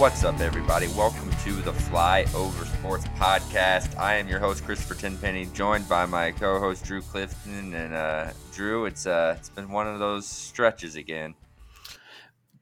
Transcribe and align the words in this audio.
What's 0.00 0.24
up, 0.24 0.40
everybody? 0.40 0.86
Welcome 0.96 1.30
to 1.44 1.52
the 1.52 1.74
Fly 1.74 2.24
Over 2.34 2.64
Sports 2.64 3.04
Podcast. 3.18 3.94
I 3.98 4.14
am 4.14 4.28
your 4.28 4.38
host, 4.38 4.64
Christopher 4.64 4.94
Tenpenny, 4.94 5.44
joined 5.52 5.86
by 5.90 6.06
my 6.06 6.30
co-host 6.30 6.86
Drew 6.86 7.02
Clifton. 7.02 7.74
And 7.74 7.92
uh, 7.92 8.30
Drew, 8.50 8.86
it's 8.86 9.06
uh, 9.06 9.34
it's 9.38 9.50
been 9.50 9.70
one 9.70 9.86
of 9.86 9.98
those 9.98 10.26
stretches 10.26 10.96
again. 10.96 11.34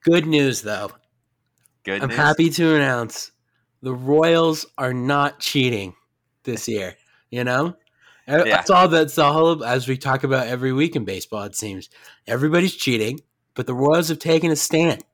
Good 0.02 0.26
news, 0.26 0.62
though. 0.62 0.90
Good. 1.84 2.02
I'm 2.02 2.08
news? 2.08 2.18
happy 2.18 2.50
to 2.50 2.74
announce 2.74 3.30
the 3.82 3.94
Royals 3.94 4.66
are 4.76 4.92
not 4.92 5.38
cheating 5.38 5.94
this 6.42 6.66
year. 6.66 6.96
You 7.30 7.44
know, 7.44 7.76
Yeah. 8.26 8.42
that's 8.42 8.68
all. 8.68 8.88
That's 8.88 9.14
the 9.14 9.32
whole. 9.32 9.62
As 9.64 9.86
we 9.86 9.96
talk 9.96 10.24
about 10.24 10.48
every 10.48 10.72
week 10.72 10.96
in 10.96 11.04
baseball, 11.04 11.44
it 11.44 11.54
seems 11.54 11.88
everybody's 12.26 12.74
cheating, 12.74 13.20
but 13.54 13.68
the 13.68 13.74
Royals 13.74 14.08
have 14.08 14.18
taken 14.18 14.50
a 14.50 14.56
stand. 14.56 15.04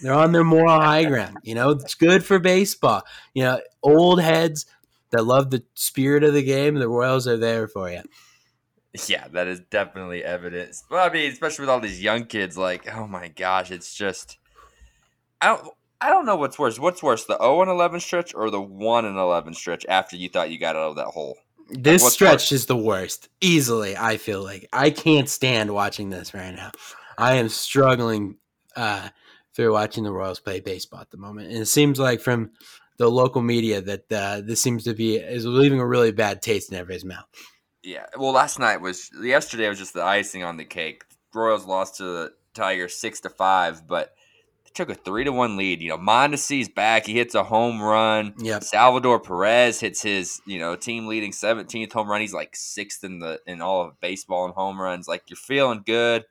They're 0.00 0.12
on 0.12 0.32
their 0.32 0.44
moral 0.44 0.80
high 0.80 1.04
ground. 1.08 1.38
You 1.42 1.54
know, 1.54 1.70
it's 1.70 1.94
good 1.94 2.24
for 2.24 2.38
baseball. 2.38 3.02
You 3.34 3.44
know, 3.44 3.60
old 3.82 4.20
heads 4.20 4.66
that 5.10 5.24
love 5.24 5.50
the 5.50 5.62
spirit 5.74 6.24
of 6.24 6.34
the 6.34 6.42
game. 6.42 6.74
The 6.74 6.88
Royals 6.88 7.26
are 7.26 7.36
there 7.36 7.68
for 7.68 7.90
you. 7.90 8.02
Yeah, 9.06 9.28
that 9.28 9.46
is 9.46 9.60
definitely 9.70 10.24
evidence. 10.24 10.84
Well, 10.90 11.06
I 11.06 11.12
mean, 11.12 11.30
especially 11.30 11.64
with 11.64 11.70
all 11.70 11.80
these 11.80 12.02
young 12.02 12.24
kids, 12.24 12.56
like, 12.56 12.92
oh 12.94 13.06
my 13.06 13.28
gosh, 13.28 13.70
it's 13.70 13.94
just, 13.94 14.38
I 15.40 15.48
don't, 15.48 15.68
I 16.00 16.10
don't 16.10 16.26
know 16.26 16.36
what's 16.36 16.58
worse. 16.58 16.78
What's 16.78 17.02
worse, 17.02 17.24
the 17.24 17.36
zero 17.36 17.60
and 17.62 17.70
eleven 17.70 18.00
stretch 18.00 18.34
or 18.34 18.50
the 18.50 18.60
one 18.60 19.04
and 19.04 19.18
eleven 19.18 19.54
stretch 19.54 19.84
after 19.88 20.16
you 20.16 20.28
thought 20.28 20.50
you 20.50 20.58
got 20.58 20.76
out 20.76 20.90
of 20.90 20.96
that 20.96 21.06
hole? 21.06 21.36
This 21.68 22.02
what's 22.02 22.14
stretch 22.14 22.32
worse? 22.32 22.52
is 22.52 22.66
the 22.66 22.76
worst. 22.76 23.28
Easily, 23.40 23.96
I 23.96 24.16
feel 24.16 24.42
like 24.42 24.68
I 24.72 24.90
can't 24.90 25.28
stand 25.28 25.72
watching 25.72 26.10
this 26.10 26.32
right 26.32 26.54
now. 26.54 26.70
I 27.18 27.34
am 27.34 27.48
struggling 27.48 28.36
uh, 28.76 29.08
through 29.56 29.72
watching 29.72 30.04
the 30.04 30.12
Royals 30.12 30.38
play 30.38 30.60
baseball 30.60 31.00
at 31.00 31.10
the 31.10 31.16
moment, 31.16 31.50
and 31.50 31.58
it 31.58 31.66
seems 31.66 31.98
like 31.98 32.20
from 32.20 32.50
the 32.98 33.10
local 33.10 33.42
media 33.42 33.80
that 33.80 34.12
uh, 34.12 34.40
this 34.44 34.60
seems 34.60 34.84
to 34.84 34.94
be 34.94 35.16
is 35.16 35.46
leaving 35.46 35.80
a 35.80 35.86
really 35.86 36.12
bad 36.12 36.42
taste 36.42 36.70
in 36.70 36.78
everybody's 36.78 37.04
mouth. 37.04 37.26
Yeah. 37.82 38.06
Well, 38.16 38.32
last 38.32 38.58
night 38.58 38.80
was 38.80 39.10
yesterday 39.20 39.68
was 39.68 39.78
just 39.78 39.94
the 39.94 40.02
icing 40.02 40.42
on 40.42 40.56
the 40.56 40.64
cake. 40.64 41.04
Royals 41.34 41.66
lost 41.66 41.96
to 41.96 42.04
the 42.04 42.32
Tigers 42.54 42.94
six 42.94 43.20
to 43.20 43.30
five, 43.30 43.86
but 43.86 44.14
they 44.64 44.70
took 44.74 44.90
a 44.90 44.94
three 44.94 45.24
to 45.24 45.32
one 45.32 45.56
lead. 45.56 45.80
You 45.80 45.90
know, 45.90 45.98
Mondesi's 45.98 46.68
back. 46.68 47.06
He 47.06 47.14
hits 47.14 47.34
a 47.34 47.44
home 47.44 47.80
run. 47.80 48.34
Yep. 48.38 48.64
Salvador 48.64 49.20
Perez 49.20 49.80
hits 49.80 50.02
his, 50.02 50.40
you 50.46 50.58
know, 50.58 50.74
team 50.74 51.06
leading 51.06 51.32
17th 51.32 51.92
home 51.92 52.08
run. 52.08 52.20
He's 52.20 52.34
like 52.34 52.56
sixth 52.56 53.04
in 53.04 53.20
the 53.20 53.40
in 53.46 53.60
all 53.60 53.82
of 53.82 54.00
baseball 54.00 54.46
in 54.46 54.52
home 54.52 54.80
runs. 54.80 55.06
Like 55.06 55.24
you're 55.28 55.36
feeling 55.36 55.82
good. 55.84 56.24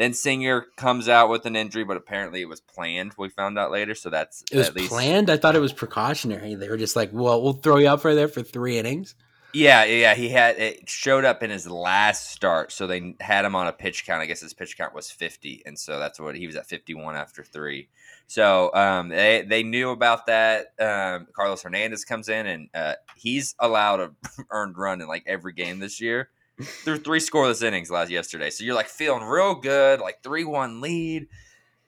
Then 0.00 0.14
Singer 0.14 0.64
comes 0.76 1.10
out 1.10 1.28
with 1.28 1.44
an 1.44 1.54
injury, 1.54 1.84
but 1.84 1.98
apparently 1.98 2.40
it 2.40 2.48
was 2.48 2.62
planned. 2.62 3.12
We 3.18 3.28
found 3.28 3.58
out 3.58 3.70
later, 3.70 3.94
so 3.94 4.08
that's 4.08 4.42
It 4.50 4.56
was 4.56 4.68
at 4.68 4.74
least 4.74 4.88
planned. 4.88 5.28
I 5.28 5.36
thought 5.36 5.54
it 5.54 5.60
was 5.60 5.74
precautionary. 5.74 6.54
They 6.54 6.70
were 6.70 6.78
just 6.78 6.96
like, 6.96 7.10
"Well, 7.12 7.42
we'll 7.42 7.52
throw 7.52 7.76
you 7.76 7.86
out 7.86 8.00
for 8.00 8.14
there 8.14 8.26
for 8.26 8.42
three 8.42 8.78
innings." 8.78 9.14
Yeah, 9.52 9.84
yeah, 9.84 10.14
he 10.14 10.30
had 10.30 10.56
it 10.56 10.88
showed 10.88 11.26
up 11.26 11.42
in 11.42 11.50
his 11.50 11.68
last 11.68 12.30
start, 12.30 12.72
so 12.72 12.86
they 12.86 13.14
had 13.20 13.44
him 13.44 13.54
on 13.54 13.66
a 13.66 13.74
pitch 13.74 14.06
count. 14.06 14.22
I 14.22 14.24
guess 14.24 14.40
his 14.40 14.54
pitch 14.54 14.78
count 14.78 14.94
was 14.94 15.10
fifty, 15.10 15.62
and 15.66 15.78
so 15.78 15.98
that's 15.98 16.18
what 16.18 16.34
he 16.34 16.46
was 16.46 16.56
at 16.56 16.66
fifty 16.66 16.94
one 16.94 17.14
after 17.14 17.44
three. 17.44 17.90
So 18.26 18.72
um, 18.72 19.10
they 19.10 19.42
they 19.42 19.62
knew 19.62 19.90
about 19.90 20.24
that. 20.28 20.68
Um, 20.80 21.26
Carlos 21.36 21.62
Hernandez 21.62 22.06
comes 22.06 22.30
in, 22.30 22.46
and 22.46 22.68
uh, 22.72 22.94
he's 23.16 23.54
allowed 23.58 24.00
a 24.00 24.12
earned 24.50 24.78
run 24.78 25.02
in 25.02 25.08
like 25.08 25.24
every 25.26 25.52
game 25.52 25.78
this 25.78 26.00
year 26.00 26.30
through 26.60 26.98
three 26.98 27.20
scoreless 27.20 27.62
innings 27.62 27.90
last 27.90 28.10
yesterday. 28.10 28.50
So 28.50 28.64
you're 28.64 28.74
like 28.74 28.88
feeling 28.88 29.24
real 29.24 29.54
good, 29.54 30.00
like 30.00 30.22
three 30.22 30.44
one 30.44 30.80
lead. 30.80 31.28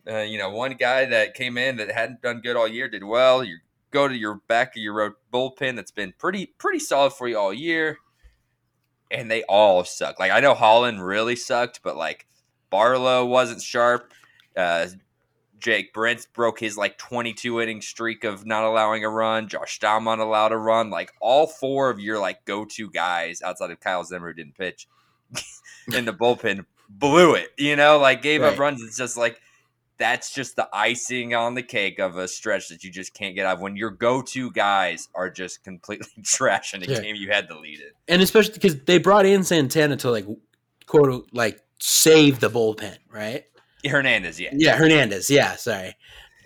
Uh, 0.09 0.19
you 0.19 0.39
know, 0.39 0.51
one 0.51 0.75
guy 0.75 1.05
that 1.05 1.35
came 1.35 1.57
in 1.57 1.77
that 1.77 1.91
hadn't 1.91 2.23
done 2.23 2.41
good 2.41 2.57
all 2.57 2.67
year 2.67 2.89
did 2.89 3.05
well. 3.05 3.45
You 3.45 3.59
go 3.91 4.09
to 4.09 4.17
your 4.17 4.41
back 4.49 4.77
of 4.77 4.83
your 4.83 4.95
road 4.95 5.13
bullpen 5.33 5.77
that's 5.77 5.91
been 5.91 6.13
pretty 6.19 6.47
pretty 6.59 6.81
solid 6.81 7.13
for 7.13 7.29
you 7.29 7.39
all 7.39 7.53
year, 7.53 7.99
and 9.11 9.31
they 9.31 9.43
all 9.45 9.85
suck. 9.85 10.19
Like 10.19 10.33
I 10.33 10.41
know 10.41 10.55
Holland 10.55 11.05
really 11.07 11.37
sucked, 11.37 11.81
but 11.83 11.97
like 11.97 12.27
Barlow 12.71 13.25
wasn't 13.27 13.63
sharp. 13.63 14.13
Uh, 14.57 14.89
Jake 15.63 15.95
Brentz 15.95 16.27
broke 16.33 16.61
his 16.61 16.77
like 16.77 16.99
22 16.99 17.61
inning 17.61 17.81
streak 17.81 18.25
of 18.25 18.45
not 18.45 18.65
allowing 18.65 19.05
a 19.05 19.09
run. 19.09 19.49
Josh 19.49 19.79
Staumont 19.79 20.21
allowed 20.21 20.53
a 20.53 20.59
run. 20.59 20.91
Like 20.91 21.13
all 21.21 21.47
four 21.47 21.89
of 21.91 22.01
your 22.01 22.19
like 22.19 22.45
go 22.45 22.65
to 22.65 22.91
guys 22.91 23.41
outside 23.43 23.71
of 23.71 23.81
Kyle 23.81 24.05
Zimmer 24.05 24.29
who 24.29 24.35
didn't 24.35 24.57
pitch 24.59 24.89
in 25.95 26.05
the 26.05 26.13
bullpen 26.13 26.65
blew 26.89 27.35
it. 27.35 27.49
You 27.57 27.77
know, 27.77 27.99
like 27.99 28.23
gave 28.23 28.43
up 28.43 28.59
runs. 28.59 28.83
It's 28.83 28.97
just 28.97 29.17
like 29.17 29.41
that's 29.99 30.35
just 30.35 30.57
the 30.57 30.69
icing 30.73 31.33
on 31.35 31.55
the 31.55 31.63
cake 31.63 32.01
of 32.01 32.17
a 32.17 32.27
stretch 32.27 32.69
that 32.69 32.83
you 32.83 32.91
just 32.91 33.15
can't 33.15 33.37
get 33.37 33.47
out 33.47 33.57
of 33.57 33.61
when 33.61 33.77
your 33.77 33.91
go 33.91 34.21
to 34.21 34.51
guys 34.51 35.09
are 35.15 35.31
just 35.31 35.63
completely 35.63 36.09
trash 36.25 36.75
in 36.75 36.83
a 36.83 36.87
Yeah. 36.87 37.01
game 37.01 37.15
you 37.15 37.31
had 37.31 37.47
to 37.49 37.59
lead 37.59 37.79
it. 37.79 37.95
and 38.09 38.21
especially 38.21 38.55
because 38.55 38.81
they 38.85 38.99
brought 38.99 39.27
in 39.27 39.45
Santana 39.45 39.97
to 39.99 40.11
like 40.11 40.27
quote 40.87 41.29
like 41.33 41.63
save 41.79 42.41
the 42.41 42.51
bullpen, 42.51 42.97
right? 43.11 43.45
Hernandez, 43.85 44.41
yeah. 44.41 44.51
Yeah, 44.53 44.77
Hernandez. 44.77 45.29
Yeah, 45.31 45.57
sorry 45.57 45.97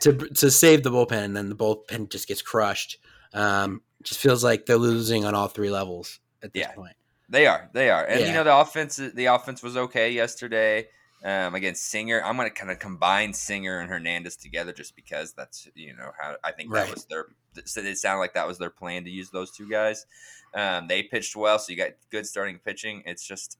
to 0.00 0.12
to 0.12 0.50
save 0.50 0.82
the 0.82 0.90
bullpen, 0.90 1.12
and 1.24 1.36
then 1.36 1.48
the 1.48 1.56
bullpen 1.56 2.10
just 2.10 2.28
gets 2.28 2.42
crushed. 2.42 2.98
Um, 3.32 3.82
just 4.02 4.20
feels 4.20 4.44
like 4.44 4.66
they're 4.66 4.76
losing 4.78 5.24
on 5.24 5.34
all 5.34 5.48
three 5.48 5.70
levels 5.70 6.20
at 6.42 6.52
this 6.52 6.60
Yeah. 6.62 6.72
point. 6.72 6.94
They 7.28 7.46
are. 7.46 7.70
They 7.72 7.90
are. 7.90 8.04
And 8.04 8.20
you 8.20 8.32
know 8.32 8.44
the 8.44 8.56
offense 8.56 8.96
the 8.96 9.26
offense 9.26 9.62
was 9.62 9.76
okay 9.76 10.10
yesterday. 10.10 10.88
Um, 11.24 11.54
against 11.56 11.86
Singer, 11.88 12.22
I'm 12.22 12.36
going 12.36 12.48
to 12.48 12.54
kind 12.54 12.70
of 12.70 12.78
combine 12.78 13.32
Singer 13.32 13.80
and 13.80 13.90
Hernandez 13.90 14.36
together 14.36 14.72
just 14.72 14.94
because 14.94 15.32
that's 15.32 15.66
you 15.74 15.96
know 15.96 16.12
how 16.20 16.36
I 16.44 16.52
think 16.52 16.72
Right. 16.72 16.86
that 16.86 16.94
was 16.94 17.06
their. 17.06 17.26
So 17.64 17.80
it 17.80 17.96
sounded 17.98 18.20
like 18.20 18.34
that 18.34 18.46
was 18.46 18.58
their 18.58 18.70
plan 18.70 19.04
to 19.04 19.10
use 19.10 19.30
those 19.30 19.50
two 19.50 19.68
guys. 19.68 20.06
Um, 20.54 20.86
they 20.88 21.02
pitched 21.02 21.34
well, 21.34 21.58
so 21.58 21.72
you 21.72 21.76
got 21.78 21.92
good 22.10 22.26
starting 22.26 22.58
pitching. 22.58 23.02
It's 23.06 23.26
just 23.26 23.58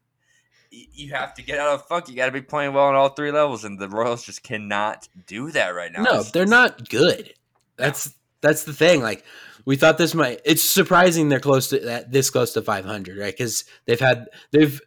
you 0.93 1.13
have 1.13 1.35
to 1.35 1.43
get 1.43 1.59
out 1.59 1.75
of 1.75 1.87
funk. 1.87 2.09
You 2.09 2.17
got 2.17 2.27
to 2.27 2.33
be 2.33 2.43
playing 2.43 2.73
well 2.73 2.87
on 2.87 2.95
all 2.95 3.11
three 3.11 3.31
levels, 3.31 3.65
and 3.65 3.79
the 3.79 3.89
Royals 3.89 4.25
just 4.25 4.43
cannot 4.43 5.09
do 5.27 5.51
that 5.53 5.71
right 5.71 5.93
now. 5.93 6.03
No, 6.03 6.23
they're 6.23 6.47
not 6.47 6.89
good. 6.89 7.35
That's 7.77 8.15
that's 8.41 8.65
the 8.65 8.73
thing. 8.73 9.03
Like 9.03 9.25
we 9.65 9.77
thought 9.77 9.99
this 9.99 10.15
might. 10.15 10.41
It's 10.45 10.63
surprising 10.63 11.29
they're 11.29 11.41
close 11.41 11.69
to 11.71 11.81
that 11.81 12.13
this 12.13 12.31
close 12.31 12.53
to 12.55 12.63
500, 12.63 13.19
right? 13.19 13.33
Because 13.33 13.65
they've 13.87 14.01
had 14.01 14.29
they've 14.53 14.81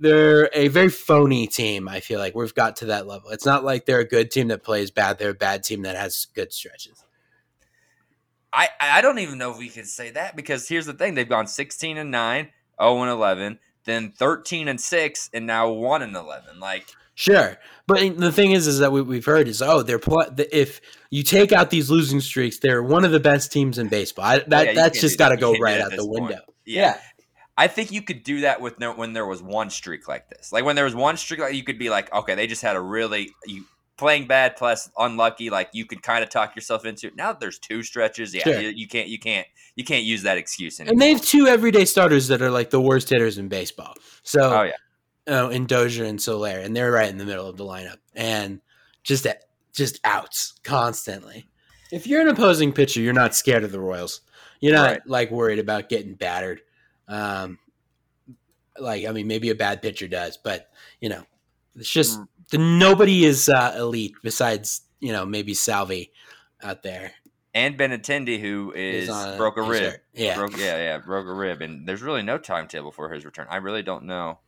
they're 0.00 0.48
a 0.52 0.68
very 0.68 0.90
phony 0.90 1.46
team. 1.46 1.88
I 1.88 2.00
feel 2.00 2.20
like 2.20 2.34
we've 2.34 2.54
got 2.54 2.76
to 2.76 2.86
that 2.86 3.06
level. 3.06 3.30
It's 3.30 3.46
not 3.46 3.64
like 3.64 3.84
they're 3.84 4.00
a 4.00 4.04
good 4.04 4.30
team 4.30 4.48
that 4.48 4.62
plays 4.62 4.90
bad. 4.90 5.18
They're 5.18 5.30
a 5.30 5.34
bad 5.34 5.64
team 5.64 5.82
that 5.82 5.96
has 5.96 6.26
good 6.34 6.52
stretches. 6.52 7.04
I 8.52 8.68
I 8.80 9.00
don't 9.00 9.18
even 9.18 9.38
know 9.38 9.50
if 9.50 9.58
we 9.58 9.68
could 9.68 9.86
say 9.86 10.10
that 10.10 10.36
because 10.36 10.68
here's 10.68 10.86
the 10.86 10.94
thing: 10.94 11.14
they've 11.14 11.28
gone 11.28 11.46
16 11.46 11.98
and 11.98 12.10
9, 12.10 12.48
0 12.80 13.02
and 13.02 13.10
11, 13.10 13.58
then 13.88 14.12
13 14.12 14.68
and 14.68 14.80
6, 14.80 15.30
and 15.32 15.46
now 15.46 15.70
1 15.70 16.02
and 16.02 16.14
11. 16.14 16.60
Like 16.60 16.86
Sure, 17.18 17.58
but 17.88 18.16
the 18.16 18.30
thing 18.30 18.52
is, 18.52 18.68
is 18.68 18.78
that 18.78 18.92
what 18.92 19.06
we've 19.06 19.24
heard 19.24 19.48
is, 19.48 19.60
oh, 19.60 19.82
they're 19.82 19.98
pl- 19.98 20.30
if 20.52 20.80
you 21.10 21.24
take 21.24 21.50
out 21.50 21.68
these 21.68 21.90
losing 21.90 22.20
streaks, 22.20 22.60
they're 22.60 22.80
one 22.80 23.04
of 23.04 23.10
the 23.10 23.18
best 23.18 23.50
teams 23.50 23.76
in 23.76 23.88
baseball. 23.88 24.24
I, 24.24 24.38
that 24.46 24.66
Yeah, 24.66 24.72
that's 24.74 25.00
just 25.00 25.18
got 25.18 25.30
to 25.30 25.36
go 25.36 25.52
right 25.54 25.80
out 25.80 25.90
the 25.90 25.96
point. 25.96 26.10
window. 26.10 26.40
yeah. 26.64 26.96
I 27.56 27.66
think 27.66 27.90
you 27.90 28.02
could 28.02 28.22
do 28.22 28.42
that 28.42 28.60
with 28.60 28.78
no, 28.78 28.92
when 28.92 29.14
there 29.14 29.26
was 29.26 29.42
one 29.42 29.68
streak 29.68 30.06
like 30.06 30.30
this. 30.30 30.52
Like 30.52 30.64
when 30.64 30.76
there 30.76 30.84
was 30.84 30.94
one 30.94 31.16
streak, 31.16 31.40
like 31.40 31.54
you 31.54 31.64
could 31.64 31.76
be 31.76 31.90
like, 31.90 32.14
okay, 32.14 32.36
they 32.36 32.46
just 32.46 32.62
had 32.62 32.76
a 32.76 32.80
really 32.80 33.32
you 33.46 33.64
playing 33.98 34.26
bad 34.26 34.56
plus 34.56 34.88
unlucky. 34.96 35.50
Like 35.50 35.68
you 35.72 35.84
could 35.84 36.02
kind 36.02 36.22
of 36.24 36.30
talk 36.30 36.56
yourself 36.56 36.86
into 36.86 37.08
it. 37.08 37.16
Now 37.16 37.32
that 37.32 37.40
there's 37.40 37.58
two 37.58 37.82
stretches, 37.82 38.32
yeah, 38.34 38.44
Sure. 38.44 38.60
you, 38.60 38.68
you 38.70 38.88
can't 38.88 39.08
you 39.08 39.18
can't 39.18 39.46
you 39.74 39.84
can't 39.84 40.04
use 40.04 40.22
that 40.22 40.38
excuse 40.38 40.80
anymore. 40.80 40.92
And 40.92 41.02
they 41.02 41.10
have 41.12 41.20
two 41.22 41.46
everyday 41.46 41.84
starters 41.84 42.28
that 42.28 42.40
are 42.40 42.50
like 42.50 42.70
the 42.70 42.80
worst 42.80 43.10
hitters 43.10 43.36
in 43.38 43.48
baseball. 43.48 43.94
So, 44.22 44.40
oh 44.42 44.62
yeah, 44.62 44.72
oh, 45.26 45.48
in 45.50 45.66
Dozier 45.66 46.04
and 46.04 46.20
Soler, 46.20 46.58
and 46.60 46.74
they're 46.74 46.92
right 46.92 47.10
in 47.10 47.18
the 47.18 47.24
middle 47.26 47.46
of 47.46 47.56
the 47.58 47.64
lineup, 47.64 47.98
and 48.14 48.60
just 49.02 49.26
at, 49.26 49.44
just 49.74 50.00
outs 50.04 50.54
constantly. 50.64 51.46
If 51.92 52.06
you're 52.06 52.20
an 52.20 52.28
opposing 52.28 52.72
pitcher, 52.72 53.00
you're 53.00 53.12
not 53.12 53.34
scared 53.34 53.64
of 53.64 53.72
the 53.72 53.80
Royals. 53.80 54.20
You're 54.60 54.74
not 54.74 54.90
Right. 54.90 55.06
like 55.06 55.30
worried 55.30 55.58
about 55.60 55.88
getting 55.88 56.14
battered. 56.14 56.60
Um, 57.06 57.58
like 58.78 59.06
I 59.06 59.12
mean, 59.12 59.26
maybe 59.26 59.50
a 59.50 59.54
bad 59.54 59.82
pitcher 59.82 60.08
does, 60.08 60.36
but 60.36 60.70
you 61.00 61.08
know, 61.08 61.22
it's 61.76 61.88
just 61.90 62.18
Mm. 62.18 62.28
The, 62.50 62.58
nobody 62.58 63.24
is 63.24 63.48
uh, 63.48 63.74
elite 63.78 64.14
besides 64.22 64.82
you 65.00 65.12
know 65.12 65.24
maybe 65.26 65.54
Salvi 65.54 66.12
out 66.62 66.82
there. 66.82 67.12
and 67.54 67.78
Benintendi 67.78 68.40
who 68.40 68.72
is 68.74 69.08
on 69.08 69.36
broke 69.36 69.56
a 69.56 69.62
rib. 69.62 69.94
Yeah, 70.12 70.36
broke, 70.36 70.56
yeah, 70.56 70.76
yeah, 70.76 70.98
broke 70.98 71.26
a 71.26 71.32
rib, 71.32 71.60
and 71.62 71.86
there's 71.86 72.02
really 72.02 72.22
no 72.22 72.38
timetable 72.38 72.92
for 72.92 73.12
his 73.12 73.24
return. 73.24 73.46
I 73.50 73.56
really 73.56 73.82
don't 73.82 74.04
know 74.04 74.38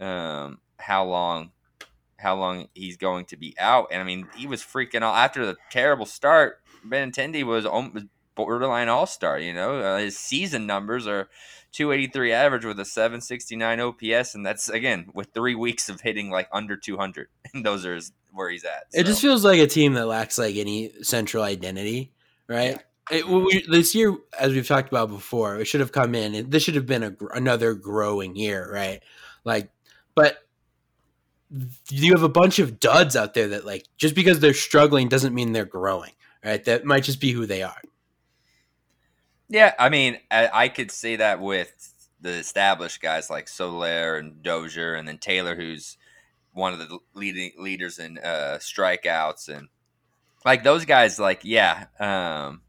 um, 0.00 0.58
how 0.78 1.04
long 1.04 1.52
how 2.18 2.36
long 2.36 2.68
he's 2.74 2.96
going 2.96 3.24
to 3.26 3.36
be 3.36 3.54
out. 3.58 3.88
And 3.90 4.00
I 4.00 4.04
mean, 4.04 4.28
he 4.36 4.46
was 4.46 4.62
freaking 4.62 5.02
out 5.02 5.16
after 5.16 5.44
the 5.44 5.56
terrible 5.70 6.06
start. 6.06 6.60
Benintendi 6.86 7.44
was 7.44 7.66
borderline 8.34 8.88
all 8.88 9.06
star. 9.06 9.38
You 9.38 9.52
know, 9.52 9.78
uh, 9.78 9.98
his 9.98 10.18
season 10.18 10.66
numbers 10.66 11.06
are 11.06 11.28
283 11.72 12.32
average 12.32 12.64
with 12.64 12.78
a 12.78 12.84
769 12.84 13.80
OPS, 13.80 14.34
and 14.34 14.44
that's 14.44 14.68
again 14.68 15.06
with 15.14 15.28
three 15.32 15.54
weeks 15.54 15.88
of 15.88 16.00
hitting 16.02 16.30
like 16.30 16.48
under 16.52 16.76
200, 16.76 17.28
and 17.54 17.64
those 17.64 17.84
are 17.86 17.94
his, 17.94 18.12
where 18.32 18.50
he's 18.50 18.64
at. 18.64 18.84
It 18.92 19.04
just 19.04 19.20
feels 19.22 19.44
like 19.44 19.58
a 19.58 19.66
team 19.66 19.94
that 19.94 20.06
lacks 20.06 20.38
like 20.38 20.56
any 20.56 20.92
central 21.02 21.42
identity. 21.42 22.12
right? 22.48 22.82
It, 23.10 23.26
we, 23.28 23.64
this 23.68 23.94
year, 23.94 24.16
as 24.38 24.52
we've 24.52 24.66
talked 24.66 24.88
about 24.88 25.08
before, 25.08 25.56
it 25.58 25.64
should 25.66 25.80
have 25.80 25.92
come 25.92 26.14
in. 26.14 26.34
It, 26.34 26.50
this 26.50 26.62
should 26.62 26.76
have 26.76 26.86
been 26.86 27.02
a, 27.02 27.16
another 27.34 27.74
growing 27.74 28.36
year, 28.36 28.70
right? 28.72 29.02
Like, 29.44 29.70
but 30.14 30.38
you 31.90 32.12
have 32.12 32.22
a 32.22 32.28
bunch 32.28 32.58
of 32.58 32.78
duds 32.78 33.16
out 33.16 33.34
there 33.34 33.48
that, 33.48 33.66
like, 33.66 33.86
just 33.96 34.14
because 34.14 34.40
they're 34.40 34.54
struggling 34.54 35.08
doesn't 35.08 35.34
mean 35.34 35.52
they're 35.52 35.64
growing, 35.64 36.12
right? 36.44 36.64
That 36.64 36.84
might 36.84 37.02
just 37.02 37.20
be 37.20 37.32
who 37.32 37.44
they 37.44 37.62
are. 37.62 37.80
Yeah, 39.52 39.74
I 39.78 39.90
mean, 39.90 40.16
I, 40.30 40.48
I 40.50 40.68
could 40.68 40.90
see 40.90 41.16
that 41.16 41.38
with 41.38 41.92
the 42.22 42.30
established 42.30 43.02
guys 43.02 43.28
like 43.28 43.48
Soler 43.48 44.16
and 44.16 44.42
Dozier, 44.42 44.94
and 44.94 45.06
then 45.06 45.18
Taylor, 45.18 45.54
who's 45.54 45.98
one 46.54 46.72
of 46.72 46.78
the 46.78 46.98
leading 47.12 47.52
leaders 47.58 47.98
in 47.98 48.16
uh, 48.16 48.56
strikeouts, 48.60 49.50
and 49.50 49.68
like 50.42 50.64
those 50.64 50.86
guys. 50.86 51.18
Like, 51.18 51.42
yeah, 51.44 51.84
um, 52.00 52.62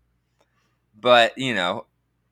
but 1.00 1.38
you 1.38 1.56
know, 1.56 1.86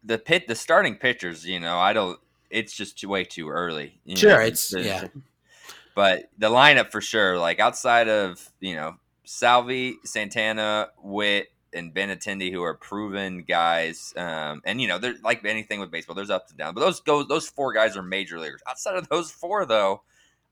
the 0.03 0.17
pit, 0.17 0.49
the 0.49 0.55
starting 0.55 0.97
pitchers. 0.97 1.45
You 1.45 1.61
know, 1.61 1.79
I 1.79 1.93
don't. 1.93 2.19
It's 2.49 2.75
just 2.75 3.01
way 3.05 3.23
too 3.23 3.47
early. 3.47 4.01
sure, 4.17 4.31
know, 4.31 4.39
it's 4.39 4.71
to, 4.71 4.81
yeah. 4.81 5.07
But 5.95 6.29
the 6.37 6.49
lineup 6.49 6.91
for 6.91 6.99
sure, 6.99 7.39
like 7.39 7.61
outside 7.61 8.09
of 8.09 8.51
you 8.59 8.75
know 8.75 8.95
Salvi, 9.23 9.95
Santana, 10.03 10.89
Witt, 11.01 11.47
and 11.73 11.93
Ben 11.93 12.09
Benintendi 12.09 12.51
who 12.51 12.63
are 12.63 12.73
proven 12.73 13.43
guys. 13.43 14.13
Um, 14.17 14.61
and 14.65 14.81
you 14.81 14.87
know, 14.87 14.97
they're 14.97 15.15
like 15.23 15.43
anything 15.45 15.79
with 15.79 15.91
baseball, 15.91 16.15
there's 16.15 16.29
ups 16.29 16.51
and 16.51 16.59
downs. 16.59 16.75
But 16.75 16.81
those 16.81 16.99
go 16.99 17.23
those 17.23 17.47
four 17.47 17.73
guys 17.73 17.97
are 17.97 18.03
major 18.03 18.39
leaguers. 18.39 18.61
Outside 18.67 18.95
of 18.95 19.09
those 19.09 19.31
four, 19.31 19.65
though, 19.65 20.01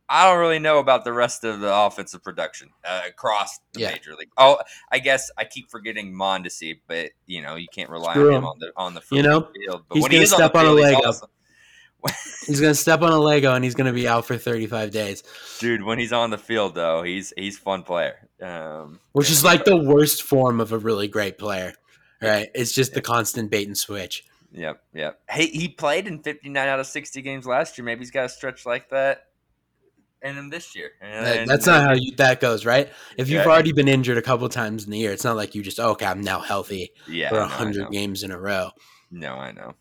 I 0.07 0.25
don't 0.27 0.39
really 0.39 0.59
know 0.59 0.79
about 0.79 1.03
the 1.03 1.13
rest 1.13 1.43
of 1.43 1.59
the 1.59 1.73
offensive 1.73 2.23
production 2.23 2.69
uh, 2.83 3.01
across 3.07 3.59
the 3.73 3.81
yeah. 3.81 3.91
major 3.91 4.15
league. 4.15 4.31
Oh, 4.37 4.57
I 4.91 4.99
guess 4.99 5.29
I 5.37 5.45
keep 5.45 5.69
forgetting 5.69 6.13
Mondesi, 6.13 6.79
but 6.87 7.11
you 7.27 7.41
know, 7.41 7.55
you 7.55 7.67
can't 7.71 7.89
rely 7.89 8.13
Screw 8.13 8.29
on 8.29 8.33
him, 8.33 8.37
him 8.37 8.45
on 8.45 8.59
the 8.59 8.71
on 8.75 8.93
the 8.95 9.01
you 9.11 9.21
know 9.21 9.49
field. 9.53 9.83
But 9.87 9.95
he's 9.95 10.03
when 10.03 10.11
gonna 10.11 10.21
he 10.21 10.25
step 10.25 10.55
on, 10.55 10.65
field, 10.65 10.79
a 10.79 10.81
Lego. 10.81 11.11
He's 12.47 12.61
gonna 12.61 12.75
step 12.75 13.01
on 13.01 13.11
a 13.11 13.19
Lego 13.19 13.53
and 13.53 13.63
he's 13.63 13.75
gonna 13.75 13.93
be 13.93 14.07
out 14.07 14.25
for 14.25 14.37
35 14.37 14.91
days. 14.91 15.23
Dude, 15.59 15.83
when 15.83 15.99
he's 15.99 16.13
on 16.13 16.29
the 16.29 16.37
field 16.37 16.75
though, 16.75 17.03
he's 17.03 17.33
he's 17.35 17.57
fun 17.57 17.83
player. 17.83 18.27
Um, 18.41 18.99
Which 19.11 19.29
is 19.29 19.43
like 19.43 19.65
the 19.65 19.77
worst 19.77 20.23
form 20.23 20.61
of 20.61 20.71
a 20.71 20.77
really 20.77 21.07
great 21.07 21.37
player, 21.37 21.73
right? 22.21 22.49
It's 22.55 22.71
just 22.71 22.93
the 22.93 23.01
constant 23.01 23.51
bait 23.51 23.67
and 23.67 23.77
switch. 23.77 24.25
Yep, 24.51 24.81
yep. 24.93 25.19
Hey, 25.29 25.47
he 25.47 25.67
played 25.67 26.07
in 26.07 26.23
59 26.23 26.67
out 26.67 26.79
of 26.79 26.87
60 26.87 27.21
games 27.21 27.45
last 27.45 27.77
year. 27.77 27.85
Maybe 27.85 27.99
he's 27.99 28.11
got 28.11 28.25
a 28.25 28.29
stretch 28.29 28.65
like 28.65 28.89
that 28.89 29.25
in 30.21 30.35
him 30.35 30.49
this 30.49 30.75
year. 30.75 30.91
And, 31.01 31.47
That's 31.47 31.65
not 31.65 31.83
how 31.83 31.93
you, 31.93 32.15
that 32.15 32.39
goes, 32.39 32.65
right? 32.65 32.89
If 33.17 33.29
you've 33.29 33.45
yeah. 33.45 33.51
already 33.51 33.71
been 33.71 33.87
injured 33.87 34.17
a 34.17 34.21
couple 34.21 34.47
times 34.49 34.85
in 34.85 34.91
the 34.91 34.97
year, 34.97 35.11
it's 35.11 35.23
not 35.23 35.35
like 35.35 35.55
you 35.55 35.61
just 35.61 35.79
oh, 35.79 35.91
okay, 35.91 36.05
I'm 36.05 36.21
now 36.21 36.39
healthy 36.39 36.91
yeah, 37.07 37.29
for 37.29 37.41
hundred 37.41 37.91
games 37.91 38.23
in 38.23 38.31
a 38.31 38.39
row. 38.39 38.71
No, 39.11 39.35
I 39.35 39.51
know. 39.51 39.75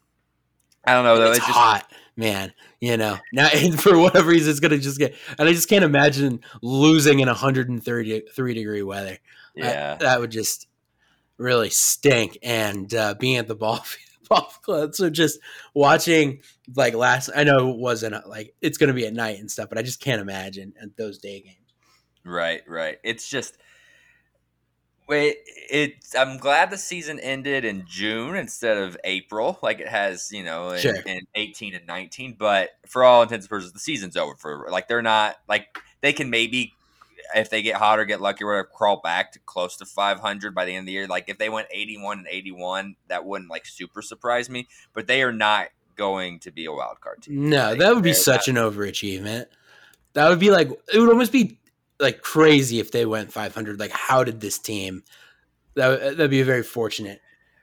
I 0.89 0.95
don't 0.95 1.05
know 1.05 1.19
though. 1.19 1.31
It's, 1.31 1.39
it's 1.39 1.47
just, 1.47 1.59
hot, 1.59 1.93
man. 2.17 2.53
You 2.81 2.97
know, 2.97 3.19
now 3.33 3.49
for 3.77 3.99
whatever 3.99 4.31
reason, 4.31 4.51
it's 4.51 4.61
gonna 4.61 4.79
just 4.79 4.99
get. 4.99 5.15
And 5.39 5.49
I 5.49 5.53
just 5.53 5.69
can't 5.69 5.85
imagine 5.85 6.41
losing 6.63 7.21
in 7.21 7.29
133 7.29 8.55
degree 8.55 8.83
weather. 8.83 9.19
Yeah, 9.55 9.65
that, 9.65 10.01
that 10.01 10.21
would 10.21 10.31
just 10.31 10.67
really 11.37 11.71
stink. 11.71 12.39
And 12.43 12.93
uh, 12.95 13.15
being 13.15 13.37
at 13.37 13.49
the 13.49 13.55
ball 13.57 13.85
ball 14.29 14.53
club, 14.63 14.95
so 14.95 15.11
just 15.11 15.41
watching 15.75 16.41
like 16.75 16.95
last. 16.95 17.31
I 17.35 17.45
know 17.45 17.71
it 17.71 17.77
wasn't 17.77 18.27
like 18.29 18.55
it's 18.61 18.79
gonna 18.79 18.95
be 18.95 19.07
at 19.07 19.15
night 19.15 19.39
and 19.39 19.51
stuff, 19.51 19.69
but 19.69 19.79
I 19.79 19.83
just 19.83 20.01
can't 20.01 20.21
imagine 20.21 20.73
those 20.97 21.19
day 21.19 21.41
games. 21.41 21.57
Right, 22.25 22.63
right. 22.67 22.99
It's 23.03 23.29
just 23.29 23.57
Wait, 25.09 25.39
it. 25.71 25.95
I'm 26.17 26.37
glad 26.37 26.71
the 26.71 26.77
season 26.77 27.19
ended 27.21 27.65
in 27.65 27.85
June 27.87 28.37
instead 28.37 28.77
of 28.77 28.97
April, 29.05 29.59
like 29.63 29.81
it 29.81 29.89
has, 29.89 30.31
you 30.31 30.45
know, 30.45 30.71
in, 30.71 30.81
sure. 30.81 30.97
in 30.97 31.21
18 31.35 31.75
and 31.75 31.87
19. 31.87 32.37
But 32.39 32.71
for 32.87 33.05
all 33.05 33.23
intents 33.23 33.47
and 33.47 33.51
purposes, 33.51 33.73
the 33.73 33.79
season's 33.79 34.17
over. 34.17 34.37
For 34.37 34.69
like, 34.71 34.87
they're 34.87 35.01
not 35.01 35.37
like 35.49 35.79
they 36.03 36.13
can 36.13 36.29
maybe, 36.29 36.75
if 37.35 37.49
they 37.49 37.63
get 37.63 37.77
hot 37.77 37.99
or 37.99 38.05
get 38.05 38.21
lucky, 38.21 38.45
or 38.45 38.49
whatever, 38.49 38.69
crawl 38.73 39.01
back 39.03 39.33
to 39.33 39.39
close 39.41 39.77
to 39.77 39.87
500 39.87 40.55
by 40.55 40.67
the 40.67 40.73
end 40.73 40.81
of 40.81 40.87
the 40.87 40.93
year. 40.93 41.07
Like 41.07 41.29
if 41.29 41.39
they 41.39 41.49
went 41.49 41.69
81 41.71 42.19
and 42.19 42.29
81, 42.31 42.97
that 43.09 43.25
wouldn't 43.25 43.51
like 43.51 43.65
super 43.65 44.03
surprise 44.03 44.51
me. 44.51 44.69
But 44.93 45.07
they 45.07 45.23
are 45.23 45.33
not 45.33 45.69
going 45.97 46.39
to 46.41 46.51
be 46.51 46.67
a 46.67 46.73
wild 46.73 47.01
card 47.01 47.23
team. 47.23 47.49
No, 47.49 47.71
like, 47.71 47.79
that 47.79 47.95
would 47.95 48.05
be 48.05 48.15
such 48.15 48.49
not, 48.49 48.57
an 48.57 48.73
overachievement. 48.73 49.47
That 50.15 50.29
would 50.29 50.39
be 50.39 50.51
like 50.51 50.71
it 50.93 50.99
would 50.99 51.11
almost 51.11 51.33
be 51.33 51.58
like 52.01 52.23
crazy 52.23 52.81
if 52.81 52.93
they 52.93 53.07
went 53.07 53.33
500. 53.33 53.79
Like, 53.79 53.91
how 53.91 54.25
did 54.25 54.41
this 54.41 54.59
team? 54.59 55.03
That 55.75 56.17
that'd 56.17 56.31
be 56.31 56.41
a 56.41 56.45
very 56.45 56.63
fortunate. 56.63 57.21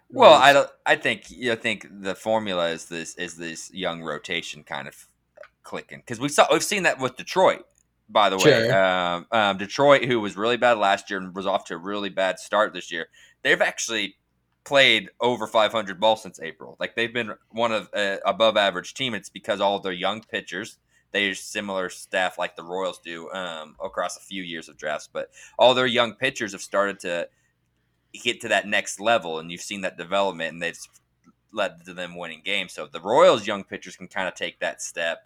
Well, 0.10 0.34
I 0.34 0.54
don't. 0.54 0.70
I 0.86 0.96
think 0.96 1.30
you 1.30 1.50
know, 1.50 1.56
think 1.56 1.88
the 1.90 2.16
formula 2.16 2.70
is 2.70 2.86
this 2.86 3.16
is 3.16 3.36
this 3.36 3.74
young 3.74 4.02
rotation 4.02 4.64
kind 4.64 4.88
of 4.88 5.08
clicking 5.64 6.00
because 6.00 6.20
we 6.20 6.30
saw 6.30 6.46
we've 6.52 6.64
seen 6.64 6.84
that 6.84 7.00
with 7.00 7.18
Detroit. 7.18 7.66
By 8.08 8.30
the 8.30 8.38
way, 8.38 8.70
um, 8.70 9.26
um, 9.32 9.58
Detroit, 9.58 10.06
who 10.06 10.20
was 10.20 10.38
really 10.38 10.58
bad 10.58 10.78
last 10.78 11.10
year 11.10 11.20
and 11.20 11.36
was 11.36 11.48
off 11.48 11.66
to 11.66 11.74
a 11.74 11.78
really 11.78 12.10
bad 12.10 12.38
start 12.38 12.72
this 12.72 12.92
year, 12.92 13.08
they've 13.42 13.62
actually 13.62 14.16
played 14.64 15.10
over 15.20 15.48
500 15.48 16.00
balls 16.00 16.22
since 16.22 16.40
April. 16.40 16.78
Like 16.80 16.96
they've 16.96 17.14
been 17.14 17.34
one 17.50 17.72
of 17.72 17.90
uh, 17.96 18.18
above 18.24 18.58
average 18.58 18.94
team. 18.94 19.16
It's 19.16 19.30
because 19.30 19.60
all 19.60 19.80
their 19.80 19.92
young 19.92 20.22
pitchers 20.22 20.78
they 21.16 21.28
use 21.28 21.40
similar 21.40 21.90
staff 21.90 22.38
like 22.38 22.58
the 22.58 22.64
Royals 22.64 23.00
do 23.00 23.32
um, 23.32 23.78
across 23.82 24.18
a 24.18 24.20
few 24.20 24.44
years 24.44 24.68
of 24.68 24.76
drafts. 24.76 25.08
But 25.12 25.32
all 25.58 25.74
their 25.74 25.86
young 25.86 26.14
pitchers 26.14 26.52
have 26.52 26.62
started 26.62 27.00
to 27.00 27.30
get 28.14 28.42
to 28.42 28.50
that 28.50 28.68
next 28.68 29.00
level, 29.00 29.40
and 29.40 29.50
you've 29.50 29.62
seen 29.62 29.80
that 29.82 29.98
development, 29.98 30.52
and 30.52 30.62
they've 30.62 30.78
led 31.54 31.86
to 31.86 31.94
them 31.94 32.18
winning 32.18 32.42
games. 32.44 32.74
So 32.74 32.84
if 32.84 32.92
the 32.92 33.00
Royals' 33.00 33.48
young 33.48 33.64
pitchers 33.64 33.96
can 33.96 34.10
kind 34.10 34.28
of 34.28 34.34
take 34.34 34.60
that 34.60 34.82
step, 34.82 35.20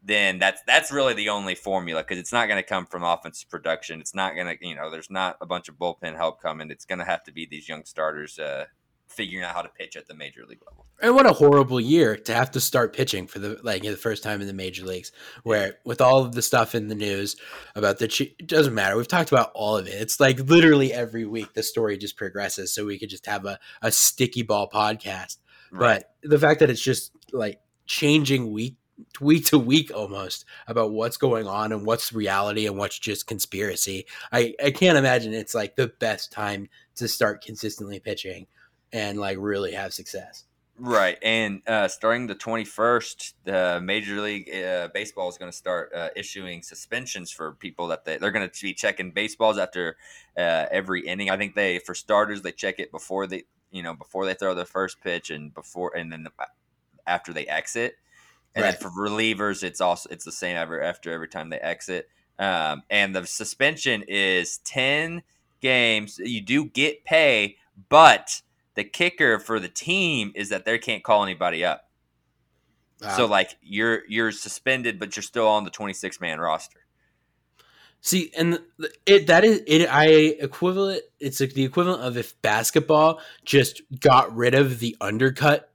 then 0.00 0.38
that's 0.38 0.62
that's 0.64 0.92
really 0.92 1.14
the 1.14 1.28
only 1.28 1.56
formula 1.56 2.04
because 2.04 2.18
it's 2.18 2.32
not 2.32 2.46
going 2.46 2.62
to 2.62 2.68
come 2.68 2.86
from 2.86 3.02
offensive 3.02 3.50
production. 3.50 4.00
It's 4.00 4.14
not 4.14 4.36
going 4.36 4.46
to, 4.46 4.64
you 4.64 4.76
know, 4.76 4.92
there's 4.92 5.10
not 5.10 5.38
a 5.40 5.46
bunch 5.46 5.68
of 5.68 5.74
bullpen 5.74 6.14
help 6.14 6.40
coming. 6.40 6.70
It's 6.70 6.84
going 6.84 7.00
to 7.00 7.04
have 7.04 7.24
to 7.24 7.32
be 7.32 7.46
these 7.46 7.68
young 7.68 7.84
starters 7.84 8.38
uh, 8.38 8.66
figuring 9.08 9.44
out 9.44 9.54
how 9.54 9.62
to 9.62 9.68
pitch 9.68 9.96
at 9.96 10.06
the 10.06 10.14
major 10.14 10.44
league 10.46 10.62
level. 10.66 10.86
And 11.00 11.14
what 11.14 11.26
a 11.26 11.32
horrible 11.32 11.80
year 11.80 12.16
to 12.16 12.34
have 12.34 12.50
to 12.52 12.60
start 12.60 12.94
pitching 12.94 13.26
for 13.26 13.38
the 13.38 13.60
like 13.62 13.82
the 13.82 13.96
first 13.96 14.22
time 14.22 14.40
in 14.40 14.46
the 14.46 14.54
major 14.54 14.84
leagues, 14.84 15.12
where 15.42 15.78
with 15.84 16.00
all 16.00 16.24
of 16.24 16.34
the 16.34 16.42
stuff 16.42 16.74
in 16.74 16.88
the 16.88 16.94
news 16.94 17.36
about 17.74 17.98
the 17.98 18.06
it 18.38 18.46
doesn't 18.46 18.74
matter. 18.74 18.96
We've 18.96 19.06
talked 19.06 19.30
about 19.30 19.52
all 19.54 19.76
of 19.76 19.86
it. 19.86 19.94
It's 19.94 20.20
like 20.20 20.40
literally 20.40 20.92
every 20.92 21.26
week 21.26 21.52
the 21.52 21.62
story 21.62 21.98
just 21.98 22.16
progresses, 22.16 22.72
so 22.72 22.86
we 22.86 22.98
could 22.98 23.10
just 23.10 23.26
have 23.26 23.44
a, 23.44 23.58
a 23.82 23.92
sticky 23.92 24.42
ball 24.42 24.70
podcast. 24.70 25.36
Right. 25.70 26.04
But 26.22 26.30
the 26.30 26.38
fact 26.38 26.60
that 26.60 26.70
it's 26.70 26.80
just 26.80 27.12
like 27.32 27.60
changing 27.86 28.52
week 28.52 28.76
week 29.20 29.44
to 29.46 29.58
week 29.58 29.90
almost 29.94 30.44
about 30.66 30.92
what's 30.92 31.18
going 31.18 31.46
on 31.46 31.72
and 31.72 31.84
what's 31.84 32.12
reality 32.12 32.66
and 32.66 32.78
what's 32.78 32.98
just 32.98 33.26
conspiracy. 33.26 34.06
I, 34.32 34.54
I 34.62 34.70
can't 34.70 34.96
imagine 34.96 35.34
it's 35.34 35.54
like 35.54 35.76
the 35.76 35.88
best 35.88 36.32
time 36.32 36.68
to 36.96 37.08
start 37.08 37.44
consistently 37.44 38.00
pitching 38.00 38.46
and 38.96 39.18
like 39.18 39.36
really 39.38 39.72
have 39.72 39.92
success. 39.92 40.44
Right, 40.78 41.16
and 41.22 41.62
uh, 41.66 41.88
starting 41.88 42.26
the 42.26 42.34
twenty 42.34 42.64
first, 42.64 43.34
the 43.44 43.80
Major 43.82 44.20
League 44.20 44.54
uh, 44.54 44.88
Baseball 44.92 45.28
is 45.28 45.38
going 45.38 45.50
to 45.50 45.56
start 45.56 45.90
uh, 45.94 46.08
issuing 46.14 46.62
suspensions 46.62 47.30
for 47.30 47.52
people 47.52 47.86
that 47.88 48.04
they, 48.04 48.18
they're 48.18 48.30
going 48.30 48.48
to 48.48 48.62
be 48.62 48.74
checking 48.74 49.10
baseballs 49.10 49.56
after 49.56 49.96
uh, 50.36 50.66
every 50.70 51.06
inning. 51.06 51.30
I 51.30 51.38
think 51.38 51.54
they, 51.54 51.78
for 51.78 51.94
starters, 51.94 52.42
they 52.42 52.52
check 52.52 52.78
it 52.78 52.90
before 52.90 53.26
they, 53.26 53.44
you 53.70 53.82
know, 53.82 53.94
before 53.94 54.26
they 54.26 54.34
throw 54.34 54.54
the 54.54 54.66
first 54.66 55.00
pitch 55.00 55.30
and 55.30 55.54
before, 55.54 55.96
and 55.96 56.12
then 56.12 56.26
after 57.06 57.32
they 57.32 57.46
exit. 57.46 57.96
And 58.54 58.62
right. 58.62 58.78
then 58.78 58.80
for 58.80 58.90
relievers, 58.90 59.62
it's 59.62 59.80
also 59.80 60.10
it's 60.10 60.24
the 60.26 60.32
same 60.32 60.56
ever 60.56 60.82
after 60.82 61.10
every 61.10 61.28
time 61.28 61.48
they 61.48 61.58
exit. 61.58 62.08
Um, 62.38 62.82
and 62.90 63.16
the 63.16 63.26
suspension 63.26 64.04
is 64.08 64.58
ten 64.58 65.22
games. 65.62 66.18
You 66.18 66.42
do 66.42 66.66
get 66.66 67.04
pay, 67.04 67.56
but 67.88 68.42
the 68.76 68.84
kicker 68.84 69.40
for 69.40 69.58
the 69.58 69.68
team 69.68 70.32
is 70.36 70.50
that 70.50 70.64
they 70.64 70.78
can't 70.78 71.02
call 71.02 71.24
anybody 71.24 71.64
up. 71.64 71.88
Wow. 73.02 73.16
So 73.16 73.26
like 73.26 73.56
you're 73.62 74.02
you're 74.08 74.32
suspended, 74.32 74.98
but 74.98 75.16
you're 75.16 75.22
still 75.22 75.48
on 75.48 75.64
the 75.64 75.70
26 75.70 76.20
man 76.20 76.38
roster. 76.38 76.80
See, 78.00 78.30
and 78.36 78.60
it 79.04 79.26
that 79.26 79.44
is 79.44 79.62
it. 79.66 79.86
I 79.86 80.06
equivalent. 80.06 81.02
It's 81.18 81.40
like 81.40 81.54
the 81.54 81.64
equivalent 81.64 82.02
of 82.02 82.16
if 82.16 82.40
basketball 82.40 83.20
just 83.44 83.82
got 83.98 84.34
rid 84.36 84.54
of 84.54 84.78
the 84.78 84.96
undercut 85.00 85.70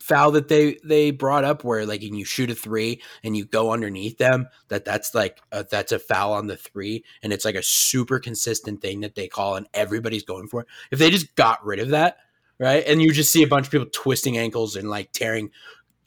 foul 0.00 0.32
that 0.32 0.48
they 0.48 0.78
they 0.84 1.10
brought 1.10 1.44
up, 1.44 1.62
where 1.62 1.86
like 1.86 2.02
and 2.02 2.18
you 2.18 2.24
shoot 2.24 2.50
a 2.50 2.54
three 2.54 3.02
and 3.22 3.36
you 3.36 3.44
go 3.44 3.72
underneath 3.72 4.18
them. 4.18 4.48
That 4.68 4.84
that's 4.84 5.14
like 5.14 5.40
a, 5.52 5.64
that's 5.64 5.92
a 5.92 5.98
foul 5.98 6.32
on 6.32 6.46
the 6.46 6.56
three, 6.56 7.04
and 7.22 7.32
it's 7.32 7.44
like 7.44 7.54
a 7.54 7.62
super 7.62 8.18
consistent 8.18 8.80
thing 8.80 9.00
that 9.00 9.14
they 9.14 9.28
call, 9.28 9.56
and 9.56 9.68
everybody's 9.74 10.24
going 10.24 10.48
for 10.48 10.62
it. 10.62 10.66
If 10.90 10.98
they 10.98 11.10
just 11.10 11.34
got 11.36 11.64
rid 11.64 11.80
of 11.80 11.90
that, 11.90 12.18
right? 12.58 12.84
And 12.86 13.00
you 13.02 13.12
just 13.12 13.32
see 13.32 13.42
a 13.42 13.48
bunch 13.48 13.66
of 13.66 13.72
people 13.72 13.88
twisting 13.92 14.38
ankles 14.38 14.76
and 14.76 14.88
like 14.90 15.12
tearing 15.12 15.50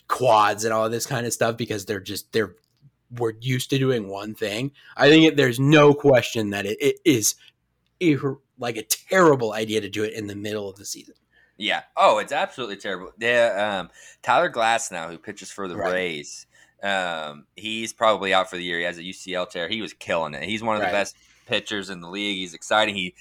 quads 0.08 0.64
and 0.64 0.74
all 0.74 0.90
this 0.90 1.06
kind 1.06 1.26
of 1.26 1.34
stuff 1.34 1.58
because 1.58 1.86
they're 1.86 2.00
just 2.00 2.32
they're 2.32 2.56
we're 3.18 3.34
used 3.40 3.70
to 3.70 3.78
doing 3.78 4.08
one 4.10 4.36
thing. 4.36 4.72
I 4.98 5.10
think 5.10 5.26
it, 5.26 5.38
there's 5.38 5.60
no 5.60 5.94
question 5.94 6.50
that 6.52 6.66
it, 6.66 6.78
it 6.82 6.98
is 7.06 7.36
a 8.02 8.18
like 8.60 8.78
a 8.78 8.84
terrible 8.84 9.54
idea 9.54 9.82
to 9.82 9.90
do 9.90 10.04
it 10.04 10.14
in 10.14 10.28
the 10.28 10.36
middle 10.36 10.70
of 10.70 10.78
the 10.78 10.86
season. 10.86 11.16
Yeah. 11.58 11.84
Oh, 11.96 12.20
it's 12.20 12.32
absolutely 12.32 12.78
terrible. 12.78 13.12
Yeah. 13.20 13.80
Um, 13.80 13.90
Tyler 14.22 14.50
Glasnow, 14.52 15.10
who 15.10 15.18
pitches 15.18 15.50
for 15.50 15.68
the 15.68 15.76
Right. 15.76 15.92
Rays, 15.94 16.46
um, 16.84 17.46
he's 17.56 17.94
probably 17.94 18.34
out 18.34 18.50
for 18.50 18.58
the 18.58 18.64
year. 18.64 18.78
He 18.78 18.84
has 18.86 18.98
a 19.00 19.04
UCL 19.04 19.50
tear. 19.50 19.68
He 19.68 19.82
was 19.82 19.94
killing 19.94 20.34
it. 20.36 20.44
He's 20.44 20.62
one 20.62 20.76
of 20.76 20.82
Right. 20.82 20.90
the 20.90 20.94
best 20.98 21.16
pitchers 21.48 21.90
in 21.90 22.02
the 22.02 22.10
league. 22.10 22.38
He's 22.38 22.54
exciting. 22.54 22.94
He 22.96 23.16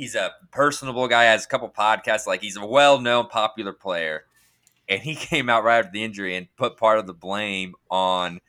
he's 0.00 0.14
a 0.14 0.32
personable 0.50 1.06
guy. 1.08 1.24
Has 1.24 1.44
a 1.44 1.48
couple 1.48 1.68
podcasts. 1.68 2.26
Like 2.26 2.40
he's 2.40 2.56
a 2.56 2.66
well 2.66 3.00
known, 3.00 3.26
popular 3.26 3.72
player. 3.72 4.24
And 4.88 5.00
he 5.02 5.14
came 5.16 5.48
out 5.48 5.62
right 5.62 5.78
after 5.78 5.92
the 5.92 6.02
injury 6.02 6.36
and 6.36 6.48
put 6.56 6.76
part 6.76 6.98
of 6.98 7.06
the 7.06 7.14
blame 7.14 7.74
on 7.90 8.40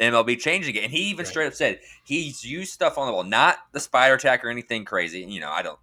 MLB 0.00 0.38
changing 0.38 0.74
it. 0.74 0.84
And 0.84 0.92
he 0.92 1.10
even 1.10 1.24
Right. 1.24 1.28
straight 1.28 1.46
up 1.46 1.54
said 1.54 1.80
he's 2.04 2.44
used 2.44 2.72
stuff 2.72 2.98
on 2.98 3.06
the 3.06 3.12
ball, 3.12 3.24
not 3.24 3.58
the 3.72 3.80
Spider 3.80 4.16
Tack 4.16 4.44
or 4.44 4.48
anything 4.48 4.84
crazy. 4.84 5.20
You 5.20 5.40
know, 5.40 5.50
I 5.50 5.62
don't. 5.62 5.78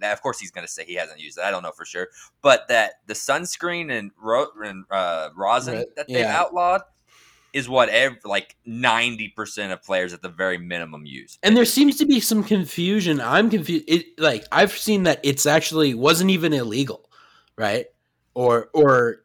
Of 0.00 0.22
course, 0.22 0.40
he's 0.40 0.50
going 0.50 0.66
to 0.66 0.72
say 0.72 0.86
he 0.86 0.94
hasn't 0.94 1.20
used 1.20 1.36
it. 1.36 1.44
I 1.44 1.50
don't 1.50 1.62
know 1.62 1.72
for 1.72 1.84
sure, 1.84 2.08
but 2.40 2.66
that 2.68 2.94
the 3.08 3.12
sunscreen 3.12 3.92
and, 3.92 4.10
ro- 4.16 4.46
and 4.64 4.86
uh, 4.90 5.28
rosin 5.36 5.84
that 5.96 6.06
they've 6.08 6.20
yeah. 6.20 6.40
outlawed 6.40 6.80
is 7.52 7.68
what 7.68 7.88
ev- 7.90 8.18
like 8.24 8.56
ninety 8.64 9.28
percent 9.28 9.72
of 9.72 9.82
players 9.82 10.12
at 10.12 10.22
the 10.22 10.28
very 10.28 10.58
minimum 10.58 11.04
use. 11.04 11.38
And 11.42 11.56
there 11.56 11.64
seems 11.64 11.98
to 11.98 12.06
be 12.06 12.18
some 12.20 12.42
confusion. 12.44 13.20
I'm 13.20 13.50
confused. 13.50 13.84
It 13.88 14.18
like 14.18 14.44
I've 14.50 14.72
seen 14.72 15.02
that 15.04 15.20
it's 15.22 15.44
actually 15.46 15.94
wasn't 15.94 16.30
even 16.30 16.52
illegal, 16.52 17.08
right? 17.56 17.86
Or 18.34 18.70
or 18.72 19.18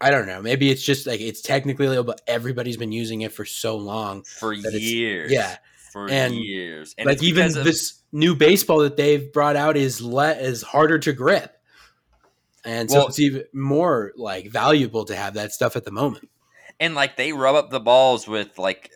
I 0.00 0.10
don't 0.10 0.26
know. 0.26 0.40
Maybe 0.40 0.70
it's 0.70 0.82
just 0.82 1.06
like 1.06 1.20
it's 1.20 1.42
technically 1.42 1.86
illegal, 1.86 2.04
but 2.04 2.20
everybody's 2.26 2.76
been 2.76 2.92
using 2.92 3.20
it 3.22 3.32
for 3.32 3.44
so 3.44 3.76
long. 3.76 4.22
for 4.22 4.52
years. 4.52 5.30
yeah. 5.32 5.56
for 5.92 6.08
And, 6.08 6.34
years. 6.34 6.94
And 6.96 7.06
like 7.06 7.20
even 7.22 7.46
of- 7.46 7.64
this 7.64 8.00
new 8.12 8.36
baseball 8.36 8.78
that 8.78 8.96
they've 8.96 9.32
brought 9.32 9.56
out 9.56 9.76
is 9.76 10.00
le- 10.00 10.36
is 10.36 10.62
harder 10.62 10.98
to 11.00 11.12
grip, 11.12 11.56
and 12.64 12.88
so 12.90 12.98
Well- 12.98 13.08
it's 13.08 13.18
even 13.18 13.44
more 13.52 14.12
like 14.16 14.48
valuable 14.50 15.04
to 15.06 15.16
have 15.16 15.34
that 15.34 15.52
stuff 15.52 15.74
at 15.76 15.84
the 15.84 15.90
moment. 15.90 16.28
And 16.80 16.94
like 16.94 17.16
they 17.16 17.32
rub 17.32 17.54
up 17.54 17.70
the 17.70 17.80
balls 17.80 18.26
with 18.26 18.58
like 18.58 18.90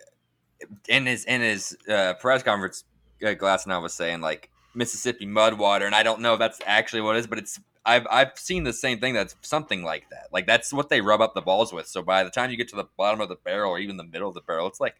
in 0.89 1.05
his 1.05 1.23
in 1.25 1.41
his 1.41 1.77
uh, 1.87 2.15
press 2.19 2.43
conference, 2.43 2.83
uh, 3.23 3.27
Glasnow 3.27 3.81
was 3.81 3.93
saying 3.93 4.21
like 4.21 4.49
Mississippi 4.73 5.25
mud 5.25 5.57
water, 5.57 5.85
and 5.85 5.95
I 5.95 6.03
don't 6.03 6.21
know 6.21 6.33
if 6.33 6.39
that's 6.39 6.59
actually 6.65 7.01
what 7.01 7.15
it 7.15 7.19
is, 7.19 7.27
but 7.27 7.37
it's 7.37 7.59
I've 7.85 8.07
I've 8.09 8.31
seen 8.35 8.63
the 8.63 8.73
same 8.73 8.99
thing 8.99 9.13
that's 9.13 9.35
something 9.41 9.83
like 9.83 10.09
that. 10.09 10.27
Like 10.33 10.47
that's 10.47 10.73
what 10.73 10.89
they 10.89 11.01
rub 11.01 11.21
up 11.21 11.35
the 11.35 11.41
balls 11.41 11.71
with. 11.71 11.87
So 11.87 12.01
by 12.01 12.23
the 12.23 12.31
time 12.31 12.49
you 12.49 12.57
get 12.57 12.69
to 12.69 12.75
the 12.75 12.89
bottom 12.97 13.21
of 13.21 13.29
the 13.29 13.35
barrel 13.35 13.71
or 13.71 13.79
even 13.79 13.97
the 13.97 14.03
middle 14.03 14.27
of 14.27 14.33
the 14.35 14.41
barrel, 14.41 14.67
it's 14.67 14.81
like 14.81 14.95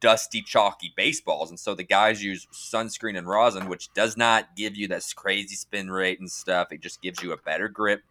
dusty, 0.00 0.42
chalky 0.42 0.92
baseballs. 0.96 1.50
And 1.50 1.58
so 1.58 1.74
the 1.74 1.82
guys 1.82 2.22
use 2.22 2.46
sunscreen 2.52 3.16
and 3.16 3.26
rosin, 3.26 3.68
which 3.68 3.92
does 3.94 4.16
not 4.16 4.54
give 4.54 4.76
you 4.76 4.86
this 4.86 5.12
crazy 5.12 5.56
spin 5.56 5.90
rate 5.90 6.20
and 6.20 6.30
stuff. 6.30 6.72
It 6.72 6.80
just 6.82 7.00
gives 7.00 7.22
you 7.22 7.32
a 7.32 7.38
better 7.38 7.68
grip. 7.68 8.02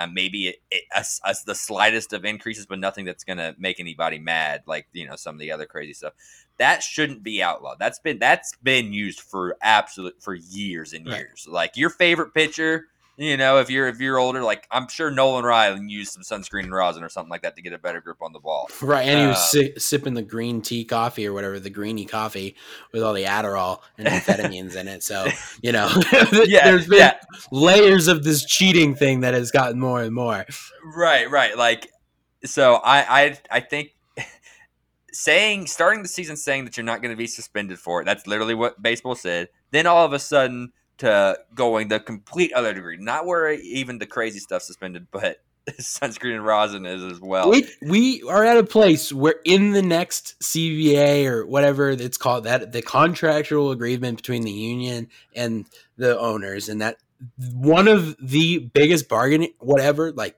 Uh, 0.00 0.06
maybe 0.06 0.48
it, 0.48 0.56
it 0.70 0.84
as, 0.96 1.20
as 1.26 1.44
the 1.44 1.54
slightest 1.54 2.14
of 2.14 2.24
increases, 2.24 2.64
but 2.64 2.78
nothing 2.78 3.04
that's 3.04 3.22
going 3.22 3.36
to 3.36 3.54
make 3.58 3.78
anybody 3.78 4.18
mad, 4.18 4.62
like 4.66 4.86
you 4.92 5.06
know 5.06 5.14
some 5.14 5.34
of 5.34 5.40
the 5.40 5.52
other 5.52 5.66
crazy 5.66 5.92
stuff. 5.92 6.14
That 6.58 6.82
shouldn't 6.82 7.22
be 7.22 7.42
outlawed. 7.42 7.78
That's 7.78 7.98
been 7.98 8.18
that's 8.18 8.56
been 8.62 8.94
used 8.94 9.20
for 9.20 9.56
absolute 9.60 10.14
for 10.22 10.34
years 10.34 10.94
and 10.94 11.06
Right. 11.06 11.18
years. 11.18 11.46
Like 11.46 11.76
your 11.76 11.90
favorite 11.90 12.32
pitcher, 12.32 12.86
you 13.20 13.36
know, 13.36 13.58
if 13.58 13.68
you're 13.68 13.86
if 13.86 14.00
you're 14.00 14.18
older, 14.18 14.42
like 14.42 14.66
I'm 14.70 14.88
sure 14.88 15.10
Nolan 15.10 15.44
Ryan 15.44 15.90
used 15.90 16.12
some 16.12 16.22
sunscreen 16.22 16.64
and 16.64 16.72
rosin 16.72 17.04
or 17.04 17.10
something 17.10 17.28
like 17.30 17.42
that 17.42 17.54
to 17.56 17.62
get 17.62 17.74
a 17.74 17.78
better 17.78 18.00
grip 18.00 18.22
on 18.22 18.32
the 18.32 18.38
ball. 18.40 18.68
Right, 18.80 19.06
and 19.06 19.20
he 19.20 19.26
was 19.26 19.36
Uh, 19.36 19.40
si- 19.40 19.74
sipping 19.78 20.14
the 20.14 20.22
green 20.22 20.62
tea 20.62 20.84
coffee 20.86 21.26
or 21.26 21.34
whatever, 21.34 21.60
the 21.60 21.68
greeny 21.68 22.06
coffee 22.06 22.56
with 22.92 23.02
all 23.02 23.12
the 23.12 23.24
Adderall 23.24 23.80
and 23.98 24.08
amphetamines 24.08 24.74
in 24.74 24.88
it. 24.88 25.02
So 25.02 25.26
you 25.62 25.70
know, 25.72 25.88
Yeah, 26.32 26.64
there's 26.64 26.86
been 26.88 26.98
yeah. 26.98 27.20
layers 27.52 28.08
of 28.08 28.24
this 28.24 28.44
cheating 28.46 28.94
thing 28.94 29.20
that 29.20 29.34
has 29.34 29.50
gotten 29.50 29.78
more 29.78 30.02
and 30.02 30.14
more. 30.14 30.46
Right, 30.96 31.30
right. 31.30 31.56
Like, 31.58 31.88
so 32.46 32.76
I, 32.76 33.22
I, 33.24 33.38
I 33.50 33.60
think 33.60 33.94
saying 35.12 35.66
starting 35.66 36.02
the 36.02 36.08
season 36.08 36.36
saying 36.36 36.64
that 36.64 36.76
you're 36.76 36.84
not 36.86 37.02
going 37.02 37.12
to 37.12 37.18
be 37.18 37.26
suspended 37.26 37.78
for 37.78 38.00
it. 38.00 38.04
That's 38.04 38.26
literally 38.26 38.54
what 38.54 38.80
baseball 38.82 39.14
said. 39.14 39.48
Then 39.72 39.86
all 39.86 40.04
of 40.04 40.12
a 40.12 40.18
sudden 40.18 40.72
to 41.00 41.38
going 41.54 41.88
the 41.88 42.00
complete 42.00 42.52
other 42.52 42.72
degree, 42.72 42.96
not 42.96 43.26
where 43.26 43.50
even 43.52 43.98
the 43.98 44.06
crazy 44.06 44.38
stuff 44.38 44.62
suspended, 44.62 45.08
but 45.10 45.38
sunscreen 45.78 46.34
and 46.34 46.44
rosin 46.44 46.86
is 46.86 47.02
as 47.02 47.20
well. 47.20 47.50
We 47.50 47.68
we 47.82 48.22
are 48.22 48.44
at 48.44 48.56
a 48.56 48.64
place 48.64 49.12
where 49.12 49.36
in 49.44 49.72
the 49.72 49.82
next 49.82 50.38
CBA 50.40 51.26
or 51.26 51.46
whatever 51.46 51.90
it's 51.90 52.16
called 52.16 52.44
that 52.44 52.72
the 52.72 52.82
contractual 52.82 53.70
agreement 53.70 54.16
between 54.16 54.42
the 54.42 54.50
union 54.50 55.08
and 55.34 55.66
the 55.96 56.18
owners, 56.18 56.68
and 56.68 56.80
that 56.80 56.96
one 57.52 57.88
of 57.88 58.16
the 58.20 58.58
biggest 58.58 59.08
bargaining 59.08 59.52
whatever 59.58 60.12
like 60.12 60.36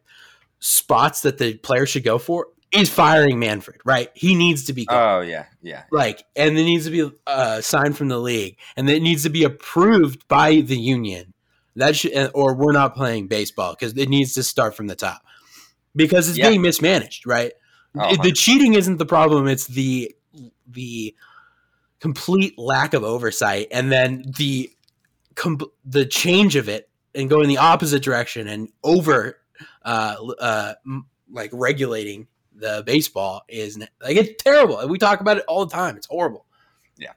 spots 0.59 1.23
that 1.23 1.39
the 1.39 1.55
player 1.55 1.87
should 1.87 2.05
go 2.05 2.19
for 2.19 2.49
is 2.73 2.89
firing 2.89 3.39
Manfred. 3.39 3.81
Right, 3.85 4.11
he 4.15 4.35
needs 4.35 4.65
to 4.65 4.73
be. 4.73 4.85
gone. 4.87 5.19
Oh 5.19 5.21
yeah, 5.21 5.47
yeah. 5.63 5.85
like 5.91 6.25
and 6.37 6.59
it 6.59 6.65
needs 6.65 6.85
to 6.87 6.91
be 6.91 7.11
uh, 7.27 7.61
signed 7.61 7.97
from 7.97 8.09
the 8.09 8.19
league 8.19 8.57
and 8.77 8.89
it 8.89 9.03
needs 9.03 9.23
to 9.25 9.31
be 9.31 9.45
approved 9.45 10.27
by 10.29 10.61
the 10.61 10.77
union 10.79 11.33
that 11.77 11.97
should 11.97 12.31
or 12.35 12.55
we're 12.55 12.73
not 12.73 12.95
playing 12.95 13.27
baseball 13.29 13.73
because 13.79 13.97
it 13.97 14.09
needs 14.09 14.35
to 14.35 14.43
start 14.43 14.75
from 14.77 14.87
the 14.89 14.95
top 14.97 15.23
because 15.97 16.29
it's 16.29 16.39
Yeah. 16.39 16.49
being 16.51 16.63
mismanaged 16.63 17.27
right 17.27 17.53
Oh, 17.95 18.17
the 18.23 18.33
cheating 18.33 18.75
isn't 18.75 18.97
the 18.99 19.07
problem 19.07 19.47
it's 19.49 19.67
the 19.67 20.15
the 20.67 21.15
complete 22.01 22.59
lack 22.59 22.95
of 22.95 23.05
oversight 23.05 23.69
and 23.71 23.93
then 23.93 24.25
the 24.37 24.71
com- 25.35 25.61
the 25.85 26.05
change 26.07 26.57
of 26.57 26.69
it 26.69 26.89
and 27.15 27.29
going 27.31 27.49
the 27.49 27.59
opposite 27.59 28.03
direction 28.03 28.49
and 28.49 28.69
over 28.83 29.39
uh, 29.85 30.17
uh, 30.41 30.75
like 31.31 31.51
regulating 31.53 32.27
the 32.63 32.83
baseball 32.87 33.43
is 33.49 33.77
like 33.79 34.17
it's 34.17 34.43
terrible. 34.43 34.87
We 34.89 34.97
talk 34.97 35.21
about 35.21 35.37
it 35.37 35.45
all 35.47 35.67
the 35.67 35.75
time. 35.75 35.97
It's 35.97 36.07
horrible. 36.07 36.47
Yeah. 36.97 37.13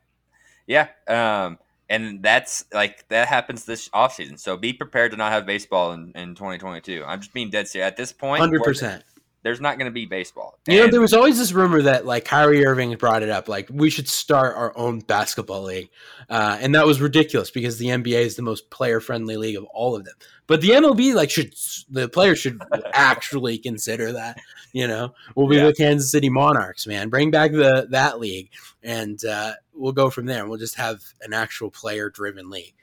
Yeah, 0.67 0.87
um, 1.07 1.59
and 1.89 2.21
that's 2.23 2.65
like 2.73 3.07
that 3.09 3.27
happens 3.27 3.63
this 3.63 3.87
offseason. 3.89 4.39
So 4.39 4.57
be 4.57 4.73
prepared 4.73 5.11
to 5.11 5.17
not 5.17 5.31
have 5.31 5.45
baseball 5.45 5.93
in, 5.93 6.11
in 6.15 6.35
2022. 6.35 7.03
I'm 7.05 7.21
just 7.21 7.33
being 7.33 7.49
dead 7.49 7.67
serious. 7.67 7.87
At 7.87 7.95
this 7.95 8.11
point. 8.11 8.39
Hundred 8.39 8.63
percent. 8.63 9.03
There's 9.45 9.61
not 9.61 9.77
going 9.77 9.85
to 9.85 9.93
be 9.93 10.07
baseball. 10.07 10.57
You 10.67 10.79
know, 10.79 10.87
there 10.87 10.99
was 10.99 11.13
always 11.13 11.37
this 11.37 11.53
rumor 11.53 11.83
that 11.83 12.03
like 12.07 12.25
Kyrie 12.25 12.65
Irving 12.65 12.95
brought 12.95 13.21
it 13.21 13.29
up, 13.29 13.47
like 13.47 13.69
we 13.71 13.91
should 13.91 14.09
start 14.09 14.57
our 14.57 14.75
own 14.75 15.01
basketball 15.01 15.61
league, 15.61 15.89
uh, 16.31 16.57
and 16.59 16.73
that 16.73 16.87
was 16.87 16.99
ridiculous 16.99 17.51
because 17.51 17.77
the 17.77 17.85
NBA 17.89 18.21
is 18.21 18.35
the 18.35 18.41
most 18.41 18.71
player 18.71 18.99
friendly 18.99 19.37
league 19.37 19.55
of 19.55 19.63
all 19.65 19.95
of 19.95 20.03
them. 20.03 20.15
But 20.47 20.61
the 20.61 20.69
MLB 20.69 21.13
like 21.13 21.29
should 21.29 21.53
the 21.89 22.09
players 22.09 22.39
should 22.39 22.59
actually 22.93 23.59
consider 23.59 24.11
that. 24.13 24.39
You 24.73 24.87
know, 24.87 25.13
we'll 25.35 25.47
be 25.47 25.57
Yeah. 25.57 25.67
the 25.67 25.73
Kansas 25.75 26.09
City 26.11 26.29
Monarchs, 26.29 26.87
man. 26.87 27.09
Bring 27.09 27.29
back 27.29 27.51
the 27.51 27.85
that 27.91 28.19
league, 28.19 28.49
and 28.81 29.23
uh, 29.23 29.53
we'll 29.75 29.93
go 29.93 30.09
from 30.09 30.25
there. 30.25 30.47
We'll 30.47 30.57
just 30.57 30.75
have 30.75 31.01
an 31.21 31.33
actual 31.33 31.69
player 31.69 32.09
driven 32.09 32.49
league. 32.49 32.73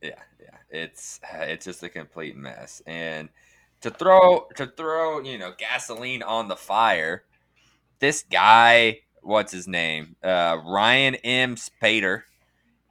yeah, 0.00 0.10
yeah. 0.40 0.56
It's 0.70 1.20
it's 1.34 1.66
just 1.66 1.82
a 1.82 1.88
complete 1.90 2.36
mess. 2.36 2.80
And 2.86 3.28
to 3.80 3.90
throw 3.90 4.46
to 4.56 4.66
throw 4.66 5.20
you 5.20 5.38
know 5.38 5.52
gasoline 5.56 6.22
on 6.22 6.48
the 6.48 6.56
fire, 6.56 7.24
this 7.98 8.22
guy, 8.22 9.00
what's 9.22 9.52
his 9.52 9.68
name? 9.68 10.16
Uh, 10.22 10.58
Ryan 10.64 11.16
M. 11.16 11.56
Spaeder. 11.56 12.22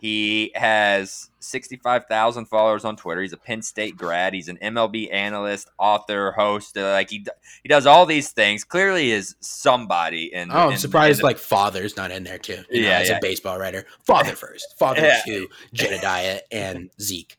He 0.05 0.51
has 0.53 1.31
65,000 1.39 2.45
followers 2.45 2.85
on 2.85 2.95
Twitter. 2.95 3.24
He's 3.24 3.33
a 3.33 3.38
Penn 3.38 3.63
State 3.63 3.97
grad. 3.97 4.35
He's 4.35 4.47
an 4.50 4.59
MLB 4.62 5.12
analyst, 5.12 5.67
author, 5.79 6.31
host. 6.33 6.77
Uh, 6.77 6.91
like 6.91 7.09
he 7.09 7.25
he 7.63 7.69
does 7.69 7.88
all 7.88 8.05
these 8.05 8.29
things. 8.29 8.63
Clearly, 8.63 9.09
is 9.09 9.35
somebody. 9.39 10.31
In, 10.31 10.51
Oh, 10.51 10.67
I'm 10.67 10.71
in- 10.74 10.77
surprised 10.77 11.19
in 11.19 11.21
the- 11.21 11.25
like 11.25 11.39
father's 11.39 11.97
not 11.97 12.12
in 12.12 12.24
there 12.24 12.38
too. 12.38 12.63
You 12.69 12.83
know, 12.83 12.88
Yeah, 12.89 13.00
as 13.00 13.09
yeah. 13.09 13.17
a 13.17 13.19
baseball 13.19 13.57
writer, 13.57 13.88
father 14.03 14.35
first, 14.35 14.75
father 14.77 15.01
Yeah. 15.01 15.21
two, 15.25 15.47
Jedediah 15.74 16.41
and 16.51 16.91
Zeke. 17.01 17.35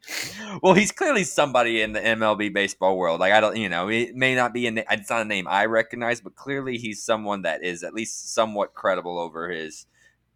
well, 0.61 0.75
he's 0.75 0.91
clearly 0.91 1.23
somebody 1.23 1.83
in 1.83 1.93
the 1.93 2.01
MLB 2.05 2.49
baseball 2.53 2.97
world. 2.99 3.21
Like 3.21 3.33
I 3.33 3.41
don't, 3.41 3.57
you 3.57 3.69
know, 3.69 3.89
it 3.89 4.17
may 4.17 4.35
not 4.35 4.53
be 4.53 4.67
a, 4.67 4.73
na- 4.73 4.83
it's 4.91 5.09
not 5.09 5.23
a 5.23 5.25
name 5.25 5.47
I 5.47 5.67
recognize, 5.67 6.21
but 6.21 6.35
clearly 6.35 6.79
he's 6.79 7.01
someone 7.01 7.43
that 7.43 7.63
is 7.63 7.85
at 7.85 7.95
least 7.95 8.35
somewhat 8.35 8.75
credible 8.75 9.21
over 9.21 9.51
his 9.51 9.87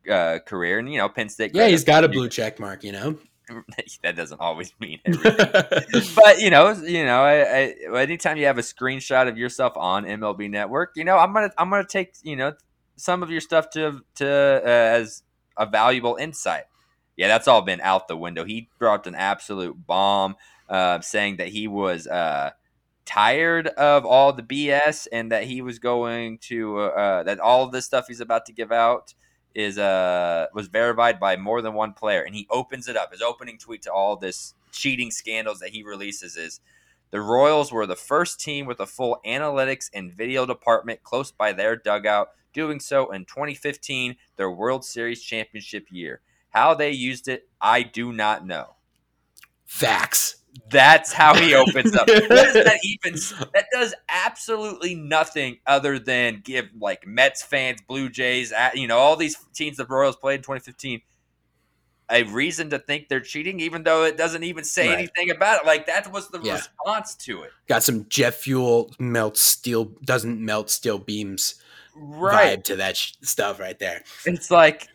uh, 0.09 0.39
career. 0.41 0.79
And 0.79 0.91
you 0.91 0.99
know, 0.99 1.09
Penn 1.09 1.29
State. 1.29 1.53
Yeah, 1.55 1.69
he's 1.69 1.85
got 1.85 2.05
a 2.05 2.09
blue 2.09 2.29
check 2.29 2.61
mark, 2.61 2.85
you 2.85 2.93
know. 2.93 3.19
that 4.03 4.17
doesn't 4.17 4.41
always 4.41 4.73
mean 4.81 5.01
everything. 5.05 6.03
but 6.15 6.41
you 6.41 6.51
know, 6.51 6.71
you 6.73 7.05
know, 7.05 7.23
I, 7.23 7.75
I, 7.93 8.01
anytime 8.01 8.37
you 8.37 8.47
have 8.47 8.59
a 8.59 8.63
screenshot 8.63 9.29
of 9.29 9.37
yourself 9.37 9.73
on 9.77 10.05
MLB 10.05 10.51
Network, 10.51 10.93
you 10.97 11.05
know, 11.05 11.19
I'm 11.19 11.33
gonna 11.33 11.51
I'm 11.59 11.71
gonna 11.71 11.85
take 11.85 12.15
you 12.23 12.37
know 12.37 12.53
some 12.97 13.23
of 13.23 13.31
your 13.31 13.41
stuff 13.41 13.71
to 13.71 14.01
to 14.17 14.29
uh, 14.29 14.69
as 14.69 15.23
a 15.57 15.67
valuable 15.67 16.17
insight. 16.17 16.65
Yeah, 17.17 17.29
that's 17.29 17.49
all 17.49 17.63
been 17.63 17.81
out 17.81 18.09
the 18.09 18.17
window. 18.17 18.45
He 18.45 18.69
dropped 18.79 19.07
an 19.07 19.15
absolute 19.15 19.87
bomb, 19.87 20.37
uh, 20.69 21.01
saying 21.01 21.37
that 21.37 21.49
he 21.49 21.69
was 21.69 22.07
uh, 22.07 22.53
tired 23.05 23.67
of 23.69 24.07
all 24.07 24.33
the 24.33 24.43
BS 24.43 25.07
and 25.13 25.33
that 25.33 25.45
he 25.45 25.63
was 25.63 25.79
going 25.79 26.39
to 26.39 26.79
uh, 26.79 26.83
uh, 26.87 27.23
that 27.25 27.41
all 27.41 27.65
of 27.65 27.73
this 27.73 27.85
stuff 27.85 28.07
he's 28.09 28.21
about 28.21 28.47
to 28.47 28.53
give 28.53 28.73
out 28.73 29.15
is 29.55 29.79
uh 29.79 30.47
was 30.55 30.69
verified 30.69 31.19
by 31.19 31.37
more 31.37 31.63
than 31.63 31.75
one 31.75 31.93
player, 31.93 32.23
and 32.23 32.35
he 32.35 32.47
opens 32.51 32.89
it 32.89 32.97
up. 32.97 33.13
His 33.13 33.23
opening 33.23 33.59
tweet 33.59 33.83
to 33.83 33.93
all 33.93 34.17
this 34.17 34.55
cheating 34.73 35.11
scandals 35.11 35.61
that 35.61 35.71
he 35.71 35.83
releases 35.83 36.37
is. 36.37 36.61
The 37.13 37.21
Royals 37.21 37.73
were 37.73 37.87
the 37.87 37.97
first 37.97 38.39
team 38.39 38.67
with 38.67 38.79
a 38.79 38.87
full 38.87 39.21
analytics 39.27 39.91
and 39.93 40.13
video 40.13 40.47
department 40.47 41.03
close 41.03 41.33
by 41.33 41.53
their 41.53 41.75
dugout, 41.75 42.29
doing 42.53 42.79
so 42.79 43.11
in 43.11 43.25
2015, 43.25 44.15
their 44.37 44.49
World 44.49 44.85
Series 44.85 45.21
championship 45.21 45.89
year. 45.91 46.21
How 46.51 46.75
they 46.75 46.93
used 46.93 47.27
it, 47.27 47.49
I 47.61 47.83
do 47.83 48.13
not 48.13 48.47
know. 48.47 48.77
Facts. 49.67 50.40
That's 50.71 51.13
how 51.13 51.35
he 51.35 51.55
opens 51.55 51.95
up. 51.97 52.09
what 52.09 52.29
does 52.29 52.55
that 52.55 52.79
even? 52.85 53.19
That 53.53 53.67
does 53.73 53.95
absolutely 54.09 54.95
nothing 54.95 55.59
other 55.67 55.99
than 55.99 56.43
give 56.45 56.69
like 56.79 57.07
Mets 57.07 57.43
fans, 57.43 57.81
Blue 57.87 58.09
Jays, 58.09 58.53
you 58.75 58.87
know, 58.87 58.99
all 58.99 59.17
these 59.17 59.37
teams 59.55 59.77
the 59.77 59.87
Royals 59.87 60.17
played 60.17 60.37
in 60.37 60.43
2015 60.43 61.03
a 62.11 62.25
reason 62.25 62.71
to 62.71 62.79
think 62.79 63.09
they're 63.09 63.21
cheating, 63.21 63.61
even 63.61 63.85
though 63.85 64.05
it 64.05 64.17
doesn't 64.17 64.43
even 64.43 64.65
say 64.65 64.89
right. 64.89 64.99
anything 64.99 65.31
about 65.31 65.63
it. 65.63 65.67
Like 65.67 65.87
that 65.87 66.13
was 66.13 66.29
the 66.29 66.41
yeah. 66.43 66.55
response 66.55 67.15
to 67.17 67.43
it. 67.43 67.51
Got 67.69 67.83
some 67.83 68.07
jet 68.09 68.35
fuel 68.35 68.93
melts 68.99 69.41
steel 69.41 69.93
doesn't 70.05 70.45
melt 70.45 70.71
steel 70.71 70.99
beams 70.99 71.55
right. 71.95 72.59
vibe 72.59 72.65
to 72.65 72.77
that 72.77 72.97
sh- 72.97 73.13
stuff 73.23 73.61
right 73.61 73.79
there. 73.79 74.03
It's 74.27 74.51
like 74.51 74.89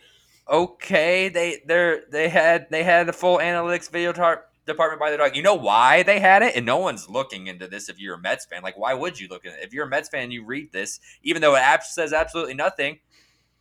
okay, 0.50 1.30
they 1.30 1.62
they 1.66 2.00
they 2.12 2.30
had 2.30 2.68
they 2.70 2.84
had 2.84 3.10
a 3.10 3.14
full 3.14 3.38
analytics 3.38 3.90
video 3.90 4.12
tar- 4.12 4.46
department 4.66 5.00
by 5.00 5.12
the 5.12 5.18
dog. 5.18 5.36
You 5.36 5.44
know 5.44 5.56
why 5.56 6.04
they 6.04 6.20
had 6.20 6.42
it, 6.42 6.56
and 6.56 6.66
no 6.66 6.78
one's 6.78 7.10
looking 7.10 7.48
into 7.48 7.68
this. 7.68 7.90
If 7.90 8.00
you're 8.00 8.16
a 8.16 8.20
Mets 8.22 8.46
fan, 8.46 8.62
like 8.64 8.78
why 8.78 8.94
would 8.94 9.20
you 9.20 9.28
look 9.28 9.46
at 9.46 9.54
it? 9.54 9.60
If 9.64 9.74
you're 9.74 9.86
a 9.86 9.90
Mets 9.90 10.10
fan, 10.10 10.32
you 10.32 10.46
read 10.46 10.72
this, 10.72 11.00
even 11.24 11.42
though 11.42 11.56
it 11.56 11.84
says 11.84 12.14
absolutely 12.14 12.56
nothing. 12.56 13.00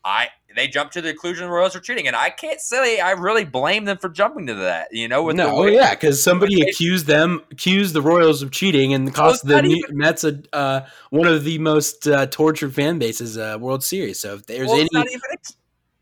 I 0.04 0.28
they 0.54 0.68
jumped 0.68 0.92
to 0.94 1.00
the 1.00 1.12
conclusion 1.12 1.46
the 1.46 1.52
Royals 1.52 1.74
are 1.74 1.80
cheating, 1.80 2.06
and 2.06 2.14
I 2.14 2.28
can't 2.28 2.60
say 2.60 3.00
I 3.00 3.12
really 3.12 3.44
blame 3.44 3.86
them 3.86 3.96
for 3.96 4.10
jumping 4.10 4.46
to 4.48 4.54
that. 4.54 4.88
You 4.92 5.08
know, 5.08 5.22
with 5.22 5.36
no, 5.36 5.64
yeah, 5.64 5.94
because 5.94 6.22
somebody 6.22 6.60
accused 6.60 7.06
them, 7.06 7.40
accused 7.50 7.94
the 7.94 8.02
Royals 8.02 8.42
of 8.42 8.50
cheating, 8.50 8.92
and 8.92 9.14
cost 9.14 9.46
the 9.46 9.62
even, 9.64 9.96
Mets 9.96 10.24
a 10.24 10.42
uh, 10.52 10.86
one 11.08 11.26
of 11.26 11.44
the 11.44 11.58
most 11.58 12.06
uh, 12.06 12.26
tortured 12.26 12.74
fan 12.74 12.98
bases 12.98 13.38
uh, 13.38 13.56
World 13.58 13.82
Series. 13.82 14.20
So 14.20 14.34
if 14.34 14.46
there's 14.46 14.68
well, 14.68 14.86
any, 14.94 15.16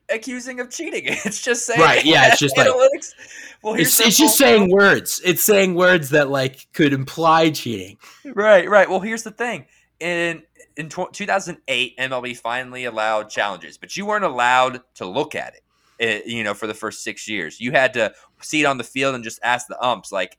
accusing 0.09 0.61
of 0.61 0.71
cheating. 0.71 1.05
It's 1.25 1.43
just 1.43 1.67
saying 1.67 1.81
right. 1.81 2.05
Yeah, 2.05 2.29
it's 2.29 2.39
just 2.39 2.57
analytics. 2.57 3.15
like 3.19 3.63
well, 3.63 3.75
it's, 3.75 4.01
it's 4.01 4.19
just 4.19 4.37
saying 4.37 4.71
words. 4.71 5.21
It's 5.25 5.43
saying 5.43 5.75
words 5.75 6.11
that 6.11 6.29
like 6.31 6.67
could 6.73 6.93
imply 6.93 7.51
cheating. 7.51 7.99
Right, 8.25 8.69
right. 8.69 8.89
Well, 8.89 9.01
here's 9.01 9.23
the 9.23 9.31
thing. 9.31 9.67
In 10.01 10.43
in 10.77 10.89
2008, 10.89 11.99
MLB 11.99 12.37
finally 12.37 12.85
allowed 12.87 13.29
challenges, 13.29 13.79
but 13.79 13.97
you 13.97 14.07
weren't 14.07 14.25
allowed 14.25 14.81
to 14.97 15.07
look 15.07 15.35
at 15.35 15.55
it. 15.55 15.63
it. 15.99 16.23
Eh, 16.27 16.31
You 16.31 16.45
know, 16.45 16.55
for 16.55 16.67
the 16.67 16.75
first 16.75 17.05
six 17.05 17.29
years, 17.29 17.61
you 17.61 17.73
had 17.73 17.95
to 17.95 18.13
see 18.41 18.63
it 18.63 18.65
on 18.65 18.79
the 18.79 18.85
field 18.85 19.15
and 19.15 19.23
just 19.23 19.39
ask 19.43 19.67
the 19.69 19.81
umps, 19.85 20.11
like 20.11 20.39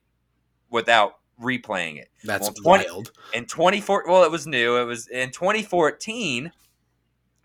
without 0.70 1.14
replaying 1.40 1.98
it. 1.98 2.08
That's 2.24 2.50
well, 2.64 2.78
20, 2.78 2.84
wild. 2.90 3.12
In 3.32 3.46
24, 3.46 4.04
well, 4.06 4.24
it 4.24 4.30
was 4.30 4.46
new. 4.46 4.76
It 4.76 4.84
was 4.84 5.08
in 5.08 5.30
2014 5.30 6.52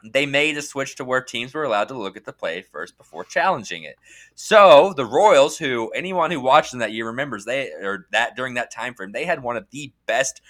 they 0.03 0.25
made 0.25 0.57
a 0.57 0.61
switch 0.61 0.95
to 0.95 1.05
where 1.05 1.21
teams 1.21 1.53
were 1.53 1.63
allowed 1.63 1.87
to 1.89 1.97
look 1.97 2.15
at 2.15 2.25
the 2.25 2.33
play 2.33 2.61
first 2.61 2.97
before 2.97 3.23
challenging 3.23 3.83
it. 3.83 3.95
So 4.35 4.93
the 4.95 5.05
Royals, 5.05 5.57
who 5.57 5.89
anyone 5.89 6.31
who 6.31 6.39
watched 6.39 6.71
them 6.71 6.79
that 6.79 6.93
year 6.93 7.07
remembers, 7.07 7.45
they 7.45 7.71
or 7.71 8.07
that 8.11 8.35
during 8.35 8.53
that 8.55 8.71
time 8.71 8.93
frame, 8.93 9.11
they 9.11 9.25
had 9.25 9.43
one 9.43 9.57
of 9.57 9.67
the 9.71 9.91
best 10.05 10.41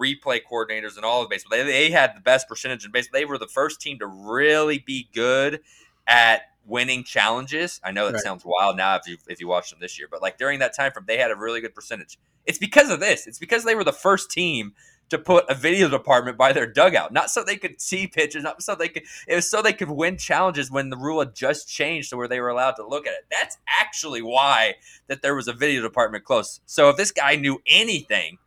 replay 0.00 0.40
coordinators 0.50 0.96
in 0.96 1.04
all 1.04 1.22
of 1.22 1.28
baseball. 1.28 1.58
They, 1.58 1.64
they 1.64 1.90
had 1.90 2.16
the 2.16 2.20
best 2.20 2.48
percentage 2.48 2.84
in 2.84 2.90
baseball. 2.90 3.20
They 3.20 3.26
were 3.26 3.38
the 3.38 3.46
first 3.46 3.80
team 3.80 3.98
to 3.98 4.06
really 4.06 4.78
be 4.78 5.08
good 5.14 5.60
at 6.06 6.42
winning 6.66 7.04
challenges. 7.04 7.80
I 7.84 7.90
know 7.90 8.06
that 8.06 8.14
right. 8.14 8.22
sounds 8.22 8.44
wild 8.44 8.76
now 8.76 8.96
if 8.96 9.06
you 9.06 9.18
if 9.28 9.40
you 9.40 9.48
watch 9.48 9.70
them 9.70 9.80
this 9.80 9.98
year, 9.98 10.08
but 10.10 10.22
like 10.22 10.38
during 10.38 10.60
that 10.60 10.74
time 10.74 10.92
frame, 10.92 11.04
they 11.06 11.18
had 11.18 11.30
a 11.30 11.36
really 11.36 11.60
good 11.60 11.74
percentage. 11.74 12.18
It's 12.46 12.58
because 12.58 12.90
of 12.90 13.00
this. 13.00 13.26
It's 13.26 13.38
because 13.38 13.64
they 13.64 13.74
were 13.74 13.84
the 13.84 13.92
first 13.92 14.30
team 14.30 14.74
to 15.10 15.18
put 15.18 15.44
a 15.48 15.54
video 15.54 15.88
department 15.88 16.36
by 16.36 16.52
their 16.52 16.66
dugout, 16.66 17.12
not 17.12 17.30
so 17.30 17.44
they 17.44 17.56
could 17.56 17.80
see 17.80 18.06
pitches, 18.06 18.42
not 18.42 18.62
so 18.62 18.74
they 18.74 18.88
could. 18.88 19.04
It 19.28 19.34
was 19.34 19.48
so 19.48 19.62
they 19.62 19.72
could 19.72 19.90
win 19.90 20.16
challenges 20.16 20.70
when 20.70 20.90
the 20.90 20.96
rule 20.96 21.20
had 21.20 21.34
just 21.34 21.68
changed 21.68 22.10
to 22.10 22.16
where 22.16 22.28
they 22.28 22.40
were 22.40 22.48
allowed 22.48 22.72
to 22.72 22.86
look 22.86 23.06
at 23.06 23.12
it. 23.12 23.26
That's 23.30 23.58
actually 23.68 24.22
why 24.22 24.74
that 25.08 25.22
there 25.22 25.34
was 25.34 25.48
a 25.48 25.52
video 25.52 25.82
department 25.82 26.24
close. 26.24 26.60
So 26.66 26.88
if 26.88 26.96
this 26.96 27.12
guy 27.12 27.36
knew 27.36 27.60
anything, 27.66 28.38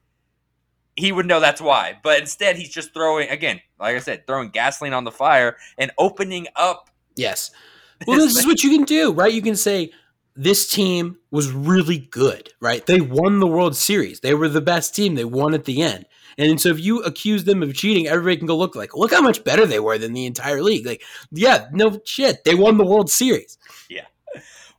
he 0.96 1.12
would 1.12 1.28
know 1.28 1.40
that's 1.40 1.62
why. 1.62 2.00
But 2.04 2.20
instead, 2.20 2.58
he's 2.58 2.70
just 2.70 2.94
throwing 2.94 3.30
again, 3.30 3.62
like 3.80 3.96
I 3.96 4.00
said, 4.00 4.26
throwing 4.26 4.50
gasoline 4.50 4.94
on 4.94 5.04
the 5.04 5.12
fire 5.12 5.58
and 5.78 5.92
opening 5.98 6.48
up. 6.56 6.90
Yes. 7.16 7.52
Well, 8.06 8.20
this 8.20 8.38
is 8.38 8.46
what 8.46 8.62
you 8.62 8.70
can 8.70 8.84
do, 8.84 9.12
right? 9.12 9.34
You 9.34 9.42
can 9.42 9.56
say 9.56 9.90
this 10.36 10.72
team 10.72 11.18
was 11.32 11.52
really 11.52 11.98
good, 11.98 12.54
right? 12.62 12.86
They 12.86 13.02
won 13.02 13.40
the 13.40 13.48
World 13.48 13.76
Series. 13.76 14.20
They 14.20 14.36
were 14.36 14.48
the 14.48 14.62
best 14.62 14.96
team. 14.96 15.16
They 15.16 15.26
won 15.26 15.56
at 15.56 15.66
the 15.66 15.82
end. 15.82 16.06
And 16.38 16.62
so 16.62 16.70
if 16.70 16.80
you 16.80 17.02
accuse 17.04 17.44
them 17.44 17.64
of 17.64 17.74
cheating, 17.74 18.08
everybody 18.08 18.38
can 18.38 18.48
go 18.48 18.58
look 18.58 18.76
like, 18.76 18.96
look 18.96 19.12
how 19.12 19.22
much 19.22 19.44
better 19.44 19.66
they 19.66 19.80
were 19.80 19.98
than 19.98 20.14
the 20.14 20.26
entire 20.26 20.62
league. 20.62 20.86
Like, 20.86 21.04
yeah, 21.32 21.68
no 21.72 22.00
shit, 22.06 22.44
they 22.44 22.56
won 22.56 22.78
the 22.78 22.86
World 22.86 23.10
Series. 23.10 23.58
Yeah. 23.90 24.06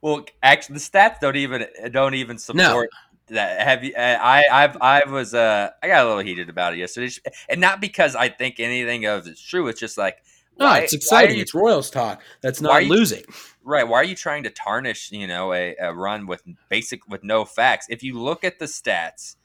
Well, 0.01 0.25
actually, 0.43 0.75
the 0.75 0.81
stats 0.81 1.19
don't 1.21 1.37
even 1.37 1.67
don't 1.91 2.15
even 2.15 2.39
support 2.39 2.91
no. 3.31 3.35
that. 3.35 3.61
Have 3.61 3.83
you? 3.83 3.93
I 3.97 4.45
I've 4.51 4.77
I 4.81 5.03
was 5.09 5.35
uh 5.35 5.71
I 5.83 5.89
got 5.89 6.05
a 6.05 6.09
little 6.09 6.23
heated 6.23 6.49
about 6.49 6.75
it 6.75 6.79
yesterday, 6.79 7.13
and 7.49 7.61
not 7.61 7.81
because 7.81 8.15
I 8.15 8.29
think 8.29 8.61
anything 8.61 9.07
of 9.07 9.27
it's 9.27 9.43
true. 9.43 9.67
It's 9.67 9.81
just 9.81 9.99
like 9.99 10.19
no, 10.59 10.73
it's 10.75 10.93
exciting. 10.93 11.37
You, 11.37 11.43
it's 11.43 11.55
Royals 11.55 11.91
talk. 11.91 12.23
That's 12.41 12.61
not 12.61 12.85
you, 12.85 12.91
losing. 12.91 13.23
Right. 13.63 13.87
Why 13.87 13.99
are 13.99 14.05
you 14.05 14.17
trying 14.17 14.43
to 14.43 14.51
tarnish, 14.51 15.13
you 15.13 15.27
know, 15.27 15.53
a, 15.53 15.77
a, 15.77 15.95
run 15.95 16.27
with 16.27 16.43
basic 16.69 17.07
with 17.09 17.23
no 17.23 17.45
facts? 17.45 17.87
If 17.89 18.03
you 18.03 18.19
look 18.21 18.43
at 18.43 18.59
the 18.59 18.65
stats, 18.65 19.37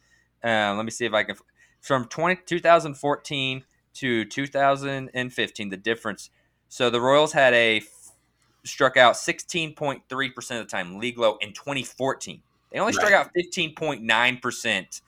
uh, 0.44 0.74
let 0.76 0.84
me 0.86 0.92
see 0.92 1.06
if 1.06 1.14
I 1.14 1.24
can 1.24 1.36
from 1.84 2.06
20, 2.06 2.42
2014 2.46 3.64
to 3.96 4.26
2015, 4.26 5.70
the 5.70 5.78
difference. 5.78 6.30
So 6.70 6.90
the 6.90 7.02
Royals 7.02 7.34
had 7.34 7.54
a 7.54 7.84
struck 8.64 8.96
out 8.96 9.16
16.3% 9.16 10.38
of 10.38 10.46
the 10.48 10.64
time, 10.64 10.98
league 10.98 11.20
low 11.20 11.38
in 11.42 11.52
2014. 11.52 12.42
They 12.72 12.80
only 12.80 12.94
struck 12.94 13.12
out 13.12 13.30
15.9% 13.38 15.02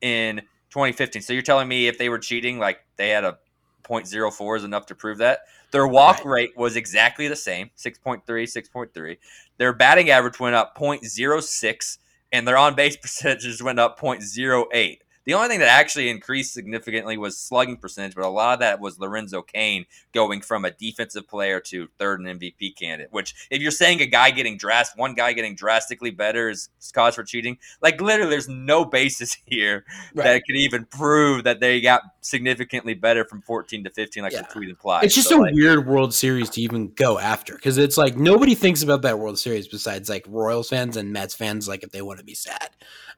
in 0.00 0.36
2015. 0.70 1.22
So 1.22 1.32
you're 1.34 1.42
telling 1.42 1.68
me 1.68 1.86
if 1.86 1.98
they 1.98 2.08
were 2.08 2.18
cheating, 2.18 2.58
like 2.58 2.80
they 2.96 3.10
had 3.10 3.24
a 3.24 3.38
0.04 3.84 4.56
is 4.56 4.64
enough 4.64 4.86
to 4.86 4.94
prove 4.94 5.18
that? 5.18 5.40
Their 5.72 5.86
walk 5.86 6.24
right. 6.24 6.26
rate 6.26 6.56
was 6.56 6.76
exactly 6.76 7.28
the 7.28 7.36
same 7.36 7.70
6.3, 7.76 8.24
6.3. 8.24 9.18
Their 9.58 9.74
batting 9.74 10.08
average 10.08 10.40
went 10.40 10.56
up 10.56 10.74
0.06, 10.74 11.98
and 12.32 12.48
their 12.48 12.56
on 12.56 12.74
base 12.74 12.96
percentages 13.02 13.62
went 13.62 13.78
up 13.78 14.00
0.08. 14.00 14.98
The 15.28 15.34
only 15.34 15.48
thing 15.48 15.58
that 15.58 15.68
actually 15.68 16.08
increased 16.08 16.54
significantly 16.54 17.18
was 17.18 17.36
slugging 17.36 17.76
percentage, 17.76 18.14
but 18.14 18.24
a 18.24 18.30
lot 18.30 18.54
of 18.54 18.60
that 18.60 18.80
was 18.80 18.98
Lorenzo 18.98 19.42
Cain 19.42 19.84
going 20.14 20.40
from 20.40 20.64
a 20.64 20.70
defensive 20.70 21.28
player 21.28 21.60
to 21.66 21.86
third 21.98 22.20
and 22.20 22.40
MVP 22.40 22.74
candidate. 22.76 23.12
Which, 23.12 23.34
if 23.50 23.60
you're 23.60 23.70
saying 23.70 24.00
a 24.00 24.06
guy 24.06 24.30
getting 24.30 24.56
dressed, 24.56 24.96
one 24.96 25.12
guy 25.12 25.34
getting 25.34 25.54
drastically 25.54 26.10
better 26.10 26.48
is 26.48 26.70
cause 26.94 27.14
for 27.14 27.24
cheating, 27.24 27.58
like 27.82 28.00
literally, 28.00 28.30
there's 28.30 28.48
no 28.48 28.86
basis 28.86 29.36
here 29.44 29.84
right. 30.14 30.24
that 30.24 30.42
could 30.46 30.56
even 30.56 30.86
prove 30.86 31.44
that 31.44 31.60
they 31.60 31.82
got 31.82 32.04
significantly 32.22 32.94
better 32.94 33.22
from 33.26 33.42
14 33.42 33.84
to 33.84 33.90
15, 33.90 34.22
like 34.22 34.32
yeah. 34.32 34.40
the 34.40 34.48
tweet 34.48 34.70
implies. 34.70 35.04
It's 35.04 35.14
just 35.14 35.28
so, 35.28 35.40
a 35.40 35.42
like, 35.42 35.54
weird 35.54 35.86
World 35.86 36.14
Series 36.14 36.48
to 36.50 36.62
even 36.62 36.94
go 36.94 37.18
after 37.18 37.54
because 37.54 37.76
it's 37.76 37.98
like 37.98 38.16
nobody 38.16 38.54
thinks 38.54 38.82
about 38.82 39.02
that 39.02 39.18
World 39.18 39.38
Series 39.38 39.68
besides 39.68 40.08
like 40.08 40.24
Royals 40.26 40.70
fans 40.70 40.96
and 40.96 41.12
Mets 41.12 41.34
fans, 41.34 41.68
like 41.68 41.82
if 41.82 41.90
they 41.90 42.00
want 42.00 42.18
to 42.18 42.24
be 42.24 42.34
sad. 42.34 42.70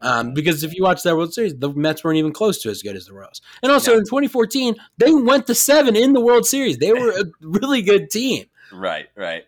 Um, 0.02 0.32
because 0.32 0.64
if 0.64 0.74
you 0.74 0.82
watch 0.82 1.02
that 1.02 1.16
World 1.16 1.34
Series, 1.34 1.56
the 1.56 1.70
Mets 1.72 1.99
weren't 2.04 2.18
even 2.18 2.32
close 2.32 2.60
to 2.62 2.70
as 2.70 2.82
good 2.82 2.96
as 2.96 3.06
the 3.06 3.14
Royals. 3.14 3.40
And 3.62 3.70
also 3.72 3.92
in 3.92 4.04
2014, 4.04 4.76
they 4.98 5.12
went 5.12 5.46
to 5.46 5.54
seven 5.54 5.96
in 5.96 6.12
the 6.12 6.20
World 6.20 6.46
Series. 6.46 6.78
They 6.78 6.92
were 6.92 7.10
a 7.10 7.24
really 7.40 7.82
good 7.82 8.10
team. 8.10 8.46
Right, 8.72 9.06
right. 9.16 9.44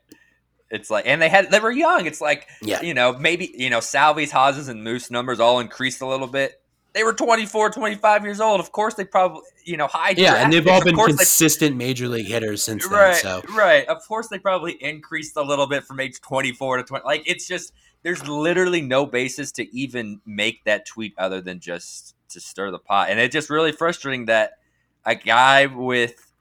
It's 0.70 0.90
like, 0.90 1.06
and 1.06 1.20
they 1.20 1.28
had 1.28 1.50
they 1.50 1.60
were 1.60 1.70
young. 1.70 2.06
It's 2.06 2.20
like, 2.20 2.48
yeah. 2.62 2.80
you 2.80 2.94
know, 2.94 3.12
maybe 3.12 3.54
you 3.56 3.68
know, 3.68 3.80
Salvies, 3.80 4.30
Hazes, 4.30 4.68
and 4.68 4.82
Moose 4.82 5.10
numbers 5.10 5.38
all 5.38 5.60
increased 5.60 6.00
a 6.00 6.06
little 6.06 6.26
bit. 6.26 6.60
They 6.94 7.04
were 7.04 7.12
24, 7.12 7.70
25 7.70 8.24
years 8.24 8.40
old. 8.40 8.60
Of 8.60 8.72
course, 8.72 8.94
they 8.94 9.04
probably, 9.04 9.42
you 9.64 9.76
know, 9.76 9.86
high. 9.86 10.10
Yeah, 10.16 10.36
and 10.36 10.52
they've 10.52 10.66
all 10.66 10.82
been 10.82 10.96
consistent 10.96 11.72
they, 11.72 11.86
major 11.86 12.08
league 12.08 12.26
hitters 12.26 12.62
since 12.62 12.86
right, 12.86 13.22
then. 13.22 13.42
So 13.42 13.42
right, 13.54 13.86
of 13.86 13.98
course, 14.06 14.28
they 14.28 14.38
probably 14.38 14.72
increased 14.72 15.36
a 15.36 15.42
little 15.42 15.66
bit 15.66 15.84
from 15.84 16.00
age 16.00 16.20
24 16.20 16.78
to 16.78 16.82
20. 16.84 17.04
Like, 17.04 17.22
it's 17.26 17.46
just 17.46 17.72
there's 18.02 18.26
literally 18.26 18.80
no 18.80 19.06
basis 19.06 19.52
to 19.52 19.76
even 19.76 20.20
make 20.26 20.64
that 20.64 20.86
tweet 20.86 21.14
other 21.18 21.40
than 21.40 21.60
just 21.60 22.14
to 22.32 22.40
stir 22.40 22.70
the 22.70 22.78
pot. 22.78 23.10
And 23.10 23.18
it's 23.20 23.32
just 23.32 23.50
really 23.50 23.72
frustrating 23.72 24.26
that 24.26 24.58
a 25.04 25.14
guy 25.14 25.66
with 25.66 26.32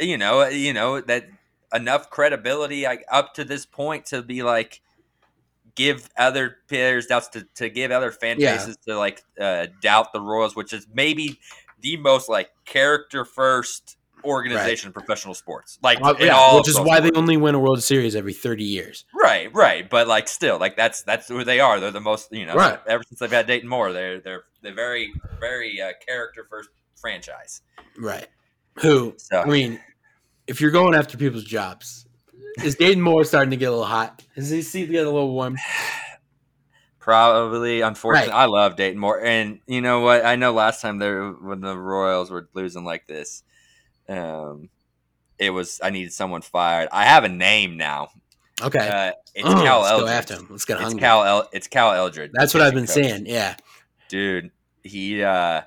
you 0.00 0.18
know, 0.18 0.46
you 0.48 0.72
know, 0.72 1.00
that 1.00 1.28
enough 1.72 2.10
credibility 2.10 2.84
like, 2.84 3.04
up 3.10 3.34
to 3.34 3.44
this 3.44 3.66
point 3.66 4.06
to 4.06 4.22
be 4.22 4.42
like 4.42 4.80
give 5.74 6.08
other 6.16 6.58
players 6.68 7.06
doubts 7.06 7.28
to, 7.28 7.46
to 7.54 7.68
give 7.68 7.90
other 7.90 8.12
fan 8.12 8.38
bases 8.38 8.78
yeah. 8.86 8.92
to 8.92 8.98
like 8.98 9.22
uh, 9.40 9.66
doubt 9.80 10.12
the 10.12 10.20
Royals, 10.20 10.54
which 10.54 10.72
is 10.72 10.86
maybe 10.92 11.38
the 11.80 11.96
most 11.96 12.28
like 12.28 12.50
character 12.64 13.24
first 13.24 13.96
organization 14.24 14.88
in 14.88 14.92
professional 14.92 15.34
sports. 15.34 15.78
Like 15.82 15.98
Uh, 16.02 16.14
yeah, 16.18 16.36
all 16.36 16.56
which 16.58 16.68
is 16.68 16.78
why 16.78 17.00
they 17.00 17.10
only 17.12 17.36
win 17.36 17.54
a 17.54 17.58
World 17.58 17.82
Series 17.82 18.14
every 18.16 18.32
30 18.32 18.64
years. 18.64 19.04
Right, 19.14 19.52
right, 19.54 19.88
but 19.88 20.06
like 20.08 20.28
still, 20.28 20.58
like 20.58 20.76
that's 20.76 21.02
that's 21.02 21.28
who 21.28 21.44
they 21.44 21.60
are. 21.60 21.80
They're 21.80 21.90
the 21.90 22.00
most, 22.00 22.32
you 22.32 22.46
know, 22.46 22.54
Right. 22.54 22.78
ever 22.86 23.02
since 23.02 23.20
they've 23.20 23.30
had 23.30 23.46
Dayton 23.46 23.68
Moore, 23.68 23.92
they're 23.92 24.20
they're 24.20 24.44
they're 24.62 24.74
very 24.74 25.12
very 25.40 25.80
uh, 25.80 25.92
character 26.06 26.46
first 26.48 26.68
franchise. 26.96 27.62
Right. 27.98 28.26
Who? 28.80 29.14
So 29.18 29.40
I 29.40 29.46
mean, 29.46 29.80
if 30.46 30.60
you're 30.60 30.70
going 30.70 30.94
after 30.94 31.16
people's 31.16 31.44
jobs, 31.44 32.06
is 32.62 32.76
Dayton 32.76 33.02
Moore 33.02 33.24
starting 33.24 33.50
to 33.50 33.56
get 33.56 33.66
a 33.66 33.70
little 33.70 33.84
hot? 33.86 34.22
Is 34.36 34.50
he 34.50 34.62
seat 34.62 34.90
get 34.90 35.06
a 35.06 35.10
little 35.10 35.32
warm? 35.32 35.56
probably, 36.98 37.82
unfortunately, 37.82 38.30
Right. 38.30 38.36
I 38.36 38.46
love 38.46 38.76
Dayton 38.76 38.98
Moore, 38.98 39.22
and 39.22 39.60
you 39.66 39.80
know 39.80 40.00
what? 40.00 40.24
I 40.24 40.36
know 40.36 40.52
last 40.52 40.80
time 40.80 40.98
there 40.98 41.30
when 41.30 41.60
the 41.60 41.76
Royals 41.76 42.30
were 42.30 42.48
losing 42.54 42.84
like 42.84 43.06
this, 43.06 43.42
um, 44.08 44.68
it 45.38 45.50
was 45.50 45.80
I 45.82 45.90
needed 45.90 46.12
someone 46.12 46.42
fired. 46.42 46.88
I 46.92 47.04
have 47.06 47.24
a 47.24 47.28
name 47.28 47.76
now. 47.76 48.08
Okay. 48.62 48.78
Uh, 48.88 49.12
it's 49.34 49.48
Oh, 49.48 49.54
Cal 49.64 49.80
let's 49.80 49.90
go 49.90 49.96
Eldridge. 49.98 50.10
after 50.16 50.34
him. 50.34 50.46
Let's 50.50 50.64
get 50.64 50.74
It's 50.74 50.82
hungry. 50.84 51.00
Cal. 51.00 51.24
El- 51.24 51.48
it's 51.52 51.66
Cal 51.66 51.92
Eldred. 51.92 52.30
That's 52.32 52.54
what 52.54 52.62
I've 52.62 52.74
been 52.74 52.86
coach. 52.86 52.94
saying. 52.94 53.26
Yeah. 53.26 53.56
dude. 54.08 54.50
He, 54.82 55.22
uh, 55.22 55.62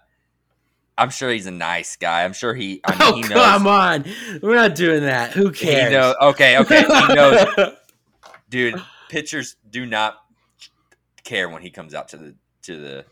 I'm 0.98 1.10
sure 1.10 1.30
he's 1.32 1.48
a 1.48 1.52
nice 1.52 1.96
guy. 1.96 2.24
I'm 2.24 2.34
sure 2.34 2.54
he. 2.54 2.82
I 2.86 2.92
mean, 2.92 3.00
oh 3.02 3.16
he 3.16 3.22
knows. 3.22 3.32
come 3.34 3.68
on, 3.68 4.06
we're 4.42 4.56
not 4.56 4.76
doing 4.76 5.02
that. 5.04 5.32
Who 5.32 5.50
He 5.50 5.66
cares? 5.66 5.92
knows. 5.92 6.16
Okay, 6.22 6.58
okay. 6.60 6.82
He 6.84 7.14
knows, 7.16 7.48
dude. 8.50 8.82
Pitchers 9.10 9.56
do 9.70 9.86
not 9.86 10.18
care 11.24 11.50
when 11.50 11.62
he 11.62 11.70
comes 11.72 11.94
out 11.96 12.10
to 12.10 12.18
the 12.18 12.36
to 12.64 12.78
the 12.78 13.06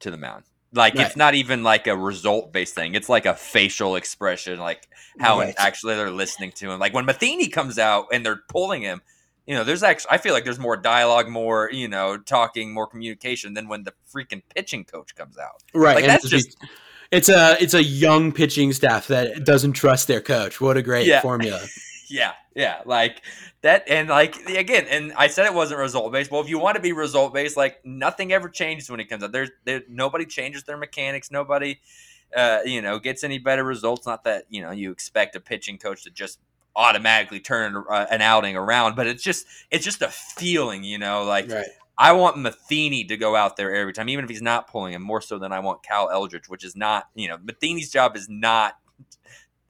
to 0.00 0.10
the 0.10 0.16
mound. 0.16 0.44
Like 0.72 0.94
Right. 0.94 1.06
it's 1.06 1.16
not 1.16 1.34
even 1.34 1.62
like 1.62 1.86
a 1.86 1.96
result 1.96 2.52
based 2.52 2.74
thing. 2.74 2.94
It's 2.94 3.08
like 3.08 3.24
a 3.26 3.34
facial 3.34 3.96
expression, 3.96 4.58
like 4.58 4.86
how 5.18 5.38
Right. 5.40 5.54
actually 5.56 5.94
they're 5.96 6.10
listening 6.10 6.52
to 6.56 6.70
him. 6.70 6.78
Like 6.78 6.92
when 6.92 7.06
Matheny 7.06 7.48
comes 7.48 7.78
out 7.78 8.06
and 8.12 8.24
they're 8.24 8.42
pulling 8.48 8.82
him, 8.82 9.00
you 9.46 9.54
know, 9.54 9.64
there's 9.64 9.82
actually 9.82 10.10
I 10.10 10.18
feel 10.18 10.34
like 10.34 10.44
there's 10.44 10.58
more 10.58 10.76
dialogue, 10.76 11.28
more 11.30 11.70
you 11.72 11.88
know, 11.88 12.18
talking, 12.18 12.74
more 12.74 12.86
communication 12.86 13.54
than 13.54 13.66
when 13.68 13.84
the 13.84 13.94
freaking 14.14 14.42
pitching 14.54 14.84
coach 14.84 15.14
comes 15.14 15.38
out. 15.38 15.62
right. 15.74 15.94
Like 15.94 16.04
and 16.04 16.10
that's 16.10 16.24
it's 16.30 16.30
just 16.46 16.56
It's 17.10 17.30
a 17.30 17.56
it's 17.58 17.72
a 17.72 17.82
young 17.82 18.32
pitching 18.32 18.74
staff 18.74 19.06
that 19.06 19.44
doesn't 19.44 19.72
trust 19.72 20.06
their 20.08 20.20
coach. 20.20 20.60
What 20.60 20.76
a 20.76 20.82
great 20.82 21.06
Yeah. 21.06 21.22
formula. 21.22 21.64
Yeah, 22.10 22.32
yeah, 22.54 22.82
like 22.84 23.22
that, 23.62 23.84
and 23.88 24.08
like 24.08 24.36
again, 24.48 24.86
and 24.88 25.12
I 25.12 25.28
said 25.28 25.46
it 25.46 25.54
wasn't 25.54 25.80
result 25.80 26.12
based. 26.12 26.30
Well, 26.30 26.40
if 26.40 26.48
you 26.48 26.58
want 26.58 26.76
to 26.76 26.82
be 26.82 26.92
result 26.92 27.34
based, 27.34 27.56
like 27.56 27.84
nothing 27.84 28.32
ever 28.32 28.48
changes 28.48 28.90
when 28.90 29.00
it 29.00 29.06
comes 29.06 29.22
out. 29.22 29.32
There's 29.32 29.50
there 29.64 29.82
nobody 29.88 30.24
changes 30.24 30.64
their 30.64 30.76
mechanics. 30.76 31.30
Nobody, 31.30 31.80
uh, 32.36 32.60
you 32.64 32.82
know, 32.82 32.98
gets 32.98 33.24
any 33.24 33.38
better 33.38 33.64
results. 33.64 34.06
Not 34.06 34.24
that 34.24 34.44
you 34.48 34.62
know 34.62 34.70
you 34.70 34.90
expect 34.90 35.36
a 35.36 35.40
pitching 35.40 35.78
coach 35.78 36.04
to 36.04 36.10
just 36.10 36.38
automatically 36.74 37.40
turn 37.40 37.84
uh, 37.90 38.06
an 38.10 38.22
outing 38.22 38.56
around, 38.56 38.96
but 38.96 39.06
it's 39.06 39.22
just 39.22 39.46
it's 39.70 39.84
just 39.84 40.02
a 40.02 40.08
feeling, 40.08 40.84
you 40.84 40.98
know, 40.98 41.24
like. 41.24 41.50
Right. 41.50 41.66
I 42.00 42.12
want 42.12 42.38
Matheny 42.38 43.02
to 43.06 43.16
go 43.16 43.34
out 43.34 43.56
there 43.56 43.74
every 43.74 43.92
time, 43.92 44.08
even 44.08 44.24
if 44.24 44.30
he's 44.30 44.40
not 44.40 44.68
pulling 44.68 44.92
him, 44.92 45.02
more 45.02 45.20
so 45.20 45.36
than 45.36 45.50
I 45.50 45.58
want 45.58 45.82
Cal 45.82 46.08
Eldridge, 46.08 46.48
which 46.48 46.64
is 46.64 46.76
not, 46.76 47.08
you 47.16 47.26
know, 47.26 47.38
Matheny's 47.42 47.90
job 47.90 48.16
is 48.16 48.28
not 48.28 48.74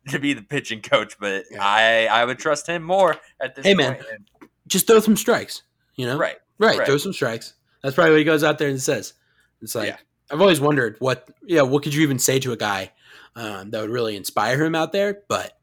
to 0.08 0.18
be 0.18 0.32
the 0.34 0.42
pitching 0.42 0.80
coach, 0.82 1.16
but 1.18 1.44
Yeah. 1.50 1.58
I 1.60 2.06
I 2.10 2.24
would 2.24 2.38
trust 2.38 2.66
him 2.66 2.82
more 2.82 3.16
at 3.40 3.54
this 3.54 3.64
Hey, 3.66 3.74
man. 3.74 3.94
point. 3.96 4.06
And- 4.12 4.48
Just 4.66 4.86
throw 4.86 5.00
some 5.00 5.16
strikes. 5.16 5.62
You 5.96 6.06
know. 6.06 6.18
Right. 6.18 6.36
Right. 6.58 6.78
Right. 6.78 6.86
Throw 6.86 6.98
some 6.98 7.12
strikes. 7.12 7.54
That's 7.82 7.94
probably 7.94 8.12
what 8.12 8.18
he 8.18 8.24
goes 8.24 8.44
out 8.44 8.58
there 8.58 8.68
and 8.68 8.80
says. 8.80 9.14
It's 9.62 9.74
like 9.74 9.88
Yeah. 9.88 9.96
I've 10.30 10.40
always 10.40 10.60
wondered 10.60 10.96
what 10.98 11.28
yeah 11.46 11.62
what 11.62 11.82
could 11.82 11.94
you 11.94 12.02
even 12.02 12.18
say 12.18 12.38
to 12.40 12.52
a 12.52 12.56
guy 12.56 12.92
um, 13.36 13.70
that 13.70 13.80
would 13.80 13.90
really 13.90 14.16
inspire 14.16 14.62
him 14.62 14.74
out 14.74 14.92
there, 14.92 15.22
but 15.28 15.54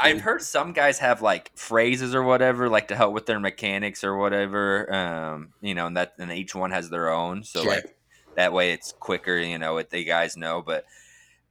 I've 0.00 0.20
heard 0.22 0.42
some 0.42 0.72
guys 0.72 0.98
have 0.98 1.22
like 1.22 1.52
phrases 1.54 2.14
or 2.14 2.22
whatever, 2.24 2.68
like 2.68 2.88
to 2.88 2.96
help 2.96 3.12
with 3.14 3.26
their 3.26 3.38
mechanics 3.38 4.02
or 4.02 4.16
whatever. 4.16 4.92
Um, 4.92 5.50
you 5.60 5.74
know, 5.74 5.86
and 5.86 5.96
that 5.96 6.14
and 6.18 6.32
each 6.32 6.54
one 6.54 6.72
has 6.72 6.90
their 6.90 7.10
own. 7.10 7.44
So 7.44 7.62
Sure. 7.62 7.70
like 7.74 7.96
that 8.34 8.52
way 8.52 8.72
it's 8.72 8.92
quicker, 8.98 9.36
you 9.38 9.58
know, 9.58 9.74
what 9.74 9.90
the 9.90 10.02
guys 10.02 10.36
know. 10.36 10.62
But 10.62 10.84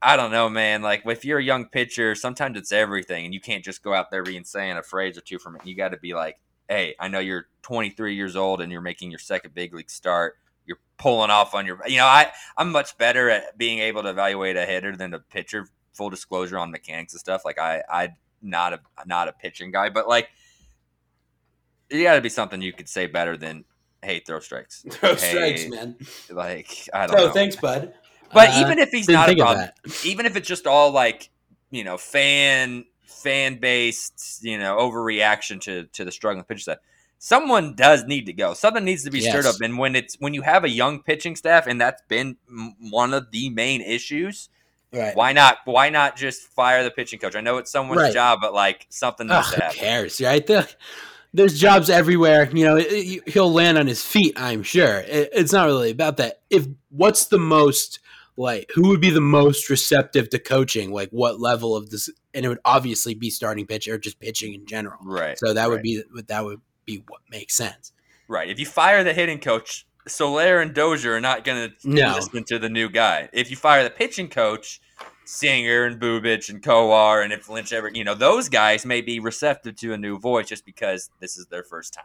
I 0.05 0.17
don't 0.17 0.31
know, 0.31 0.49
man. 0.49 0.81
Like 0.81 1.03
if 1.05 1.23
you're 1.23 1.39
a 1.39 1.43
young 1.43 1.65
pitcher, 1.65 2.13
sometimes 2.13 2.57
it's 2.57 2.71
everything, 2.73 3.25
and 3.25 3.33
you 3.33 3.39
can't 3.39 3.63
just 3.63 3.81
go 3.81 3.93
out 3.93 4.11
there 4.11 4.21
being 4.23 4.43
saying 4.43 4.75
a 4.77 4.83
phrase 4.83 5.17
or 5.17 5.21
two 5.21 5.39
from 5.39 5.55
it. 5.55 5.65
You 5.65 5.75
got 5.75 5.89
to 5.89 5.97
be 5.97 6.13
like, 6.13 6.37
hey, 6.67 6.95
I 6.99 7.07
know 7.07 7.19
you're 7.19 7.47
23 7.61 8.13
years 8.13 8.35
old 8.35 8.61
and 8.61 8.71
you're 8.71 8.81
making 8.81 9.11
your 9.11 9.19
second 9.19 9.53
big 9.53 9.73
league 9.73 9.89
start. 9.89 10.37
You're 10.65 10.79
pulling 10.97 11.29
off 11.29 11.55
on 11.55 11.65
your, 11.65 11.79
you 11.87 11.97
know, 11.97 12.05
I 12.05 12.31
I'm 12.57 12.71
much 12.71 12.97
better 12.97 13.29
at 13.29 13.57
being 13.57 13.79
able 13.79 14.03
to 14.03 14.09
evaluate 14.09 14.57
a 14.57 14.65
hitter 14.65 14.95
than 14.95 15.13
a 15.13 15.19
pitcher. 15.19 15.67
Full 15.93 16.09
disclosure 16.09 16.57
on 16.57 16.71
mechanics 16.71 17.13
and 17.13 17.19
stuff. 17.19 17.45
Like 17.45 17.59
I 17.59 17.83
I 17.89 18.09
not 18.41 18.73
a 18.73 18.79
not 19.05 19.27
a 19.27 19.31
pitching 19.31 19.71
guy, 19.71 19.89
but 19.89 20.07
like 20.07 20.29
you 21.89 22.03
got 22.03 22.15
to 22.15 22.21
be 22.21 22.29
something 22.29 22.61
you 22.61 22.73
could 22.73 22.89
say 22.89 23.05
better 23.05 23.37
than 23.37 23.63
hey 24.01 24.19
throw 24.19 24.39
strikes. 24.39 24.83
throw 24.89 25.15
Hey, 25.15 25.29
strikes, 25.29 25.67
man. 25.69 25.95
Like 26.29 26.89
I 26.93 27.07
don't 27.07 27.19
Oh, 27.19 27.27
know. 27.27 27.31
thanks, 27.31 27.55
bud. 27.55 27.93
But 28.34 28.50
Uh, 28.50 28.62
even 28.62 28.80
if 28.80 28.89
he's 28.89 29.08
didn't 29.08 29.30
a 29.30 29.36
problem, 29.36 29.69
even 30.04 30.26
if 30.26 30.36
it's 30.36 30.48
just 30.48 30.67
all 30.67 30.91
like 30.91 31.30
you 31.72 31.84
know 31.84 31.98
fan 31.98 32.86
fan 33.06 33.58
based 33.60 34.39
you 34.41 34.58
know 34.58 34.78
overreaction 34.78 35.60
to 35.62 35.84
to 35.93 36.04
the 36.06 36.12
struggling 36.12 36.43
pitcher 36.43 36.60
staff 36.62 36.78
someone 37.19 37.74
does 37.76 38.04
need 38.06 38.26
to 38.26 38.34
go 38.34 38.54
something 38.54 38.84
needs 38.84 39.04
to 39.06 39.10
be 39.12 39.22
stirred 39.22 39.46
up 39.46 39.56
and 39.63 39.78
when 39.78 39.96
it's 39.96 40.15
when 40.19 40.34
you 40.34 40.41
have 40.41 40.63
a 40.65 40.69
young 40.69 41.02
pitching 41.02 41.36
staff 41.36 41.65
and 41.67 41.80
that's 41.80 42.02
been 42.10 42.36
m- 42.50 42.76
one 42.91 43.13
of 43.13 43.32
the 43.32 43.50
main 43.50 43.82
issues 43.82 44.50
Right. 44.91 45.15
why 45.15 45.32
not 45.32 45.60
why 45.65 45.89
not 45.89 46.17
just 46.17 46.41
fire 46.43 46.84
the 46.84 46.91
pitching 46.91 47.17
coach 47.19 47.36
i 47.36 47.39
know 47.41 47.58
it's 47.58 47.72
someone's 47.72 48.02
Right. 48.02 48.13
job 48.13 48.39
but 48.41 48.54
like 48.54 48.86
something 48.89 49.28
needs 49.28 49.52
to 49.52 49.62
who 49.63 49.72
cares, 49.74 50.19
right? 50.22 50.46
There- 50.46 50.67
There's 51.36 51.60
jobs 51.60 51.89
everywhere. 51.89 52.48
You 52.54 52.63
know, 52.63 52.76
it- 52.78 53.28
he'll 53.28 53.52
land 53.52 53.80
on 53.80 53.88
his 53.88 54.06
feet. 54.06 54.34
I'm 54.39 54.62
sure. 54.62 55.00
It- 55.00 55.32
it's 55.34 55.52
not 55.52 55.65
really 55.65 55.89
about 55.89 56.17
that. 56.17 56.41
If 56.52 56.67
what's 56.91 57.26
the 57.26 57.39
most 57.39 57.98
like, 58.38 58.69
who 58.74 58.89
would 58.89 59.02
be 59.02 59.10
the 59.10 59.22
most 59.22 59.69
receptive 59.69 60.30
to 60.32 60.39
coaching? 60.39 60.91
Like, 60.91 61.10
what 61.12 61.39
level 61.39 61.76
of 61.76 61.89
this? 61.89 62.10
And 62.34 62.46
it 62.46 62.50
would 62.50 62.60
obviously 62.65 63.13
be 63.13 63.30
starting 63.30 63.65
pitcher 63.67 63.93
or 63.96 63.98
just 63.98 64.19
pitching 64.19 64.54
in 64.54 64.65
general. 64.65 64.98
right 65.04 65.38
So 65.38 65.54
that 65.54 65.69
would 65.69 65.76
right. 65.76 65.84
be 65.84 66.04
that 66.28 66.43
would 66.43 66.62
be 66.86 67.04
what 67.08 67.22
makes 67.30 67.56
sense. 67.56 67.91
right 68.28 68.50
if 68.50 68.60
you 68.60 68.65
fire 68.65 69.04
the 69.04 69.13
hitting 69.13 69.39
coach 69.39 69.86
Soler 70.06 70.60
and 70.60 70.74
Dozier 70.74 71.13
are 71.13 71.22
not 71.22 71.46
going 71.46 71.69
to 71.82 71.89
No. 71.89 72.15
listen 72.15 72.43
to 72.46 72.60
the 72.60 72.67
new 72.67 72.89
guy. 72.89 73.30
If 73.32 73.50
you 73.50 73.56
fire 73.56 73.86
the 73.86 73.89
pitching 73.89 74.28
coach, 74.28 74.82
Singer 75.24 75.86
and 75.86 75.98
Bubic 76.02 76.50
and 76.50 76.62
Kowar 76.62 77.24
and 77.24 77.32
if 77.32 77.48
Lynch 77.48 77.72
ever, 77.72 77.89
you 77.93 78.04
know, 78.04 78.13
those 78.13 78.50
guys 78.50 78.86
may 78.86 79.00
be 79.00 79.22
receptive 79.22 79.78
to 79.78 79.93
a 79.93 79.98
new 79.98 80.19
voice 80.19 80.50
just 80.50 80.65
because 80.65 81.10
this 81.22 81.38
is 81.38 81.46
their 81.46 81.63
first 81.63 81.93
time. 81.93 82.04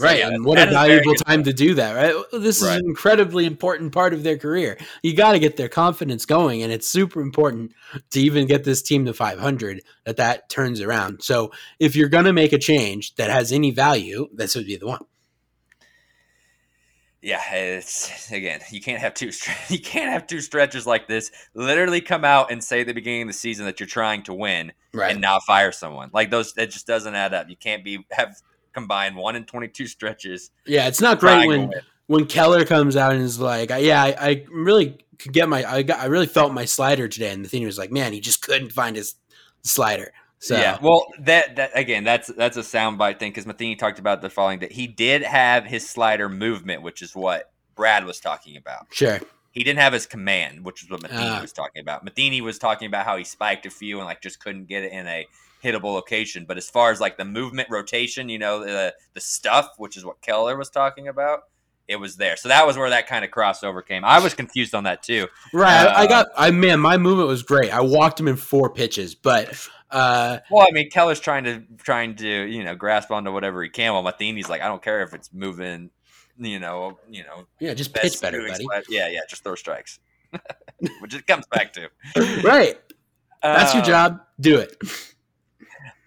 Right. 0.00 0.20
and 0.22 0.44
what 0.44 0.58
a 0.58 0.66
valuable 0.66 1.14
time 1.14 1.42
to 1.44 1.52
do 1.52 1.74
that, 1.74 1.92
right? 1.94 2.14
This 2.32 2.58
is 2.62 2.68
Right. 2.68 2.78
an 2.78 2.84
incredibly 2.86 3.46
important 3.46 3.92
part 3.92 4.14
of 4.14 4.22
their 4.22 4.38
career. 4.38 4.78
You 5.02 5.14
got 5.14 5.32
to 5.32 5.38
get 5.38 5.56
their 5.56 5.68
confidence 5.68 6.24
going, 6.26 6.62
and 6.62 6.72
it's 6.72 6.88
super 6.88 7.20
important 7.20 7.72
to 8.10 8.20
even 8.20 8.46
get 8.46 8.64
this 8.64 8.82
team 8.82 9.04
to 9.06 9.12
500 9.14 9.82
that 10.04 10.16
that 10.16 10.48
turns 10.48 10.80
around. 10.80 11.22
So 11.22 11.52
if 11.78 11.96
you're 11.96 12.08
going 12.08 12.24
to 12.26 12.32
make 12.32 12.52
a 12.52 12.58
change 12.58 13.14
that 13.16 13.30
has 13.30 13.52
any 13.52 13.70
value, 13.70 14.28
this 14.32 14.54
would 14.54 14.66
be 14.66 14.76
the 14.76 14.86
one. 14.86 15.04
Yeah, 17.20 17.42
it's 17.52 18.30
again, 18.30 18.60
you 18.70 18.80
can't 18.80 19.00
have 19.00 19.12
two 19.12 19.30
you 19.68 19.80
can't 19.80 20.12
have 20.12 20.26
two 20.28 20.40
stretches 20.40 20.86
like 20.86 21.08
this. 21.08 21.32
Literally 21.54 22.00
come 22.00 22.24
out 22.24 22.52
and 22.52 22.62
say 22.62 22.82
at 22.82 22.86
the 22.86 22.94
beginning 22.94 23.22
of 23.22 23.28
the 23.28 23.34
season 23.34 23.66
that 23.66 23.80
you're 23.80 23.88
trying 23.88 24.22
to 24.24 24.34
win 24.34 24.72
Right. 24.94 25.10
and 25.12 25.20
not 25.20 25.42
fire 25.42 25.72
someone. 25.72 26.10
Like 26.12 26.30
those 26.30 26.52
that 26.54 26.70
just 26.70 26.86
doesn't 26.86 27.14
add 27.14 27.34
up. 27.34 27.50
You 27.50 27.56
can't 27.56 27.84
be 27.84 28.06
have 28.12 28.36
combined 28.78 29.16
1 29.16 29.36
in 29.36 29.44
22 29.44 29.86
stretches 29.86 30.50
yeah, 30.66 30.88
it's 30.88 31.00
not 31.00 31.18
great 31.20 31.46
when 31.46 31.68
win. 31.68 31.80
when 32.06 32.26
Keller 32.26 32.64
comes 32.64 32.96
out 32.96 33.12
and 33.12 33.22
is 33.22 33.38
like, 33.38 33.68
"Yeah, 33.70 34.02
I, 34.02 34.10
I 34.30 34.46
really 34.50 34.98
could 35.18 35.32
get 35.32 35.48
my, 35.48 35.60
I 35.64 35.82
got, 35.82 35.98
I 36.00 36.06
really 36.06 36.26
felt 36.26 36.52
my 36.52 36.64
slider 36.64 37.06
today," 37.08 37.32
and 37.32 37.44
the 37.44 37.48
thing 37.48 37.64
was 37.64 37.76
like, 37.78 37.90
"Man, 37.92 38.12
he 38.12 38.20
just 38.20 38.40
couldn't 38.42 38.72
find 38.72 38.96
his 38.96 39.14
slider." 39.62 40.12
So 40.40 40.56
Yeah, 40.56 40.78
well, 40.80 41.06
that 41.20 41.56
that 41.56 41.70
again, 41.74 42.04
that's 42.04 42.28
that's 42.28 42.56
a 42.56 42.60
soundbite 42.62 43.18
thing 43.18 43.30
because 43.32 43.44
Matheny 43.46 43.74
talked 43.76 43.98
about 43.98 44.22
the 44.22 44.30
following 44.30 44.60
that 44.60 44.72
he 44.72 44.86
did 44.86 45.22
have 45.22 45.64
his 45.64 45.88
slider 45.88 46.28
movement, 46.28 46.82
which 46.82 47.02
is 47.02 47.14
what 47.16 47.50
Brad 47.74 48.04
was 48.04 48.20
talking 48.20 48.56
about. 48.56 48.86
sure, 48.90 49.18
He 49.50 49.64
didn't 49.64 49.80
have 49.80 49.92
his 49.92 50.06
command, 50.06 50.64
which 50.64 50.82
is 50.84 50.90
what 50.90 51.02
Matheny 51.02 51.26
Ah. 51.38 51.40
was 51.42 51.52
talking 51.52 51.80
about. 51.82 52.04
Matheny 52.04 52.40
was 52.40 52.56
talking 52.58 52.86
about 52.86 53.04
how 53.04 53.16
he 53.16 53.24
spiked 53.24 53.66
a 53.66 53.70
few 53.70 53.98
and 53.98 54.06
like 54.06 54.20
just 54.22 54.38
couldn't 54.40 54.66
get 54.68 54.84
it 54.84 54.92
in 54.92 55.06
a 55.08 55.26
hittable 55.62 55.92
location. 55.94 56.44
But 56.46 56.56
as 56.58 56.68
far 56.70 56.90
as 56.90 57.00
like 57.00 57.16
the 57.16 57.24
movement, 57.24 57.68
rotation, 57.70 58.28
you 58.28 58.38
know, 58.38 58.60
the 58.64 58.94
the 59.14 59.20
stuff, 59.20 59.70
which 59.78 59.96
is 59.96 60.04
what 60.04 60.20
Keller 60.20 60.56
was 60.56 60.70
talking 60.70 61.08
about, 61.08 61.40
it 61.86 61.96
was 61.96 62.16
there. 62.16 62.36
So 62.36 62.48
that 62.48 62.66
was 62.66 62.76
where 62.76 62.90
that 62.90 63.06
kind 63.06 63.24
of 63.24 63.30
crossover 63.30 63.84
came. 63.86 64.04
I 64.04 64.18
was 64.20 64.34
confused 64.34 64.74
on 64.74 64.84
that 64.84 65.02
too. 65.02 65.26
right. 65.52 65.86
I, 65.86 66.02
I 66.02 66.04
Uh, 66.04 66.06
got, 66.06 66.26
I 66.36 66.50
man, 66.50 66.80
my 66.80 66.96
movement 66.98 67.28
was 67.28 67.42
great. 67.42 67.72
I 67.72 67.80
walked 67.80 68.20
him 68.20 68.28
in 68.28 68.36
four 68.36 68.70
pitches, 68.70 69.14
but 69.14 69.68
uh, 69.90 70.38
Well, 70.50 70.66
I 70.68 70.70
mean, 70.72 70.90
Keller's 70.90 71.18
trying 71.20 71.44
to 71.44 71.62
trying 71.78 72.14
to 72.16 72.28
you 72.28 72.62
know 72.64 72.74
grasp 72.74 73.10
onto 73.10 73.32
whatever 73.32 73.62
he 73.62 73.70
can. 73.70 73.92
While 73.94 74.02
Matheny's 74.02 74.48
like, 74.48 74.60
I 74.62 74.66
don't 74.68 74.82
care 74.82 75.02
if 75.02 75.14
it's 75.14 75.32
moving, 75.32 75.90
you 76.38 76.58
know, 76.60 76.98
you 77.08 77.24
know, 77.24 77.46
yeah, 77.58 77.72
just 77.74 77.94
pitch 77.94 78.20
better, 78.20 78.46
buddy. 78.46 78.64
slide- 78.64 78.84
Yeah, 78.90 79.08
yeah, 79.08 79.20
just 79.30 79.42
throw 79.42 79.54
strikes, 79.54 79.98
which 81.00 81.14
it 81.14 81.26
comes 81.26 81.46
back 81.46 81.72
to. 81.72 81.88
right. 82.42 82.76
That's 83.42 83.72
your 83.72 83.82
Um, 83.84 83.88
job. 83.88 84.20
Do 84.40 84.58
it. 84.58 84.76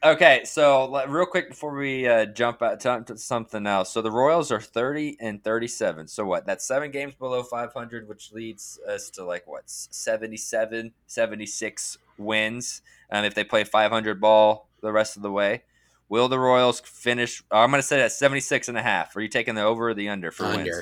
Okay, 0.04 0.42
so 0.46 1.06
real 1.08 1.28
quick 1.28 1.50
before 1.50 1.76
we 1.76 2.08
uh, 2.08 2.26
jump 2.26 2.64
out 2.64 2.80
to, 2.80 3.04
to 3.06 3.18
something 3.18 3.68
else. 3.68 3.92
So 3.92 4.02
the 4.02 4.10
Royals 4.10 4.52
are 4.52 4.60
30 4.60 5.18
and 5.20 5.44
37. 5.44 6.08
So 6.08 6.26
what? 6.26 6.48
That's 6.48 6.66
seven 6.66 6.90
games 6.90 7.14
below 7.14 7.44
500, 7.44 8.08
which 8.08 8.32
leads 8.32 8.80
us 8.88 9.12
to 9.12 9.24
like 9.24 9.46
what? 9.46 9.64
77, 9.66 10.94
76 11.06 11.98
wins. 12.18 12.82
And 13.12 13.28
if 13.28 13.36
they 13.36 13.44
play 13.44 13.64
500 13.64 14.20
ball 14.20 14.70
the 14.82 14.92
rest 14.92 15.18
of 15.18 15.22
the 15.22 15.32
way, 15.32 15.64
will 16.10 16.28
the 16.28 16.40
Royals 16.40 16.80
finish? 16.80 17.44
I'm 17.52 17.70
going 17.70 17.80
to 17.80 17.88
say 17.88 18.00
that 18.00 18.12
76 18.12 18.70
and 18.70 18.78
a 18.80 18.82
half. 18.82 19.16
Are 19.16 19.22
you 19.22 19.30
taking 19.30 19.54
the 19.54 19.62
over 19.62 19.90
or 19.90 19.94
the 19.94 20.10
under 20.10 20.32
for 20.32 20.48
wins? 20.48 20.82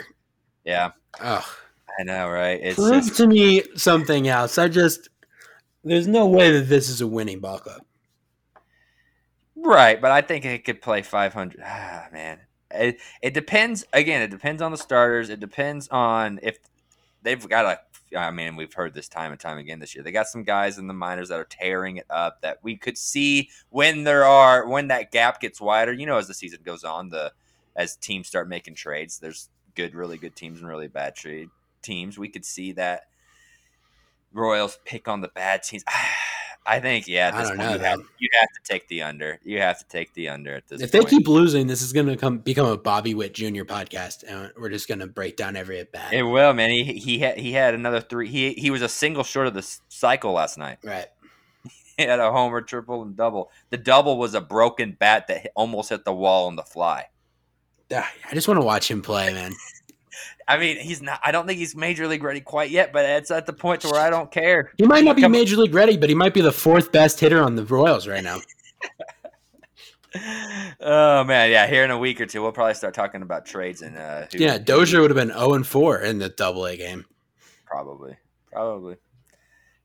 Yeah, 0.63 0.91
Oh, 1.21 1.45
I 1.99 2.03
know, 2.03 2.29
right? 2.29 2.59
It's 2.61 2.75
prove 2.75 3.03
just, 3.03 3.17
to 3.17 3.27
me 3.27 3.63
something 3.75 4.27
else. 4.27 4.57
I 4.57 4.67
just 4.67 5.09
there's 5.83 6.07
no 6.07 6.27
way 6.27 6.51
that 6.51 6.69
this 6.69 6.89
is 6.89 7.01
a 7.01 7.07
winning 7.07 7.39
ball 7.39 7.59
club. 7.59 7.81
Right, 9.61 9.99
but 9.99 10.11
I 10.11 10.21
think 10.21 10.45
it 10.45 10.63
could 10.63 10.81
play 10.81 11.01
500. 11.01 11.61
Ah, 11.65 12.07
man. 12.11 12.39
It, 12.71 12.99
it 13.21 13.33
depends. 13.33 13.83
Again, 13.93 14.21
it 14.21 14.29
depends 14.29 14.61
on 14.61 14.71
the 14.71 14.77
starters. 14.77 15.29
It 15.29 15.39
depends 15.39 15.87
on 15.89 16.39
if 16.43 16.59
they've 17.23 17.47
got 17.47 17.65
a. 17.65 17.79
I 18.17 18.31
mean, 18.31 18.55
we've 18.55 18.73
heard 18.73 18.95
this 18.95 19.07
time 19.07 19.31
and 19.31 19.39
time 19.39 19.59
again 19.59 19.79
this 19.79 19.93
year. 19.93 20.03
They 20.03 20.11
got 20.11 20.27
some 20.27 20.43
guys 20.43 20.79
in 20.79 20.87
the 20.87 20.95
minors 20.95 21.29
that 21.29 21.39
are 21.39 21.45
tearing 21.45 21.97
it 21.97 22.07
up 22.09 22.41
that 22.41 22.57
we 22.63 22.75
could 22.75 22.97
see 22.97 23.49
when 23.69 24.03
there 24.03 24.25
are 24.25 24.67
when 24.67 24.87
that 24.87 25.11
gap 25.11 25.39
gets 25.39 25.61
wider. 25.61 25.93
You 25.93 26.07
know, 26.07 26.17
as 26.17 26.27
the 26.27 26.33
season 26.33 26.61
goes 26.63 26.83
on, 26.83 27.09
the 27.09 27.33
as 27.75 27.95
teams 27.95 28.27
start 28.27 28.49
making 28.49 28.75
trades, 28.75 29.19
there's 29.19 29.49
good, 29.75 29.93
really 29.93 30.17
good 30.17 30.35
teams 30.35 30.59
and 30.59 30.67
really 30.67 30.87
bad 30.87 31.15
trade 31.15 31.49
teams. 31.81 32.17
We 32.17 32.29
could 32.29 32.45
see 32.45 32.71
that 32.73 33.03
Royals 34.33 34.79
pick 34.85 35.07
on 35.07 35.21
the 35.21 35.29
bad 35.29 35.63
teams. 35.63 35.83
I 36.69 36.79
think, 36.79 37.07
yeah, 37.07 37.31
I 37.33 37.41
don't 37.41 37.57
point, 37.57 37.59
know, 37.59 37.73
you 37.73 37.79
have, 37.79 37.99
you 38.19 38.29
have 38.39 38.49
to 38.49 38.59
take 38.63 38.87
the 38.87 39.01
under. 39.01 39.39
You 39.43 39.59
have 39.59 39.79
to 39.79 39.85
take 39.87 40.13
the 40.13 40.29
under 40.29 40.55
at 40.55 40.67
this 40.67 40.81
If 40.81 40.91
they 40.91 41.03
keep 41.03 41.27
losing, 41.27 41.65
this 41.65 41.81
is 41.81 41.93
going 41.93 42.05
to 42.05 42.15
come 42.15 42.37
become 42.37 42.67
a 42.67 42.77
Bobby 42.77 43.15
Witt 43.15 43.33
Jr. 43.33 43.63
podcast, 43.63 44.23
and 44.27 44.51
we're 44.55 44.69
just 44.69 44.87
going 44.87 44.99
to 44.99 45.07
break 45.07 45.35
down 45.35 45.55
every 45.55 45.79
at 45.79 45.91
bat. 45.91 46.13
it 46.13 46.21
will, 46.21 46.53
man. 46.53 46.69
He 46.69 46.83
he 46.83 47.17
had 47.17 47.39
he 47.39 47.53
had 47.53 47.73
another 47.73 47.99
three. 48.01 48.27
He 48.27 48.53
he 48.53 48.69
was 48.69 48.83
a 48.83 48.89
single 48.89 49.23
short 49.23 49.47
of 49.47 49.55
the 49.55 49.79
cycle 49.87 50.33
last 50.33 50.57
night. 50.57 50.77
Right. 50.83 51.07
He 51.97 52.05
had 52.05 52.21
a 52.21 52.31
homer, 52.31 52.61
triple, 52.61 53.01
and 53.01 53.17
double. 53.17 53.51
The 53.71 53.77
double 53.77 54.17
was 54.17 54.33
a 54.33 54.39
broken 54.39 54.95
bat 54.97 55.27
that 55.27 55.51
almost 55.53 55.89
hit 55.89 56.05
the 56.05 56.13
wall 56.13 56.47
on 56.47 56.55
the 56.55 56.63
fly. 56.63 57.07
I 57.91 58.05
just 58.33 58.47
want 58.47 58.57
to 58.57 58.65
watch 58.65 58.89
him 58.89 59.01
play, 59.01 59.33
man. 59.33 59.51
I 60.47 60.57
mean, 60.57 60.77
he's 60.77 61.01
not. 61.01 61.19
I 61.23 61.31
don't 61.31 61.45
think 61.47 61.59
he's 61.59 61.75
major 61.75 62.07
league 62.07 62.23
ready 62.23 62.41
quite 62.41 62.71
yet, 62.71 62.91
but 62.91 63.05
it's 63.05 63.29
at 63.31 63.45
the 63.45 63.53
point 63.53 63.81
to 63.81 63.89
where 63.89 64.01
I 64.01 64.09
don't 64.09 64.31
care. 64.31 64.71
He 64.77 64.85
might 64.85 65.03
not 65.03 65.15
be 65.15 65.21
Come- 65.21 65.31
major 65.31 65.57
league 65.57 65.73
ready, 65.73 65.97
but 65.97 66.09
he 66.09 66.15
might 66.15 66.33
be 66.33 66.41
the 66.41 66.51
fourth 66.51 66.91
best 66.91 67.19
hitter 67.19 67.41
on 67.43 67.55
the 67.55 67.65
Royals 67.65 68.07
right 68.07 68.23
now. 68.23 68.39
oh 70.81 71.23
man, 71.23 71.51
yeah. 71.51 71.67
Here 71.67 71.83
in 71.83 71.91
a 71.91 71.97
week 71.97 72.19
or 72.19 72.25
two, 72.25 72.41
we'll 72.41 72.51
probably 72.51 72.73
start 72.73 72.93
talking 72.93 73.21
about 73.21 73.45
trades 73.45 73.81
and 73.81 73.97
uh, 73.97 74.25
who- 74.31 74.39
Yeah, 74.39 74.57
Dozier 74.57 75.01
would 75.01 75.11
have 75.11 75.17
been 75.17 75.29
0 75.37 75.53
and 75.53 75.67
4 75.67 75.99
in 75.99 76.17
the 76.19 76.29
double 76.29 76.65
A 76.65 76.75
game. 76.77 77.05
Probably, 77.65 78.17
probably. 78.51 78.95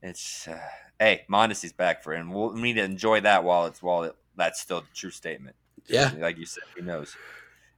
It's 0.03 0.49
uh, 0.49 0.59
hey, 0.99 1.23
Mondesi's 1.31 1.73
back 1.73 2.03
for 2.03 2.15
him. 2.15 2.33
We'll 2.33 2.53
need 2.53 2.75
to 2.75 2.83
enjoy 2.83 3.21
that 3.23 3.45
while 3.45 3.67
it's 3.67 3.83
while 3.83 4.05
it, 4.05 4.17
that's 4.37 4.61
still 4.61 4.79
a 4.79 4.85
true 4.95 5.11
statement. 5.11 5.57
Yeah. 5.87 6.13
like 6.19 6.39
you 6.39 6.47
said, 6.47 6.65
who 6.75 6.83
knows? 6.83 7.15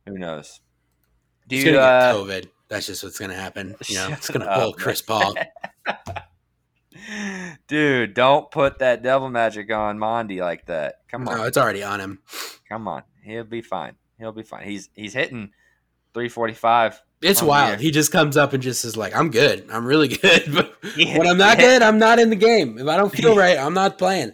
Who 0.07 0.17
knows? 0.19 0.61
Do 1.49 1.57
you? 1.57 1.65
gonna 1.67 1.79
Uh, 1.79 2.13
get 2.27 2.45
COVID. 2.45 2.51
That's 2.69 2.87
just 2.87 3.05
what's 3.05 3.19
gonna 3.19 3.35
happen. 3.35 3.75
You 3.87 3.97
know, 3.97 4.09
it's 4.11 4.29
gonna 4.31 4.45
up, 4.47 4.61
pull 4.63 4.73
Chris 4.73 5.03
Paul. 5.03 5.35
dude, 7.69 8.15
don't 8.15 8.51
put 8.51 8.79
that 8.81 9.03
devil 9.03 9.29
magic 9.29 9.71
on 9.73 9.99
Mondi 9.99 10.41
like 10.41 10.67
that. 10.67 10.97
Come 11.11 11.29
on, 11.29 11.37
No, 11.39 11.45
it's 11.45 11.57
already 11.59 11.83
on 11.83 12.01
him. 12.01 12.21
come 12.69 12.89
on. 12.89 13.03
He'll 13.23 13.45
be 13.45 13.63
fine. 13.63 13.95
He'll 14.19 14.33
be 14.33 14.43
fine. 14.43 14.65
He's 14.65 14.89
he's 14.95 15.13
hitting 15.15 15.51
three 16.15 16.29
forty 16.29 16.55
five. 16.55 17.01
It's 17.23 17.43
Oh, 17.43 17.47
wild. 17.47 17.79
yeah. 17.79 17.83
He 17.83 17.91
just 17.91 18.13
comes 18.13 18.37
up 18.37 18.53
and 18.53 18.63
just 18.63 18.85
is 18.85 18.97
like, 18.97 19.15
"I'm 19.17 19.31
good. 19.31 19.67
I'm 19.71 19.87
really 19.87 20.09
good." 20.23 20.45
But 20.55 20.75
He 20.95 21.17
when 21.17 21.27
I'm 21.27 21.39
not 21.39 21.59
good, 21.59 21.83
I'm 21.83 21.99
not 21.99 22.19
in 22.19 22.31
the 22.31 22.37
game. 22.37 22.79
If 22.79 22.87
I 22.87 22.97
don't 22.97 23.13
feel 23.13 23.37
right, 23.37 23.59
I'm 23.59 23.75
not 23.75 23.99
playing. 23.99 24.33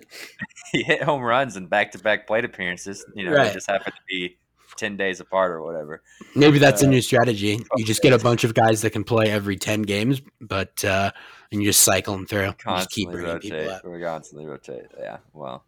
he 0.72 0.82
hit 0.82 1.02
home 1.02 1.22
runs 1.22 1.56
and 1.56 1.68
back 1.70 1.92
to 1.92 1.98
back 1.98 2.26
plate 2.26 2.44
appearances. 2.44 3.04
You 3.14 3.26
know, 3.26 3.32
Right. 3.36 3.48
they 3.48 3.54
just 3.54 3.70
happened 3.70 3.94
to 3.94 4.02
be 4.08 4.36
ten 4.76 4.96
days 4.96 5.20
apart 5.20 5.50
or 5.52 5.62
whatever. 5.62 6.02
Maybe 6.34 6.58
that's 6.58 6.82
a 6.82 6.86
Uh, 6.86 6.90
new 6.90 7.00
strategy. 7.02 7.60
You 7.76 7.84
just 7.84 8.02
get 8.02 8.12
a 8.12 8.18
bunch 8.18 8.44
of 8.44 8.54
guys 8.54 8.82
that 8.82 8.90
can 8.90 9.04
play 9.04 9.30
every 9.30 9.56
ten 9.56 9.82
games, 9.82 10.20
but 10.40 10.84
uh, 10.84 11.10
and 11.50 11.62
you 11.62 11.68
just 11.68 11.80
cycle 11.84 12.14
them 12.14 12.26
through. 12.26 12.46
You 12.46 12.76
just 12.76 12.90
keep 12.90 13.08
Constantly 13.10 13.60
rotate. 13.60 13.84
We 13.84 14.00
constantly 14.00 14.46
rotate. 14.46 14.86
Yeah. 14.98 15.18
Well, 15.32 15.64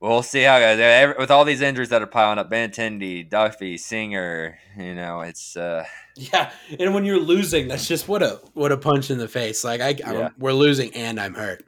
we'll 0.00 0.22
see 0.22 0.42
how 0.42 0.58
it 0.58 0.76
goes. 0.76 1.16
With 1.18 1.30
all 1.30 1.44
these 1.44 1.60
injuries 1.62 1.88
that 1.88 2.02
are 2.02 2.06
piling 2.06 2.38
up, 2.38 2.50
Benintendi, 2.50 3.28
Duffy, 3.28 3.78
Singer. 3.78 4.58
You 4.78 4.94
know, 4.94 5.20
it's 5.22 5.56
uh, 5.56 5.84
Yeah, 6.16 6.50
and 6.78 6.94
when 6.94 7.04
you're 7.04 7.18
losing, 7.20 7.68
that's 7.68 7.88
just 7.88 8.06
what 8.08 8.22
a 8.22 8.40
what 8.52 8.70
a 8.72 8.76
punch 8.76 9.10
in 9.10 9.18
the 9.18 9.28
face. 9.28 9.64
Like 9.64 9.80
I, 9.80 9.90
Yeah. 9.98 10.28
we're 10.38 10.52
losing 10.52 10.94
and 10.94 11.18
I'm 11.20 11.34
hurt. 11.34 11.64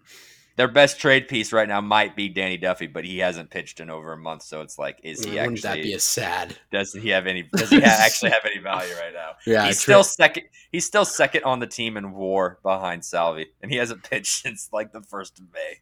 Their 0.57 0.69
best 0.69 0.99
trade 0.99 1.29
piece 1.29 1.53
right 1.53 1.69
now 1.69 1.83
might 1.83 2.17
be 2.17 2.31
Danny 2.31 2.57
Duffy, 2.57 2.87
but 2.87 3.05
he 3.05 3.19
hasn't 3.19 3.51
pitched 3.51 3.79
in 3.79 3.91
over 3.91 4.15
a 4.15 4.17
month. 4.17 4.43
So 4.43 4.63
it's 4.63 4.79
like, 4.79 4.99
is 5.03 5.23
he 5.23 5.33
Wouldn't 5.39 5.63
that 5.63 5.83
be 5.83 5.93
a 5.93 6.01
sad? 6.01 6.57
does 6.73 6.95
he 6.95 7.11
have 7.11 7.27
any? 7.27 7.43
Does 7.43 7.69
he 7.69 7.77
actually 7.85 8.31
have 8.31 8.45
any 8.47 8.59
value 8.59 8.95
right 8.95 9.13
now? 9.13 9.33
Yeah, 9.47 9.67
he's 9.67 9.79
still 9.79 10.03
second. 10.03 10.45
He's 10.73 10.87
still 10.87 11.05
second 11.05 11.45
on 11.45 11.61
the 11.61 11.67
team 11.67 11.99
in 11.99 12.13
WAR 12.13 12.59
behind 12.63 13.05
Salvi, 13.05 13.49
and 13.61 13.71
he 13.71 13.77
hasn't 13.77 14.03
pitched 14.11 14.43
since 14.43 14.71
like 14.73 14.93
the 14.93 15.03
first 15.03 15.39
of 15.39 15.45
May. 15.53 15.81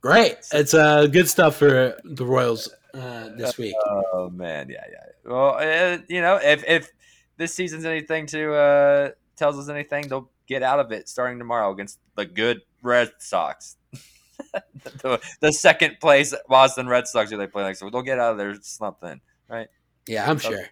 great. 0.00 0.36
It's 0.52 0.72
uh, 0.72 1.08
good 1.08 1.28
stuff 1.28 1.56
for 1.56 2.00
the 2.04 2.24
Royals 2.24 2.68
uh, 2.94 3.30
this 3.36 3.58
week. 3.58 3.74
Oh 3.84 4.30
man, 4.30 4.68
yeah, 4.70 4.84
yeah. 4.88 5.30
Well, 5.30 5.56
uh, 5.58 5.98
you 6.08 6.20
know, 6.20 6.36
if 6.36 6.62
if 6.68 6.92
this 7.36 7.52
season's 7.52 7.84
anything 7.84 8.26
to 8.26 8.54
uh, 8.54 9.10
tells 9.34 9.58
us 9.58 9.68
anything, 9.68 10.06
they'll 10.06 10.30
get 10.46 10.62
out 10.62 10.78
of 10.78 10.92
it 10.92 11.08
starting 11.08 11.38
tomorrow 11.38 11.72
against 11.72 11.98
the 12.14 12.26
good 12.26 12.60
Red 12.82 13.12
Sox. 13.18 13.76
the, 14.52 15.20
the 15.40 15.52
second 15.52 15.98
place 16.00 16.34
Boston 16.48 16.88
Red 16.88 17.06
Sox 17.06 17.30
who 17.30 17.36
they 17.36 17.46
play 17.46 17.64
next, 17.64 17.78
so 17.78 17.90
they'll 17.90 18.02
get 18.02 18.18
out 18.18 18.32
of 18.32 18.38
their 18.38 18.54
slump 18.60 18.98
then. 19.00 19.20
Right? 19.48 19.68
Yeah, 20.06 20.28
I'm 20.28 20.38
sure. 20.38 20.66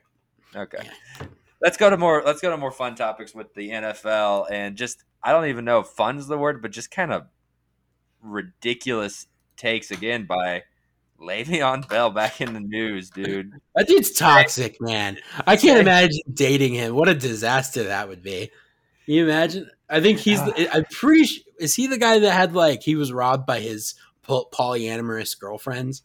Okay. 0.54 0.88
Let's 1.62 1.76
go 1.76 1.90
to 1.90 1.96
more. 1.96 2.22
Let's 2.24 2.40
go 2.40 2.50
to 2.50 2.56
more 2.56 2.72
fun 2.72 2.94
topics 2.94 3.34
with 3.34 3.54
the 3.54 3.70
NFL 3.70 4.50
and 4.50 4.76
just 4.76 5.04
I 5.22 5.32
don't 5.32 5.46
even 5.46 5.64
know 5.64 5.80
if 5.80 5.88
fun's 5.88 6.26
the 6.26 6.38
word, 6.38 6.62
but 6.62 6.70
just 6.70 6.90
kind 6.90 7.12
of 7.12 7.26
ridiculous 8.22 9.26
takes 9.56 9.90
again 9.90 10.24
by 10.24 10.64
Le'Veon 11.20 11.86
Bell 11.88 12.10
back 12.10 12.40
in 12.40 12.54
the 12.54 12.60
news, 12.60 13.10
dude. 13.10 13.52
That 13.76 13.86
dude's 13.86 14.12
toxic, 14.12 14.80
man. 14.80 15.16
I 15.46 15.56
can't 15.56 15.78
imagine 15.78 16.20
dating 16.34 16.74
him. 16.74 16.94
What 16.94 17.08
a 17.08 17.14
disaster 17.14 17.84
that 17.84 18.08
would 18.08 18.22
be. 18.22 18.50
Can 19.06 19.14
you 19.14 19.24
imagine? 19.24 19.70
I 19.88 20.00
think 20.00 20.18
he's. 20.18 20.40
I'm 20.40 20.84
pretty. 20.90 21.44
Is 21.60 21.74
he 21.74 21.86
the 21.86 21.98
guy 21.98 22.18
that 22.18 22.32
had 22.32 22.54
like 22.54 22.82
he 22.82 22.96
was 22.96 23.12
robbed 23.12 23.46
by 23.46 23.60
his 23.60 23.94
polyamorous 24.26 25.38
girlfriends 25.38 26.02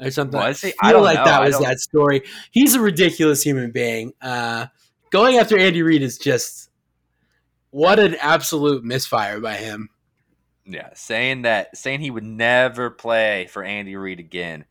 or 0.00 0.10
something? 0.10 0.40
He? 0.40 0.46
I 0.46 0.50
I 0.50 0.52
feel 0.52 0.74
don't 0.90 1.02
like 1.02 1.18
know. 1.18 1.24
that 1.24 1.42
was 1.42 1.58
that 1.60 1.78
story. 1.80 2.22
He's 2.50 2.74
a 2.74 2.80
ridiculous 2.80 3.42
human 3.42 3.70
being. 3.70 4.12
Uh, 4.20 4.66
going 5.10 5.36
after 5.38 5.58
Andy 5.58 5.82
Reid 5.82 6.02
is 6.02 6.18
just 6.18 6.70
what 7.70 7.98
an 7.98 8.16
absolute 8.20 8.84
misfire 8.84 9.40
by 9.40 9.56
him. 9.56 9.90
Yeah, 10.66 10.90
saying 10.94 11.42
that, 11.42 11.76
saying 11.76 12.00
he 12.00 12.10
would 12.10 12.24
never 12.24 12.88
play 12.90 13.46
for 13.50 13.62
Andy 13.62 13.96
Reid 13.96 14.18
again. 14.18 14.64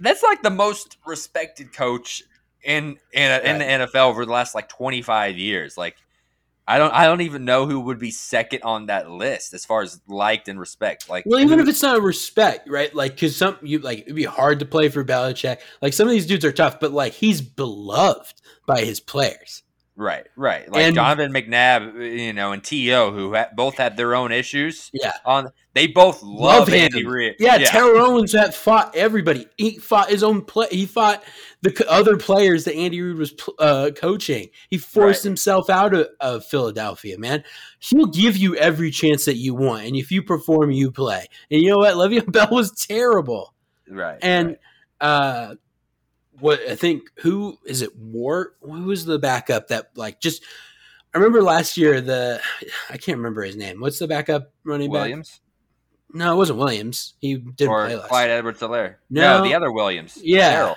That's 0.00 0.22
like 0.22 0.42
the 0.42 0.50
most 0.50 0.98
respected 1.06 1.72
coach 1.72 2.22
in 2.62 2.98
in, 3.12 3.42
in 3.42 3.58
the 3.58 3.64
NFL 3.64 4.10
over 4.10 4.26
the 4.26 4.32
last 4.32 4.54
like 4.54 4.68
twenty 4.68 5.02
five 5.02 5.38
years. 5.38 5.78
Like, 5.78 5.96
I 6.68 6.76
don't 6.76 6.92
I 6.92 7.06
don't 7.06 7.22
even 7.22 7.46
know 7.46 7.64
who 7.66 7.80
would 7.80 7.98
be 7.98 8.10
second 8.10 8.62
on 8.62 8.86
that 8.86 9.10
list 9.10 9.54
as 9.54 9.64
far 9.64 9.80
as 9.80 10.02
liked 10.06 10.48
and 10.48 10.60
respect. 10.60 11.08
Like, 11.08 11.24
Well, 11.26 11.40
even 11.40 11.60
if 11.60 11.66
it's 11.66 11.82
not 11.82 12.02
respect, 12.02 12.68
right? 12.68 12.94
Like, 12.94 13.14
because 13.14 13.34
some 13.34 13.56
you 13.62 13.78
like 13.78 14.00
it'd 14.00 14.14
be 14.14 14.24
hard 14.24 14.58
to 14.58 14.66
play 14.66 14.90
for 14.90 15.02
Belichick. 15.02 15.60
Like 15.80 15.94
some 15.94 16.06
of 16.06 16.12
these 16.12 16.26
dudes 16.26 16.44
are 16.44 16.52
tough, 16.52 16.78
but 16.78 16.92
like 16.92 17.14
he's 17.14 17.40
beloved 17.40 18.42
by 18.66 18.84
his 18.84 19.00
players. 19.00 19.62
Right, 20.00 20.28
right. 20.36 20.70
Like 20.70 20.84
And- 20.84 20.94
Donovan 20.94 21.32
McNabb, 21.32 22.16
you 22.16 22.32
know, 22.32 22.52
and 22.52 22.62
T.O., 22.62 23.10
who 23.10 23.34
ha- 23.34 23.48
both 23.56 23.76
had 23.78 23.96
their 23.96 24.14
own 24.14 24.30
issues. 24.30 24.90
Yeah. 24.92 25.10
On 25.24 25.48
they 25.74 25.88
both 25.88 26.22
love, 26.22 26.68
Love 26.68 26.72
Andy 26.72 27.00
him. 27.00 27.08
Reid. 27.08 27.34
Yeah, 27.40 27.58
Terrell 27.58 27.98
Owens 28.12 28.30
that 28.30 28.54
fought 28.54 28.94
everybody. 28.94 29.46
He 29.56 29.78
fought 29.78 30.08
his 30.08 30.22
own 30.22 30.42
play. 30.42 30.68
He 30.70 30.86
fought 30.86 31.24
the 31.62 31.84
other 31.90 32.16
players 32.16 32.62
that 32.64 32.74
Andy 32.76 33.00
Reid 33.00 33.16
was 33.16 33.32
pl- 33.32 33.54
uh, 33.58 33.90
coaching. 33.96 34.50
He 34.70 34.78
forced 34.78 35.24
Right. 35.24 35.30
himself 35.30 35.68
out 35.68 35.92
of, 35.94 36.06
of 36.20 36.44
Philadelphia. 36.44 37.18
Man, 37.18 37.42
he'll 37.80 38.06
give 38.06 38.36
you 38.36 38.54
every 38.54 38.92
chance 38.92 39.24
that 39.24 39.36
you 39.36 39.54
want, 39.56 39.84
and 39.84 39.96
if 39.96 40.12
you 40.12 40.22
perform, 40.22 40.70
you 40.70 40.92
play. 40.92 41.26
And 41.50 41.60
you 41.60 41.70
know 41.70 41.78
what? 41.78 41.94
Le'Veon 41.94 42.30
Bell 42.32 42.48
was 42.52 42.70
terrible. 42.70 43.52
right. 43.90 44.18
And 44.22 44.56
right. 45.00 45.08
uh 45.08 45.54
what 46.40 46.60
I 46.68 46.76
think 46.76 47.10
who 47.18 47.58
is 47.64 47.82
it 47.82 47.96
Wart? 47.96 48.56
Who 48.62 48.84
was 48.84 49.04
the 49.04 49.18
backup 49.18 49.68
that 49.68 49.90
like 49.96 50.20
just 50.20 50.42
I 51.14 51.18
remember 51.18 51.42
last 51.42 51.76
year 51.76 52.00
the 52.00 52.40
I 52.90 52.96
can't 52.96 53.18
remember 53.18 53.42
his 53.42 53.56
name. 53.56 53.80
What's 53.80 53.98
the 53.98 54.08
backup 54.08 54.52
running 54.64 54.90
back? 54.92 55.02
Williams 55.02 55.40
No, 56.12 56.32
it 56.32 56.36
wasn't 56.36 56.58
Williams. 56.58 57.14
He 57.20 57.36
didn't 57.36 57.70
or 57.70 57.86
play 57.86 57.96
last. 57.96 58.08
Clyde. 58.08 58.30
Edwards 58.30 58.60
Helaire. 58.60 58.96
No. 59.10 59.38
No, 59.38 59.44
the 59.44 59.54
other 59.54 59.72
Williams. 59.72 60.18
Yeah. 60.22 60.50
Darrel. 60.50 60.76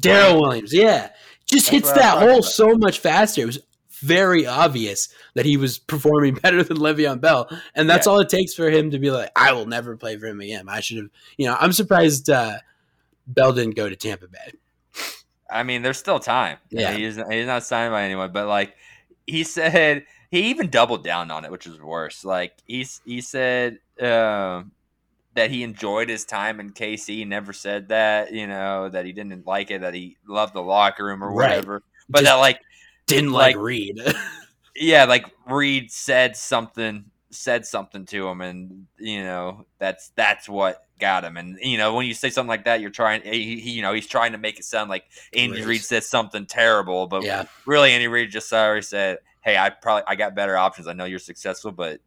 Darrel 0.00 0.40
Williams. 0.40 0.72
Yeah, 0.72 1.10
just 1.46 1.66
That's 1.66 1.68
hits 1.68 1.88
what 1.90 1.98
I 2.02 2.14
was 2.14 2.14
that 2.14 2.18
hole 2.20 2.38
about. 2.38 2.44
so 2.44 2.74
much 2.78 2.98
faster. 3.00 3.42
It 3.42 3.46
was 3.46 3.58
very 3.90 4.46
obvious 4.46 5.08
that 5.34 5.44
he 5.44 5.58
was 5.58 5.78
performing 5.78 6.34
better 6.42 6.62
than 6.62 6.78
Le'Veon 6.78 7.20
Bell, 7.20 7.50
and 7.74 7.88
that's 7.90 8.06
Yeah. 8.06 8.12
all 8.12 8.20
it 8.20 8.30
takes 8.30 8.54
for 8.54 8.70
him 8.70 8.90
to 8.92 8.98
be 8.98 9.10
like, 9.10 9.30
"I 9.36 9.52
will 9.52 9.66
never 9.66 9.94
play 9.98 10.16
for 10.16 10.26
him 10.26 10.40
again." 10.40 10.70
I 10.70 10.80
should 10.80 10.96
have, 10.96 11.08
you 11.36 11.46
know. 11.46 11.56
I'm 11.60 11.72
surprised 11.72 12.30
uh, 12.30 12.58
Bell 13.26 13.52
didn't 13.52 13.74
go 13.76 13.90
to 13.90 13.96
Tampa 13.96 14.26
Bay. 14.28 14.52
I 15.50 15.62
mean, 15.64 15.82
there's 15.82 15.98
still 15.98 16.20
time. 16.20 16.58
Yeah. 16.70 16.92
he's 16.92 17.16
he's 17.16 17.46
not 17.46 17.64
signed 17.64 17.92
by 17.92 18.04
anyone, 18.04 18.32
but 18.32 18.46
like 18.46 18.74
he 19.26 19.42
said, 19.44 20.04
he 20.30 20.42
even 20.50 20.70
doubled 20.70 21.02
down 21.04 21.30
on 21.30 21.44
it, 21.44 21.50
which 21.50 21.66
was 21.66 21.80
worse. 21.80 22.24
Like 22.24 22.52
he's 22.66 23.00
he 23.04 23.20
said 23.20 23.78
um, 24.00 24.70
that 25.34 25.50
he 25.50 25.62
enjoyed 25.64 26.08
his 26.08 26.24
time 26.24 26.60
in 26.60 26.70
KC. 26.70 27.06
He 27.16 27.24
never 27.24 27.52
said 27.52 27.88
that, 27.88 28.32
you 28.32 28.46
know, 28.46 28.88
that 28.88 29.04
he 29.06 29.12
didn't 29.12 29.46
like 29.46 29.70
it, 29.70 29.80
that 29.80 29.94
he 29.94 30.16
loved 30.26 30.54
the 30.54 30.62
locker 30.62 31.04
room 31.04 31.22
or 31.24 31.32
Right. 31.32 31.50
whatever. 31.50 31.82
But 32.08 32.20
Just 32.20 32.30
that 32.30 32.36
like 32.36 32.60
Didn't 33.06 33.32
like, 33.32 33.56
Like- 33.56 33.64
Reid. 33.64 34.00
yeah, 34.76 35.04
like 35.04 35.26
Reid 35.48 35.90
said 35.90 36.36
something 36.36 37.04
said 37.30 37.64
something 37.64 38.04
to 38.06 38.26
him 38.28 38.40
and 38.40 38.86
you 38.98 39.22
know 39.22 39.64
that's 39.78 40.10
that's 40.16 40.48
what 40.48 40.84
got 40.98 41.24
him 41.24 41.36
and 41.36 41.56
you 41.62 41.78
know 41.78 41.94
when 41.94 42.04
you 42.04 42.12
say 42.12 42.28
something 42.28 42.48
like 42.48 42.64
that 42.64 42.80
you're 42.80 42.90
trying 42.90 43.22
he, 43.22 43.58
he 43.60 43.70
you 43.70 43.82
know 43.82 43.92
he's 43.94 44.06
trying 44.08 44.32
to 44.32 44.38
make 44.38 44.58
it 44.58 44.64
sound 44.64 44.90
like 44.90 45.04
Andy. 45.32 45.62
Reid 45.62 45.80
said 45.82 46.02
something 46.04 46.44
terrible 46.44 47.06
but 47.06 47.22
yeah, 47.22 47.44
really 47.66 47.92
Andy 47.92 48.08
Reid 48.08 48.30
just 48.30 48.48
sorry 48.48 48.82
said 48.82 49.18
hey 49.42 49.56
I 49.56 49.70
probably 49.70 50.02
I 50.08 50.16
got 50.16 50.34
better 50.34 50.56
options 50.56 50.88
I 50.88 50.92
know 50.92 51.04
you're 51.04 51.18
successful 51.20 51.70
but 51.72 52.00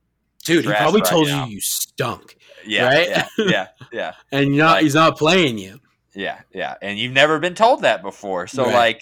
dude, 0.46 0.66
he 0.66 0.72
probably 0.72 1.02
right 1.02 1.10
told 1.10 1.28
now. 1.28 1.46
you 1.46 1.54
you 1.56 1.62
stunk, 1.62 2.38
yeah 2.66 2.86
Right? 2.86 3.08
yeah 3.10 3.28
yeah 3.38 3.68
yeah 3.94 4.14
and 4.34 4.54
you're 4.54 4.66
not. 4.66 4.74
Like- 4.74 4.84
he's 4.84 4.96
not 4.96 5.18
playing 5.18 5.58
you. 5.58 5.80
yeah 6.14 6.42
yeah 6.54 6.76
and 6.82 7.00
you've 7.00 7.14
never 7.14 7.40
been 7.40 7.56
told 7.56 7.82
that 7.84 8.02
before 8.04 8.46
so 8.48 8.66
Right. 8.66 8.74
like 8.74 9.02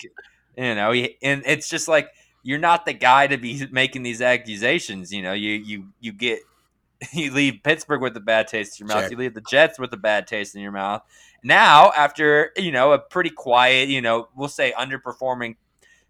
you 0.55 0.75
know 0.75 0.91
he, 0.91 1.17
and 1.23 1.41
it's 1.47 1.67
just 1.67 1.87
like 1.87 2.09
you're 2.43 2.59
not 2.59 2.85
the 2.85 2.93
guy 2.93 3.27
to 3.27 3.37
be 3.37 3.65
making 3.71 4.03
these 4.03 4.21
accusations 4.21 5.11
you 5.11 5.21
know 5.21 5.33
you 5.33 5.51
you 5.51 5.85
you 5.99 6.11
get 6.11 6.39
you 7.13 7.31
leave 7.31 7.61
Pittsburgh 7.63 8.01
with 8.01 8.15
a 8.17 8.21
bad 8.21 8.47
taste 8.47 8.79
in 8.79 8.87
your 8.87 8.95
mouth 8.95 9.09
you 9.11 9.17
leave 9.17 9.33
the 9.33 9.41
Jets 9.41 9.79
with 9.79 9.93
a 9.93 9.97
bad 9.97 10.27
taste 10.27 10.55
in 10.55 10.61
your 10.61 10.71
mouth 10.71 11.01
now 11.43 11.91
after 11.91 12.51
you 12.57 12.71
know 12.71 12.91
a 12.91 12.99
pretty 12.99 13.29
quiet 13.29 13.89
you 13.89 14.01
know 14.01 14.27
we'll 14.35 14.47
say 14.49 14.73
underperforming 14.77 15.55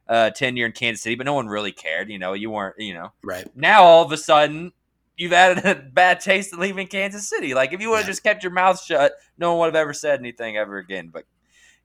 uh 0.07 0.29
tenure 0.31 0.65
in 0.65 0.71
Kansas 0.71 1.01
City 1.03 1.15
but 1.15 1.25
no 1.25 1.33
one 1.33 1.47
really 1.47 1.71
cared 1.71 2.09
you 2.09 2.19
know 2.19 2.33
you 2.33 2.49
weren't 2.49 2.75
you 2.77 2.93
know 2.93 3.13
Right. 3.23 3.47
now 3.55 3.83
all 3.83 4.03
of 4.03 4.11
a 4.11 4.17
sudden 4.17 4.73
you've 5.17 5.33
added 5.33 5.63
a 5.65 5.75
bad 5.93 6.19
taste 6.19 6.51
of 6.51 6.59
leaving 6.59 6.87
Kansas 6.87 7.27
City. 7.29 7.53
Like 7.53 7.73
if 7.73 7.81
you 7.81 7.89
would 7.89 7.97
have 7.97 8.05
Yeah. 8.05 8.11
just 8.11 8.23
kept 8.23 8.43
your 8.43 8.51
mouth 8.51 8.81
shut, 8.81 9.13
no 9.37 9.51
one 9.51 9.59
would 9.59 9.65
have 9.75 9.81
ever 9.81 9.93
said 9.93 10.19
anything 10.19 10.57
ever 10.57 10.77
again. 10.77 11.09
But 11.13 11.25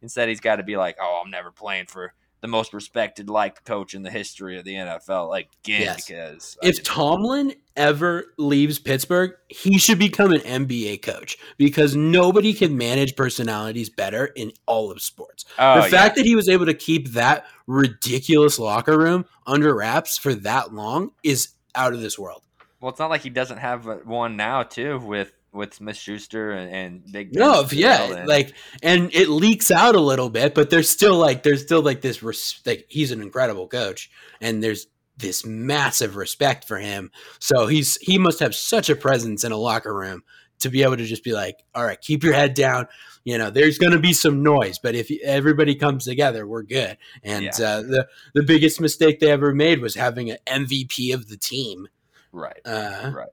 instead, 0.01 0.29
he's 0.31 0.41
got 0.41 0.57
to 0.57 0.63
be 0.63 0.77
like, 0.79 0.97
"Oh, 1.01 1.21
I'm 1.23 1.31
never 1.31 1.51
playing 1.51 1.87
for 1.87 2.15
the 2.41 2.49
most 2.49 2.73
respected, 2.73 3.29
liked 3.29 3.65
coach 3.65 3.95
in 3.95 4.03
the 4.03 4.11
history 4.11 4.59
of 4.59 4.65
the 4.65 4.75
NFL 4.75 5.37
again." 5.37 5.81
Yes. 5.83 6.07
Because 6.07 6.57
I 6.63 6.69
If 6.69 6.83
Tomlin 6.83 7.55
ever 7.77 8.27
leaves 8.39 8.79
Pittsburgh, 8.79 9.33
he 9.49 9.79
should 9.79 9.99
become 9.99 10.33
an 10.33 10.41
NBA 10.41 11.03
coach 11.03 11.37
because 11.59 11.95
nobody 11.95 12.53
can 12.55 12.77
manage 12.77 13.17
personalities 13.17 13.91
better 13.91 14.27
in 14.27 14.53
all 14.67 14.91
of 14.91 15.03
sports. 15.03 15.45
oh, 15.59 15.83
the 15.83 15.89
fact 15.89 16.17
that 16.17 16.25
he 16.25 16.35
was 16.35 16.49
able 16.49 16.67
to 16.67 16.75
keep 16.75 17.09
that 17.13 17.45
ridiculous 17.67 18.59
locker 18.59 18.99
room 18.99 19.25
under 19.47 19.75
wraps 19.75 20.17
for 20.17 20.35
that 20.35 20.73
long 20.73 21.11
is 21.23 21.51
out 21.75 21.93
of 21.93 22.01
this 22.01 22.19
world. 22.19 22.43
well, 22.81 22.91
it's 22.91 22.99
not 22.99 23.11
like 23.11 23.23
he 23.23 23.31
doesn't 23.31 23.59
have 23.59 23.87
uh, 23.87 23.97
one 24.05 24.37
now 24.37 24.63
too 24.63 24.99
with 24.99 25.33
with 25.57 25.75
Smith-Schuster 25.75 26.51
and, 26.53 26.73
and 26.75 27.13
Big 27.13 27.33
Ben 27.33 27.65
yeah, 27.73 28.03
and- 28.05 28.29
like, 28.29 28.53
and 28.83 29.13
it 29.15 29.29
leaks 29.29 29.71
out 29.71 29.95
a 29.97 30.01
little 30.01 30.31
bit, 30.31 30.55
but 30.55 30.71
there's 30.71 30.89
still 30.91 31.17
like, 31.17 31.43
there's 31.43 31.63
still 31.63 31.83
like 31.83 32.03
this, 32.03 32.23
res- 32.23 32.61
like, 32.67 32.87
he's 32.89 33.11
an 33.13 33.21
incredible 33.23 33.67
coach, 33.69 34.11
and 34.41 34.63
there's 34.63 34.87
this 35.19 35.47
massive 35.47 36.15
respect 36.17 36.67
for 36.69 36.79
him. 36.79 37.11
So 37.41 37.67
he's 37.67 37.97
he 37.97 38.19
must 38.19 38.39
have 38.41 38.55
such 38.55 38.91
a 38.91 38.97
presence 38.97 39.45
in 39.45 39.51
a 39.53 39.57
locker 39.57 39.95
room 39.95 40.23
to 40.59 40.69
be 40.69 40.83
able 40.83 40.97
to 40.99 41.05
just 41.07 41.25
be 41.25 41.33
like, 41.33 41.57
all 41.75 41.85
right, 41.85 42.01
keep 42.01 42.23
your 42.23 42.35
head 42.35 42.53
down. 42.55 42.87
You 43.25 43.39
know, 43.39 43.51
there's 43.51 43.79
going 43.79 43.93
to 43.93 43.99
be 43.99 44.13
some 44.13 44.43
noise, 44.43 44.79
but 44.79 44.95
if 44.95 45.11
everybody 45.25 45.75
comes 45.75 46.05
together, 46.05 46.47
we're 46.47 46.63
good. 46.63 46.97
And 47.23 47.45
Yeah. 47.45 47.51
uh, 47.67 47.81
the 47.83 48.09
the 48.35 48.43
biggest 48.43 48.81
mistake 48.81 49.19
they 49.21 49.31
ever 49.31 49.55
made 49.55 49.81
was 49.81 49.95
having 49.95 50.31
an 50.31 50.37
MVP 50.47 51.13
of 51.15 51.29
the 51.29 51.37
team. 51.39 51.89
right, 52.33 52.61
Uh, 52.67 53.11
right, 53.15 53.29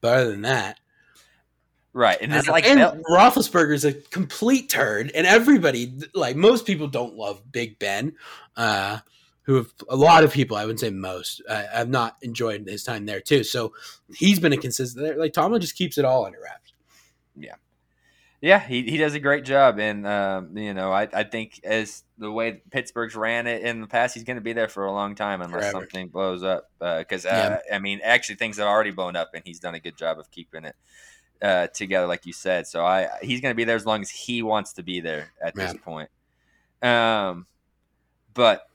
But 0.00 0.16
other 0.18 0.30
than 0.30 0.42
that, 0.42 0.80
right, 1.92 2.18
and 2.20 2.32
it's 2.34 2.48
Uh, 2.48 2.52
like 2.52 2.64
and 2.66 2.78
Bel- 2.78 3.00
Roethlisberger's 3.10 3.84
a 3.84 3.92
complete 3.92 4.68
turd, 4.68 5.10
and 5.14 5.26
everybody 5.26 5.92
like 6.14 6.36
most 6.36 6.66
people 6.66 6.88
don't 6.88 7.14
love 7.14 7.42
Big 7.50 7.78
Ben. 7.78 8.14
Uh, 8.56 8.98
who 9.44 9.56
have 9.56 9.72
a 9.88 9.96
lot 9.96 10.22
of 10.22 10.32
people, 10.32 10.56
I 10.56 10.62
wouldn't 10.64 10.78
say 10.78 10.90
most, 10.90 11.42
uh, 11.48 11.64
have 11.72 11.88
not 11.88 12.16
enjoyed 12.22 12.64
his 12.68 12.84
time 12.84 13.06
there 13.06 13.20
too. 13.20 13.42
So 13.42 13.72
he's 14.14 14.38
been 14.38 14.52
a 14.52 14.56
consistent. 14.56 15.04
there. 15.04 15.16
Like 15.16 15.32
Tomlin 15.32 15.60
just 15.60 15.74
keeps 15.74 15.98
it 15.98 16.04
all 16.04 16.24
under 16.24 16.38
wraps. 16.40 16.72
Yeah, 17.34 17.56
yeah, 18.40 18.60
he, 18.60 18.82
he 18.82 18.98
does 18.98 19.14
a 19.14 19.18
great 19.18 19.44
job, 19.44 19.80
and 19.80 20.06
um, 20.06 20.56
you 20.56 20.74
know 20.74 20.92
I, 20.92 21.08
I 21.12 21.24
think 21.24 21.60
as 21.64 22.04
the 22.18 22.30
way 22.30 22.62
Pittsburgh's 22.70 23.16
ran 23.16 23.48
it 23.48 23.62
in 23.62 23.80
the 23.80 23.88
past, 23.88 24.14
he's 24.14 24.22
going 24.22 24.36
to 24.36 24.42
be 24.42 24.52
there 24.52 24.68
for 24.68 24.84
a 24.84 24.92
long 24.92 25.16
time 25.16 25.42
unless 25.42 25.62
Forever. 25.62 25.72
something 25.80 26.06
blows 26.06 26.44
up. 26.44 26.70
Because 26.78 27.26
uh, 27.26 27.58
I 27.72 27.80
mean, 27.80 27.98
actually, 28.04 28.36
things 28.36 28.58
have 28.58 28.68
already 28.68 28.92
blown 28.92 29.16
up, 29.16 29.30
and 29.34 29.42
he's 29.44 29.58
done 29.58 29.74
a 29.74 29.80
good 29.80 29.96
job 29.96 30.20
of 30.20 30.30
keeping 30.30 30.64
it 30.64 30.76
uh, 31.42 31.66
together, 31.68 32.06
like 32.06 32.24
you 32.24 32.32
said. 32.32 32.66
So 32.66 32.84
I 32.84 33.08
he's 33.22 33.40
going 33.40 33.52
to 33.52 33.56
be 33.56 33.64
there 33.64 33.76
as 33.76 33.84
long 33.84 34.00
as 34.00 34.10
he 34.10 34.42
wants 34.42 34.74
to 34.74 34.82
be 34.82 35.00
there 35.00 35.32
at 35.42 35.54
this 35.54 35.74
point. 35.74 36.08
Um, 36.82 37.46
but 38.34 38.66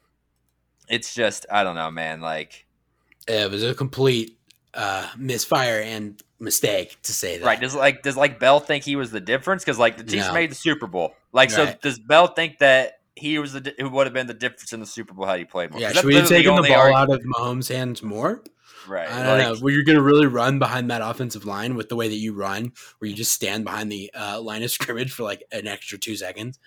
it's 0.89 1.13
just 1.13 1.45
I 1.51 1.63
don't 1.63 1.75
know, 1.75 1.91
man. 1.91 2.21
Like 2.21 2.65
It 3.27 3.49
was 3.49 3.63
a 3.63 3.73
complete 3.73 4.37
uh, 4.73 5.07
misfire 5.17 5.81
and 5.81 6.21
mistake 6.39 6.97
to 7.03 7.13
say 7.13 7.37
that. 7.37 7.45
Right? 7.45 7.59
Does 7.59 7.75
like 7.75 8.03
does 8.03 8.17
like 8.17 8.39
Bell 8.39 8.59
think 8.59 8.83
he 8.83 8.95
was 8.95 9.11
the 9.11 9.21
difference? 9.21 9.63
Because 9.63 9.79
like 9.79 9.97
the 9.97 10.03
Chiefs 10.03 10.27
No. 10.27 10.33
made 10.33 10.51
the 10.51 10.55
Super 10.55 10.87
Bowl. 10.87 11.13
Like 11.33 11.49
so, 11.51 11.73
does 11.81 11.99
Bell 11.99 12.27
think 12.27 12.59
that 12.59 12.99
he 13.15 13.39
was 13.39 13.53
the 13.53 13.73
who 13.79 13.89
would 13.89 14.07
have 14.07 14.13
been 14.13 14.27
the 14.27 14.33
difference 14.33 14.73
in 14.73 14.79
the 14.79 14.85
Super 14.85 15.13
Bowl 15.13 15.25
had 15.25 15.39
he 15.39 15.45
played 15.45 15.71
more? 15.71 15.79
Yeah, 15.79 15.91
should 15.91 16.05
we 16.05 16.15
have 16.15 16.27
taken 16.29 16.55
the 16.55 16.61
ball 16.61 16.71
argu- 16.71 16.93
out 16.93 17.09
of 17.09 17.21
Mahomes' 17.21 17.69
hands 17.69 18.03
more? 18.03 18.43
Right. 18.87 19.09
I 19.09 19.23
don't 19.23 19.37
like, 19.37 19.47
know. 19.59 19.63
Were 19.63 19.69
you're 19.69 19.83
going 19.83 19.97
to 19.97 20.03
really 20.03 20.27
run 20.27 20.59
behind 20.59 20.89
that 20.91 21.01
offensive 21.01 21.45
line 21.45 21.75
with 21.75 21.89
the 21.89 21.95
way 21.95 22.07
that 22.07 22.15
you 22.15 22.33
run, 22.33 22.73
where 22.99 23.09
you 23.09 23.15
just 23.15 23.33
stand 23.33 23.65
behind 23.65 23.91
the 23.91 24.11
uh, 24.13 24.41
line 24.41 24.63
of 24.63 24.71
scrimmage 24.71 25.11
for 25.11 25.23
like 25.23 25.43
an 25.51 25.67
extra 25.67 25.97
two 25.97 26.15
seconds? 26.15 26.59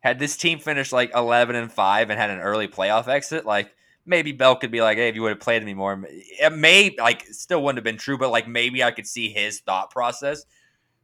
Had 0.00 0.18
this 0.18 0.36
team 0.36 0.58
finished 0.58 0.92
like 0.92 1.10
eleven 1.14 1.56
and 1.56 1.72
five 1.72 2.10
and 2.10 2.18
had 2.18 2.30
an 2.30 2.40
early 2.40 2.68
playoff 2.68 3.08
exit, 3.08 3.44
like 3.44 3.74
maybe 4.06 4.32
Bell 4.32 4.56
could 4.56 4.70
be 4.70 4.80
like, 4.80 4.96
"Hey, 4.96 5.08
if 5.08 5.14
you 5.14 5.22
would 5.22 5.30
have 5.30 5.40
played 5.40 5.64
me 5.64 5.74
more, 5.74 6.04
it 6.08 6.52
may 6.52 6.94
like 6.98 7.26
still 7.26 7.62
wouldn't 7.62 7.78
have 7.78 7.84
been 7.84 7.98
true, 7.98 8.18
but 8.18 8.30
like 8.30 8.48
maybe 8.48 8.82
I 8.82 8.90
could 8.90 9.06
see 9.06 9.30
his 9.30 9.60
thought 9.60 9.90
process." 9.90 10.44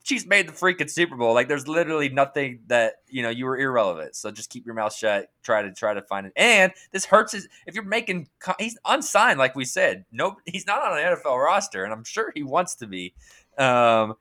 Chiefs 0.04 0.26
made 0.26 0.46
the 0.48 0.52
freaking 0.52 0.88
Super 0.88 1.16
Bowl. 1.16 1.32
Like, 1.32 1.48
there's 1.48 1.66
literally 1.66 2.10
nothing 2.10 2.60
that 2.66 2.96
you 3.08 3.22
know 3.22 3.30
you 3.30 3.46
were 3.46 3.58
irrelevant. 3.58 4.14
So 4.14 4.30
just 4.30 4.50
keep 4.50 4.66
your 4.66 4.74
mouth 4.74 4.94
shut. 4.94 5.30
Try 5.42 5.62
to 5.62 5.72
try 5.72 5.94
to 5.94 6.02
find 6.02 6.26
it. 6.26 6.32
And 6.36 6.72
this 6.92 7.06
hurts 7.06 7.32
his. 7.32 7.48
If 7.66 7.74
you're 7.74 7.84
making, 7.84 8.28
he's 8.58 8.78
unsigned, 8.84 9.38
like 9.38 9.56
we 9.56 9.64
said. 9.64 10.04
No, 10.12 10.36
he's 10.44 10.66
not 10.66 10.82
on 10.82 10.98
an 10.98 11.16
NFL 11.16 11.42
roster, 11.42 11.84
and 11.84 11.92
I'm 11.92 12.04
sure 12.04 12.30
he 12.34 12.42
wants 12.42 12.74
to 12.76 12.86
be. 12.86 13.14
Um, 13.56 14.14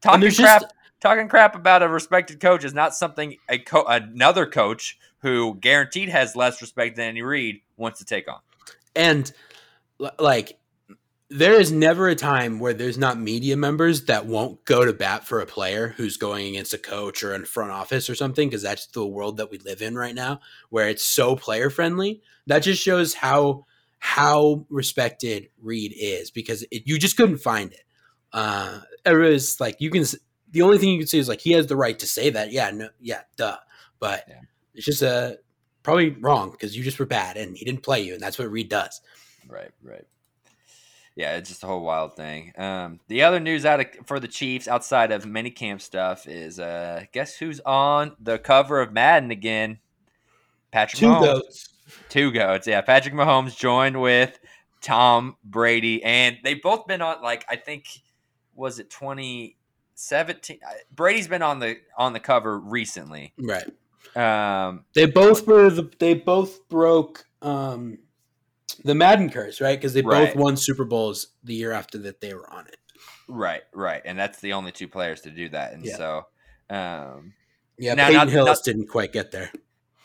talking 0.00 0.30
crap, 0.30 0.62
just- 0.62 0.74
talking 1.00 1.28
crap 1.28 1.56
about 1.56 1.82
a 1.82 1.88
respected 1.88 2.40
coach 2.40 2.64
is 2.64 2.72
not 2.72 2.94
something 2.94 3.36
a 3.48 3.58
co- 3.58 3.84
another 3.86 4.46
coach 4.46 4.98
who 5.18 5.56
guaranteed 5.60 6.08
has 6.08 6.36
less 6.36 6.62
respect 6.62 6.96
than 6.96 7.08
any 7.08 7.22
Reid 7.22 7.60
wants 7.76 7.98
to 7.98 8.04
take 8.04 8.28
on. 8.28 8.38
And 8.94 9.32
like, 10.18 10.58
there 11.32 11.58
is 11.60 11.72
never 11.72 12.08
a 12.08 12.14
time 12.14 12.58
where 12.58 12.74
there's 12.74 12.98
not 12.98 13.18
media 13.18 13.56
members 13.56 14.04
that 14.04 14.26
won't 14.26 14.64
go 14.64 14.84
to 14.84 14.92
bat 14.92 15.26
for 15.26 15.40
a 15.40 15.46
player 15.46 15.94
who's 15.96 16.16
going 16.16 16.46
against 16.46 16.74
a 16.74 16.78
coach 16.78 17.22
or 17.22 17.34
in 17.34 17.44
front 17.44 17.70
office 17.70 18.10
or 18.10 18.14
something, 18.14 18.48
because 18.48 18.62
that's 18.62 18.86
the 18.88 19.06
world 19.06 19.38
that 19.38 19.50
we 19.50 19.58
live 19.58 19.82
in 19.82 19.96
right 19.96 20.14
now, 20.14 20.40
where 20.70 20.88
it's 20.88 21.04
so 21.04 21.34
player 21.34 21.70
friendly. 21.70 22.22
That 22.46 22.62
just 22.62 22.82
shows 22.82 23.14
how 23.14 23.66
how 23.98 24.66
respected 24.68 25.48
Reid 25.60 25.94
is, 25.96 26.30
because 26.30 26.64
it, 26.70 26.82
you 26.86 26.98
just 26.98 27.16
couldn't 27.16 27.38
find 27.38 27.72
it. 27.72 27.84
Uh, 28.32 28.80
everybody's 29.04 29.60
like, 29.60 29.80
you 29.80 29.90
can. 29.90 30.04
The 30.50 30.62
only 30.62 30.76
thing 30.78 30.90
you 30.90 30.98
can 30.98 31.06
say 31.06 31.18
is 31.18 31.28
like 31.28 31.40
he 31.40 31.52
has 31.52 31.66
the 31.66 31.76
right 31.76 31.98
to 31.98 32.06
say 32.06 32.30
that. 32.30 32.52
Yeah, 32.52 32.70
no, 32.72 32.88
yeah, 33.00 33.22
duh. 33.36 33.56
But 33.98 34.24
Yeah. 34.28 34.40
it's 34.74 34.84
just 34.84 35.02
uh, 35.02 35.32
probably 35.82 36.10
wrong 36.10 36.50
because 36.50 36.76
you 36.76 36.82
just 36.82 36.98
were 36.98 37.06
bad 37.06 37.36
and 37.36 37.56
he 37.56 37.64
didn't 37.64 37.82
play 37.82 38.02
you, 38.02 38.14
and 38.14 38.22
that's 38.22 38.38
what 38.38 38.50
Reid 38.50 38.68
does. 38.68 39.00
Right, 39.48 39.70
right. 39.82 40.04
Yeah, 41.14 41.36
it's 41.36 41.50
just 41.50 41.62
a 41.62 41.66
whole 41.66 41.82
wild 41.82 42.16
thing. 42.16 42.52
Um, 42.56 43.00
the 43.08 43.22
other 43.22 43.38
news 43.38 43.66
out 43.66 43.80
of, 43.80 43.86
for 44.06 44.18
the 44.18 44.28
Chiefs 44.28 44.66
outside 44.66 45.12
of 45.12 45.24
minicamp 45.24 45.80
stuff 45.82 46.26
is 46.26 46.58
uh, 46.58 47.04
guess 47.12 47.36
who's 47.36 47.60
on 47.60 48.16
the 48.18 48.38
cover 48.38 48.80
of 48.80 48.92
Madden 48.92 49.30
again? 49.30 49.78
Patrick 50.70 51.00
Two 51.00 51.06
Mahomes. 51.08 51.22
goats. 51.22 51.68
Two 52.08 52.32
goats. 52.32 52.66
Yeah, 52.66 52.80
Patrick 52.80 53.12
Mahomes 53.14 53.54
joined 53.56 54.00
with 54.00 54.38
Tom 54.80 55.36
Brady, 55.44 56.02
and 56.02 56.38
they've 56.42 56.62
both 56.62 56.86
been 56.86 57.02
on 57.02 57.20
like 57.22 57.44
I 57.48 57.56
think 57.56 57.84
was 58.54 58.78
it 58.78 58.88
2017. 58.90 60.58
Brady's 60.94 61.28
been 61.28 61.42
on 61.42 61.58
the 61.58 61.76
on 61.98 62.14
the 62.14 62.20
cover 62.20 62.58
recently. 62.58 63.34
Right. 63.38 63.66
Um, 64.16 64.84
They 64.94 65.06
both 65.06 65.46
were 65.46 65.70
the 65.70 65.90
they 65.98 66.14
both 66.14 66.66
broke 66.68 67.24
um 67.42 67.98
the 68.84 68.94
Madden 68.94 69.30
curse, 69.30 69.60
right? 69.60 69.78
Because 69.78 69.94
they 69.94 70.02
Right. 70.02 70.28
both 70.28 70.36
won 70.36 70.56
Super 70.56 70.84
Bowls 70.84 71.28
the 71.44 71.54
year 71.54 71.72
after 71.72 71.98
that 71.98 72.20
they 72.20 72.34
were 72.34 72.50
on 72.52 72.66
it. 72.66 72.76
right, 73.28 73.62
right, 73.72 74.02
and 74.04 74.18
that's 74.18 74.40
the 74.40 74.52
only 74.52 74.72
two 74.72 74.88
players 74.88 75.20
to 75.22 75.30
do 75.30 75.48
that, 75.50 75.72
and 75.72 75.84
Yeah. 75.84 75.96
so. 75.96 76.26
Um, 76.70 77.34
Yeah, 77.78 77.94
Now, 77.94 78.04
Peyton 78.06 78.18
not- 78.18 78.28
Hillis 78.28 78.58
not- 78.58 78.64
didn't 78.64 78.88
quite 78.88 79.12
get 79.12 79.32
there. 79.32 79.50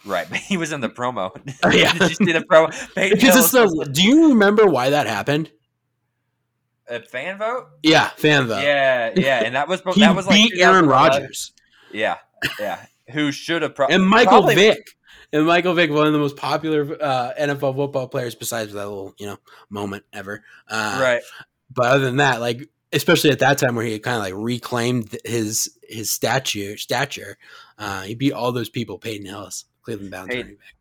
right, 0.06 0.28
but 0.30 0.40
he 0.40 0.56
was 0.58 0.72
in 0.72 0.82
the 0.82 0.90
promo. 0.90 1.32
Oh, 1.64 1.70
yeah. 1.70 1.92
Did 1.98 2.10
you 2.10 2.16
see 2.16 2.32
the 2.32 2.40
promo? 2.50 2.72
Peyton 2.96 3.18
Because 3.20 3.36
it's 3.38 3.52
the. 3.52 3.90
Do 3.92 4.02
you 4.04 4.30
remember 4.30 4.66
why 4.66 4.90
that 4.90 5.06
happened? 5.08 5.52
a 6.90 7.02
fan 7.02 7.38
vote. 7.38 7.68
Yeah, 7.84 8.10
fan 8.12 8.48
vote. 8.48 8.64
Yeah, 8.64 9.12
yeah, 9.16 9.44
and 9.44 9.56
that 9.56 9.68
was 9.68 9.82
that 9.82 10.16
was 10.16 10.26
like 10.28 10.40
Aaron 10.58 10.86
2011. 10.86 10.90
Rodgers 10.90 11.52
Yeah, 11.92 12.18
yeah. 12.60 12.86
Who 13.12 13.32
should 13.34 13.62
have 13.62 13.76
pro- 13.76 13.88
and 13.88 14.08
Michael 14.08 14.32
probably- 14.44 14.56
Vick. 14.56 14.86
And 15.34 15.46
Michael 15.46 15.74
Vick, 15.74 15.92
one 15.92 16.08
of 16.08 16.14
the 16.14 16.20
most 16.20 16.36
popular 16.38 16.98
uh, 17.02 17.34
NFL 17.40 17.76
football 17.76 18.08
players, 18.08 18.36
besides 18.36 18.74
that 18.74 18.88
little 18.88 19.14
you 19.18 19.26
know 19.26 19.38
moment 19.70 20.04
ever. 20.14 20.44
Uh, 20.68 21.00
Right. 21.02 21.22
But 21.70 21.88
other 21.88 22.06
than 22.06 22.18
that, 22.18 22.40
like 22.40 22.70
especially 22.94 23.32
at 23.32 23.40
that 23.40 23.58
time 23.58 23.76
where 23.76 23.86
he 23.86 24.00
kind 24.00 24.16
of 24.18 24.24
like 24.24 24.34
reclaimed 24.36 25.18
his 25.26 25.78
his 25.84 26.10
stature 26.12 26.78
stature, 26.78 27.38
uh, 27.78 28.04
he 28.04 28.16
beat 28.16 28.32
all 28.34 28.52
those 28.52 28.70
people. 28.70 28.98
Peyton 28.98 29.26
Hillis, 29.26 29.66
Cleveland 29.82 30.12
Browns 30.12 30.28
Peyton- 30.30 30.42
running 30.44 30.56
back. 30.58 30.74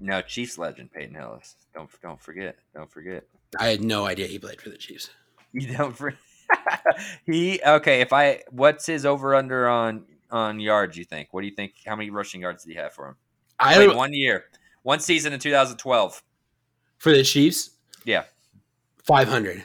No, 0.00 0.22
Chiefs 0.22 0.58
legend 0.58 0.92
Peyton 0.92 1.14
Hillis. 1.14 1.56
Don't 1.74 1.88
don't 2.02 2.20
forget. 2.20 2.56
Don't 2.74 2.90
forget. 2.90 3.24
I 3.58 3.68
had 3.68 3.82
no 3.82 4.06
idea 4.06 4.26
he 4.26 4.38
played 4.38 4.60
for 4.60 4.68
the 4.70 4.76
Chiefs. 4.76 5.10
You 5.52 5.74
don't 5.74 5.96
for 5.96 6.14
he 7.26 7.60
okay. 7.66 8.00
If 8.00 8.12
I 8.12 8.42
what's 8.50 8.86
his 8.86 9.06
over 9.06 9.34
under 9.34 9.66
on 9.66 10.04
on 10.30 10.60
yards? 10.60 10.96
You 10.96 11.04
think? 11.04 11.28
What 11.32 11.40
do 11.40 11.46
you 11.46 11.54
think? 11.54 11.72
How 11.86 11.96
many 11.96 12.10
rushing 12.10 12.42
yards 12.42 12.64
did 12.64 12.72
he 12.72 12.76
have 12.78 12.92
for 12.92 13.08
him? 13.08 13.16
I 13.60 13.74
Played 13.74 13.96
one 13.96 14.12
year, 14.12 14.44
one 14.82 15.00
season 15.00 15.32
in 15.32 15.40
2012. 15.40 16.22
for 16.98 17.12
the 17.12 17.22
Chiefs. 17.22 17.70
Yeah. 18.04 18.24
five 19.04 19.28
hundred. 19.28 19.64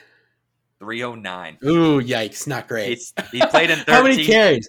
309. 0.80 1.60
Ooh, 1.64 2.02
yikes! 2.02 2.46
Not 2.46 2.68
great. 2.68 2.92
It's, 2.92 3.14
he 3.32 3.40
played 3.48 3.70
in 3.70 3.78
13. 3.78 3.86
How 3.96 4.04
many 4.04 4.26
carries? 4.26 4.68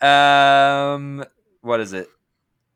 Um, 0.00 1.22
what 1.60 1.80
is 1.80 1.92
it? 1.92 2.08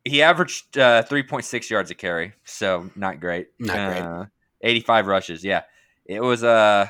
He 0.04 0.20
averaged 0.22 0.76
uh, 0.76 1.02
3.6 1.04 1.70
yards 1.70 1.90
a 1.90 1.94
carry, 1.94 2.34
so 2.44 2.90
not 2.94 3.20
great. 3.20 3.48
Not 3.58 3.76
great. 3.76 4.02
Uh, 4.02 4.24
85 4.60 5.06
rushes. 5.06 5.44
Yeah, 5.44 5.62
it 6.04 6.20
was 6.20 6.44
uh 6.44 6.88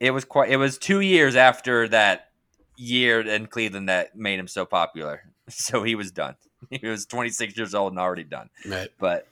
it 0.00 0.12
was 0.12 0.24
quite. 0.24 0.50
It 0.50 0.56
was 0.56 0.78
two 0.78 1.00
years 1.00 1.36
after 1.36 1.86
that 1.88 2.28
year 2.76 3.20
in 3.20 3.46
Cleveland 3.46 3.88
that 3.88 4.16
made 4.16 4.38
him 4.38 4.48
so 4.48 4.64
popular. 4.64 5.22
So 5.50 5.82
he 5.82 5.94
was 5.94 6.10
done. 6.10 6.36
He 6.80 6.86
was 6.86 7.06
26 7.06 7.56
years 7.56 7.74
old 7.74 7.92
and 7.92 7.98
already 7.98 8.24
done. 8.24 8.50
Right. 8.66 8.88
But 8.98 9.26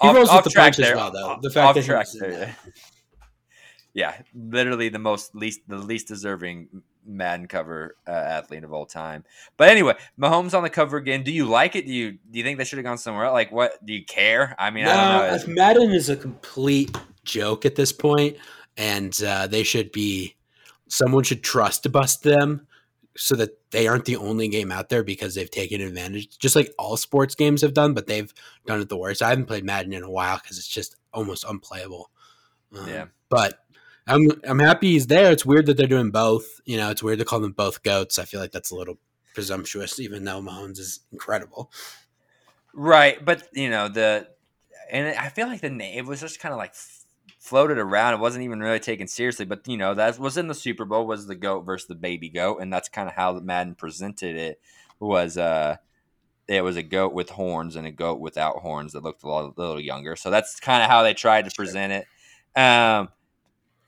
He 0.00 0.08
off- 0.08 0.14
rolls 0.16 0.28
with 0.28 0.36
off 0.38 0.44
the 0.44 0.50
track 0.50 0.64
punches 0.74 0.84
there. 0.86 0.96
well, 0.96 1.10
though. 1.12 1.26
Off- 1.28 1.42
The 1.42 1.50
fact 1.50 1.68
off 1.68 1.74
that 1.76 1.84
track 1.84 2.06
there. 2.20 2.30
that. 2.38 2.58
Yeah, 3.94 4.14
literally 4.34 4.90
the 4.90 4.98
most 5.00 5.34
least 5.34 5.60
the 5.66 5.76
least 5.78 6.06
deserving 6.06 6.68
Madden 7.04 7.48
cover 7.48 7.96
uh, 8.06 8.10
athlete 8.12 8.62
of 8.62 8.72
all 8.72 8.86
time. 8.86 9.24
But 9.56 9.70
anyway, 9.70 9.94
Mahomes 10.20 10.54
on 10.54 10.62
the 10.62 10.70
cover 10.70 10.98
again. 10.98 11.24
Do 11.24 11.32
you 11.32 11.46
like 11.46 11.74
it? 11.74 11.86
Do 11.86 11.92
you 11.92 12.12
do 12.12 12.38
you 12.38 12.44
think 12.44 12.58
they 12.58 12.64
should 12.64 12.78
have 12.78 12.84
gone 12.84 12.98
somewhere 12.98 13.24
else? 13.24 13.32
Like 13.32 13.50
what? 13.50 13.84
Do 13.84 13.92
you 13.92 14.04
care? 14.04 14.54
I 14.58 14.70
mean, 14.70 14.84
I 14.86 14.88
No, 14.88 15.18
don't 15.22 15.28
know. 15.30 15.34
if 15.36 15.48
Madden 15.48 15.90
is 15.90 16.08
a 16.10 16.16
complete 16.16 16.96
joke 17.24 17.64
at 17.64 17.74
this 17.74 17.90
point, 17.90 18.36
and 18.76 19.20
uh, 19.26 19.46
they 19.48 19.62
should 19.64 19.90
be. 19.90 20.36
Someone 20.90 21.24
should 21.24 21.42
trust 21.42 21.82
to 21.82 21.88
bust 21.88 22.22
them 22.22 22.67
so 23.18 23.34
that 23.36 23.50
they 23.70 23.86
aren't 23.88 24.04
the 24.04 24.16
only 24.16 24.48
game 24.48 24.70
out 24.70 24.88
there 24.88 25.02
because 25.02 25.34
they've 25.34 25.50
taken 25.50 25.80
advantage, 25.80 26.38
just 26.38 26.56
like 26.56 26.72
all 26.78 26.96
sports 26.96 27.34
games 27.34 27.62
have 27.62 27.74
done. 27.74 27.92
But 27.94 28.06
they've 28.06 28.32
done 28.66 28.80
it 28.80 28.88
the 28.88 28.96
worst. 28.96 29.22
I 29.22 29.30
haven't 29.30 29.46
played 29.46 29.64
Madden 29.64 29.92
in 29.92 30.02
a 30.04 30.10
while 30.10 30.38
because 30.42 30.58
it's 30.58 30.68
just 30.68 30.96
almost 31.12 31.44
unplayable. 31.44 32.10
Um, 32.76 32.88
Yeah. 32.88 33.06
but 33.28 33.58
I'm 34.06 34.28
I'm 34.44 34.58
happy 34.58 34.92
he's 34.92 35.06
there. 35.06 35.30
It's 35.32 35.44
weird 35.44 35.66
that 35.66 35.76
they're 35.76 35.86
doing 35.86 36.10
both. 36.10 36.60
You 36.64 36.76
know, 36.78 36.90
it's 36.90 37.02
weird 37.02 37.18
to 37.18 37.24
call 37.24 37.40
them 37.40 37.52
both 37.52 37.82
goats. 37.82 38.18
I 38.18 38.24
feel 38.24 38.40
like 38.40 38.52
that's 38.52 38.70
a 38.70 38.76
little 38.76 38.98
presumptuous, 39.34 40.00
even 40.00 40.24
though 40.24 40.40
Mahomes 40.40 40.78
is 40.78 41.00
incredible. 41.12 41.70
Right, 42.74 43.22
but 43.24 43.48
you 43.52 43.68
know 43.70 43.88
the, 43.88 44.28
and 44.90 45.16
I 45.18 45.28
feel 45.30 45.46
like 45.48 45.60
the 45.60 45.70
name 45.70 45.98
it 45.98 46.06
was 46.06 46.20
just 46.20 46.38
kind 46.40 46.52
of 46.52 46.58
like 46.58 46.74
floated 47.48 47.78
around. 47.78 48.14
It 48.14 48.20
wasn't 48.20 48.44
even 48.44 48.60
really 48.60 48.78
taken 48.80 49.08
seriously. 49.08 49.44
But 49.46 49.66
you 49.66 49.76
know 49.76 49.94
that 49.94 50.18
was 50.18 50.36
in 50.36 50.48
the 50.48 50.54
Super 50.54 50.84
Bowl 50.84 51.06
was 51.06 51.26
the 51.26 51.34
goat 51.34 51.60
versus 51.62 51.88
the 51.88 51.94
baby 51.94 52.28
goat, 52.28 52.58
and 52.60 52.72
that's 52.72 52.88
kind 52.88 53.08
of 53.08 53.14
how 53.14 53.32
Madden 53.40 53.74
presented 53.74 54.36
it. 54.36 54.60
Was 55.00 55.38
uh, 55.38 55.76
it 56.48 56.62
was 56.62 56.76
a 56.76 56.82
goat 56.82 57.12
with 57.12 57.30
horns 57.30 57.76
and 57.76 57.86
a 57.86 57.90
goat 57.92 58.20
without 58.20 58.56
horns 58.56 58.92
that 58.94 59.02
looked 59.02 59.22
a 59.22 59.26
little, 59.28 59.54
little 59.56 59.80
younger. 59.80 60.16
So 60.16 60.30
that's 60.30 60.58
kind 60.60 60.82
of 60.82 60.88
how 60.90 61.02
they 61.02 61.14
tried 61.14 61.44
to 61.44 61.50
Sure. 61.50 61.64
present 61.64 61.92
it. 61.92 62.60
Um, 62.60 63.08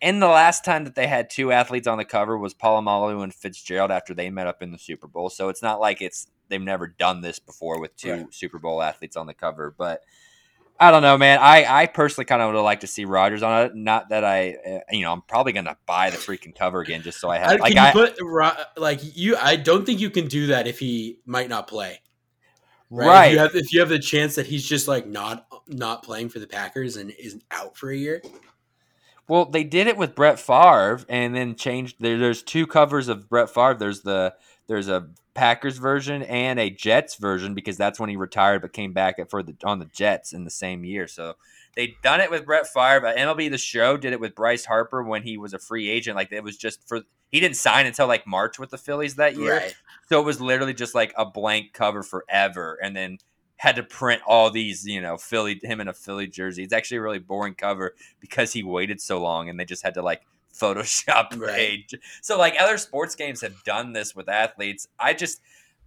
and 0.02 0.22
the 0.22 0.28
last 0.28 0.64
time 0.64 0.84
that 0.84 0.94
they 0.94 1.06
had 1.06 1.28
two 1.30 1.52
athletes 1.52 1.86
on 1.86 1.98
the 1.98 2.04
cover 2.04 2.38
was 2.38 2.54
Polamalu 2.54 3.22
and 3.22 3.34
Fitzgerald 3.34 3.90
after 3.90 4.14
they 4.14 4.30
met 4.30 4.46
up 4.46 4.62
in 4.62 4.72
the 4.72 4.78
Super 4.78 5.06
Bowl. 5.08 5.28
So 5.30 5.48
it's 5.48 5.62
not 5.62 5.80
like 5.80 6.00
it's 6.00 6.28
they've 6.48 6.61
never 6.61 6.86
done 6.86 7.20
this 7.20 7.38
before 7.38 7.80
with 7.80 7.96
two 7.96 8.12
Right. 8.12 8.34
Super 8.34 8.58
Bowl 8.58 8.82
athletes 8.82 9.16
on 9.16 9.26
the 9.26 9.34
cover. 9.34 9.74
But 9.76 10.02
I 10.83 10.91
don't 10.91 11.03
know, 11.03 11.18
man. 11.18 11.39
I, 11.41 11.83
I 11.83 11.87
personally 11.87 12.24
kind 12.24 12.41
of 12.41 12.49
would 12.49 12.55
have 12.55 12.64
liked 12.64 12.81
to 12.81 12.87
see 12.87 13.05
Rodgers 13.05 13.43
on 13.43 13.66
it. 13.66 13.74
Not 13.74 14.09
that 14.09 14.24
I, 14.24 14.55
uh, 14.66 14.78
you 14.91 15.03
know, 15.03 15.12
I'm 15.12 15.20
probably 15.20 15.53
gonna 15.53 15.76
buy 15.85 16.09
the 16.09 16.16
freaking 16.16 16.57
cover 16.57 16.81
again 16.81 17.03
just 17.03 17.20
so 17.20 17.28
I 17.28 17.35
I, 17.35 17.39
have. 17.39 17.61
Like 17.61 17.74
you 17.74 17.81
I, 17.81 17.93
put 17.93 18.18
like 18.78 19.01
you? 19.03 19.37
I 19.37 19.57
don't 19.57 19.85
think 19.85 20.01
you 20.01 20.09
can 20.09 20.26
do 20.26 20.47
that 20.47 20.66
if 20.66 20.78
he 20.78 21.18
might 21.26 21.51
not 21.51 21.68
play. 21.68 22.01
Right. 22.89 23.07
right. 23.07 23.26
If 23.26 23.33
you 23.33 23.39
have 23.39 23.55
if 23.55 23.72
you 23.74 23.81
have 23.81 23.89
the 23.91 23.99
chance 23.99 24.37
that 24.37 24.47
he's 24.47 24.66
just 24.66 24.89
like 24.89 25.07
not 25.07 25.47
not 25.68 26.03
playing 26.03 26.31
for 26.31 26.39
the 26.39 26.47
Packers 26.47 26.97
and 26.97 27.11
is 27.11 27.39
out 27.51 27.76
for 27.76 27.91
a 27.91 27.97
year. 27.97 28.22
Well, 29.28 29.45
they 29.45 29.62
did 29.62 29.87
it 29.87 29.97
with 29.97 30.16
Brett 30.16 30.41
Favre, 30.41 31.03
and 31.09 31.37
then 31.37 31.55
changed. 31.55 31.97
There, 32.01 32.18
there's 32.18 32.43
two 32.43 32.66
covers 32.66 33.07
of 33.07 33.28
Brett 33.28 33.51
Favre. 33.51 33.76
There's 33.78 34.01
the 34.01 34.35
there's 34.70 34.88
a 34.88 35.08
Packers 35.34 35.78
version 35.78 36.22
and 36.22 36.60
a 36.60 36.70
Jets 36.70 37.16
version 37.16 37.54
because 37.54 37.76
that's 37.76 37.98
when 37.98 38.08
he 38.08 38.14
retired, 38.14 38.62
but 38.62 38.72
came 38.72 38.92
back 38.92 39.16
for 39.28 39.42
the 39.42 39.56
on 39.64 39.80
the 39.80 39.86
Jets 39.86 40.32
in 40.32 40.44
the 40.44 40.50
same 40.50 40.84
year. 40.84 41.08
So 41.08 41.34
they 41.74 41.96
done 42.04 42.20
it 42.20 42.30
with 42.30 42.46
Brett 42.46 42.68
Favre. 42.68 43.00
But 43.00 43.16
MLB 43.16 43.50
The 43.50 43.58
Show 43.58 43.96
did 43.96 44.12
it 44.12 44.20
with 44.20 44.36
Bryce 44.36 44.64
Harper 44.64 45.02
when 45.02 45.24
he 45.24 45.36
was 45.36 45.54
a 45.54 45.58
free 45.58 45.90
agent. 45.90 46.14
Like 46.14 46.30
it 46.30 46.44
was 46.44 46.56
just 46.56 46.86
for 46.86 47.00
he 47.32 47.40
didn't 47.40 47.56
sign 47.56 47.86
until 47.86 48.06
like 48.06 48.28
March 48.28 48.60
with 48.60 48.70
the 48.70 48.78
Phillies 48.78 49.16
that 49.16 49.36
year. 49.36 49.56
Right. 49.56 49.74
So 50.08 50.20
it 50.20 50.24
was 50.24 50.40
literally 50.40 50.74
just 50.74 50.94
like 50.94 51.12
a 51.18 51.26
blank 51.26 51.72
cover 51.72 52.04
forever, 52.04 52.78
and 52.80 52.96
then 52.96 53.18
had 53.56 53.74
to 53.74 53.82
print 53.82 54.22
all 54.24 54.52
these, 54.52 54.86
you 54.86 55.00
know, 55.00 55.16
Philly 55.16 55.60
him 55.64 55.80
in 55.80 55.88
a 55.88 55.92
Philly 55.92 56.28
jersey. 56.28 56.62
It's 56.62 56.72
actually 56.72 56.98
a 56.98 57.02
really 57.02 57.18
boring 57.18 57.54
cover 57.54 57.96
because 58.20 58.52
he 58.52 58.62
waited 58.62 59.00
so 59.00 59.20
long, 59.20 59.48
and 59.48 59.58
they 59.58 59.64
just 59.64 59.82
had 59.82 59.94
to 59.94 60.02
like 60.02 60.22
Photoshop 60.61 61.36
Right. 61.40 61.54
page. 61.54 61.94
So 62.22 62.38
like 62.38 62.54
other 62.58 62.78
sports 62.78 63.14
games 63.14 63.40
have 63.40 63.62
done 63.64 63.92
this 63.92 64.14
with 64.14 64.28
athletes. 64.28 64.86
I 64.98 65.14
just, 65.14 65.40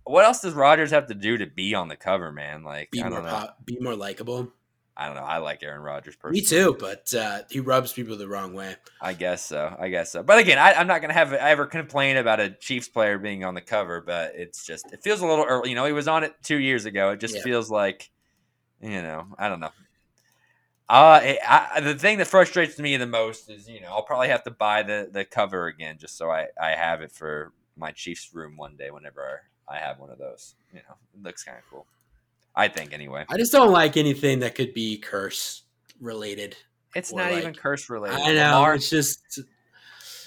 what 0.05 0.25
else 0.25 0.41
does 0.41 0.53
Rodgers 0.53 0.91
have 0.91 1.07
to 1.07 1.13
do 1.13 1.37
to 1.37 1.45
be 1.45 1.75
on 1.75 1.87
the 1.87 1.95
cover, 1.95 2.31
man? 2.31 2.63
Like 2.63 2.91
Be 2.91 3.03
I 3.03 3.09
more 3.09 3.21
pop, 3.21 3.57
be 3.65 3.77
more 3.79 3.95
likable. 3.95 4.51
I 4.95 5.07
don't 5.07 5.15
know. 5.15 5.23
I 5.23 5.37
like 5.39 5.63
Aaron 5.63 5.81
Rodgers 5.81 6.15
personally. 6.15 6.41
Me 6.41 6.45
too, 6.45 6.77
but 6.79 7.11
uh, 7.15 7.41
he 7.49 7.59
rubs 7.59 7.91
people 7.91 8.15
the 8.15 8.27
wrong 8.27 8.53
way. 8.53 8.75
I 9.01 9.13
guess 9.13 9.43
so. 9.43 9.75
I 9.79 9.89
guess 9.89 10.11
so. 10.11 10.21
But 10.21 10.37
again, 10.37 10.59
I, 10.59 10.73
I'm 10.73 10.85
not 10.85 11.01
going 11.01 11.09
to 11.09 11.15
have 11.15 11.33
ever 11.33 11.65
complain 11.65 12.17
about 12.17 12.39
a 12.39 12.51
Chiefs 12.51 12.89
player 12.89 13.17
being 13.17 13.43
on 13.43 13.55
the 13.55 13.61
cover, 13.61 14.01
but 14.01 14.33
it's 14.35 14.63
just, 14.63 14.93
it 14.93 15.01
feels 15.01 15.21
a 15.21 15.25
little 15.25 15.45
early. 15.45 15.69
You 15.69 15.75
know, 15.75 15.85
he 15.85 15.93
was 15.93 16.07
on 16.07 16.23
it 16.23 16.35
two 16.43 16.59
years 16.59 16.85
ago. 16.85 17.09
It 17.09 17.19
just 17.19 17.33
Yeah. 17.35 17.41
feels 17.41 17.71
like, 17.71 18.11
you 18.81 19.01
know, 19.01 19.25
I 19.39 19.49
don't 19.49 19.59
know. 19.61 19.71
Uh, 20.89 21.19
it, 21.23 21.39
I, 21.47 21.79
the 21.79 21.95
thing 21.95 22.17
that 22.17 22.27
frustrates 22.27 22.77
me 22.77 22.97
the 22.97 23.07
most 23.07 23.49
is, 23.49 23.69
you 23.69 23.81
know, 23.81 23.87
I'll 23.87 24.03
probably 24.03 24.27
have 24.27 24.43
to 24.43 24.51
buy 24.51 24.83
the, 24.83 25.09
the 25.11 25.25
cover 25.25 25.67
again 25.67 25.97
just 25.97 26.17
so 26.17 26.29
I, 26.29 26.47
I 26.61 26.71
have 26.71 27.01
it 27.01 27.11
for 27.11 27.53
my 27.77 27.91
Chiefs 27.91 28.29
room 28.33 28.57
one 28.57 28.75
day 28.75 28.91
whenever 28.91 29.41
I 29.67 29.77
have 29.77 29.99
one 29.99 30.09
of 30.09 30.17
those. 30.19 30.55
You 30.73 30.79
know, 30.79 30.95
it 31.13 31.23
looks 31.23 31.43
kind 31.43 31.57
of 31.57 31.63
cool. 31.69 31.85
I 32.55 32.67
think 32.67 32.93
anyway. 32.93 33.25
I 33.29 33.37
just 33.37 33.51
don't 33.51 33.71
like 33.71 33.97
anything 33.97 34.39
that 34.39 34.55
could 34.55 34.73
be 34.73 34.97
curse 34.97 35.63
related. 35.99 36.55
It's 36.95 37.13
not 37.13 37.31
like- 37.31 37.41
even 37.41 37.55
curse 37.55 37.89
related. 37.89 38.19
I 38.19 38.33
know 38.33 38.59
Lamar- 38.59 38.75
it's 38.75 38.89
just 38.89 39.39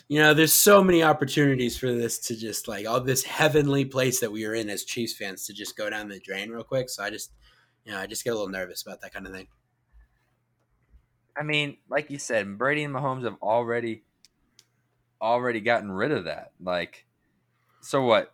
you 0.09 0.21
know 0.21 0.35
there's 0.35 0.53
so 0.53 0.83
many 0.83 1.03
opportunities 1.03 1.77
for 1.77 1.93
this 1.93 2.19
to 2.21 2.37
just 2.37 2.69
like 2.69 2.87
all 2.87 3.01
this 3.01 3.25
heavenly 3.25 3.85
place 3.85 4.21
that 4.21 4.31
we 4.31 4.45
are 4.47 4.55
in 4.55 4.71
as 4.71 4.85
Chiefs 4.85 5.15
fans 5.15 5.47
to 5.47 5.53
just 5.53 5.77
go 5.77 5.91
down 5.91 6.09
the 6.09 6.19
drain 6.21 6.51
real 6.51 6.65
quick. 6.65 6.89
So 6.89 7.03
I 7.03 7.11
just 7.11 7.33
you 7.85 7.93
know 7.93 7.99
I 7.99 8.07
just 8.07 8.25
get 8.25 8.31
a 8.31 8.35
little 8.35 8.49
nervous 8.49 8.83
about 8.83 9.01
that 9.03 9.13
kind 9.13 9.27
of 9.27 9.33
thing. 9.33 9.47
I 11.39 11.43
mean, 11.43 11.77
like 11.89 12.11
you 12.11 12.19
said, 12.19 12.57
Brady 12.59 12.85
and 12.85 12.95
Mahomes 12.95 13.25
have 13.25 13.37
already 13.43 14.03
already 15.21 15.61
gotten 15.61 15.91
rid 15.91 16.13
of 16.13 16.25
that. 16.25 16.53
Like, 16.63 17.07
so 17.81 18.03
what? 18.03 18.33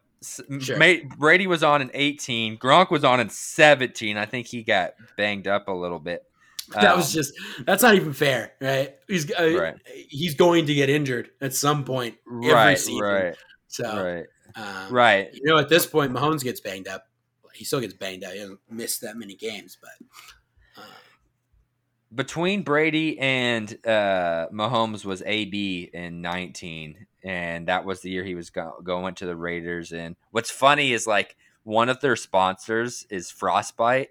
Sure. 0.61 0.77
Ma- 0.77 1.17
Brady 1.19 1.47
was 1.49 1.63
on 1.65 1.83
in 1.83 1.91
18. 1.93 2.59
Gronk 2.59 2.91
was 2.91 3.03
on 3.05 3.19
in 3.21 3.29
17. 3.29 4.17
I 4.17 4.25
think 4.25 4.47
he 4.47 4.63
got 4.63 4.93
banged 5.17 5.49
up 5.49 5.67
a 5.69 5.73
little 5.73 5.99
bit. 5.99 6.25
that 6.75 6.97
was 6.97 7.07
Um, 7.07 7.13
just 7.13 7.35
that's 7.67 7.83
not 7.83 7.97
even 7.97 8.13
fair, 8.13 8.53
right? 8.61 8.95
He's 9.09 9.29
uh, 9.33 9.59
Right. 9.59 9.75
he's 10.09 10.35
going 10.37 10.67
to 10.67 10.75
get 10.75 10.89
injured 10.89 11.31
at 11.41 11.55
some 11.55 11.85
point 11.85 12.17
every 12.29 12.53
right, 12.53 12.79
season. 12.79 13.01
right, 13.03 13.37
So, 13.67 13.85
right, 14.05 14.27
um, 14.55 14.93
right. 14.95 15.31
you 15.35 15.43
know, 15.45 15.59
at 15.59 15.69
this 15.69 15.87
point, 15.87 16.13
Mahomes 16.13 16.45
gets 16.45 16.61
banged 16.61 16.87
up. 16.87 17.07
He 17.53 17.65
still 17.65 17.81
gets 17.81 17.95
banged 17.95 18.23
up. 18.25 18.33
He 18.33 18.39
doesn't 18.39 18.61
miss 18.71 18.99
that 19.01 19.17
many 19.17 19.35
games, 19.35 19.77
but 19.81 20.83
uh, 20.83 20.87
between 22.15 22.63
Brady 22.63 23.19
and 23.19 23.71
uh, 23.87 24.49
Mahomes 24.53 25.05
was 25.05 25.23
AB 25.25 25.91
in 25.93 26.21
19, 26.21 27.07
and 27.25 27.69
that 27.69 27.85
was 27.85 28.01
the 28.01 28.11
year 28.11 28.25
he 28.25 28.35
was 28.35 28.51
go- 28.51 28.81
going 28.83 29.15
to 29.17 29.27
the 29.27 29.37
Raiders. 29.37 29.93
And 29.93 30.17
what's 30.31 30.51
funny 30.51 30.93
is 30.93 31.07
like 31.07 31.37
one 31.65 31.89
of 31.89 32.01
their 32.01 32.17
sponsors 32.17 33.07
is 33.11 33.31
Frostbite. 33.31 34.11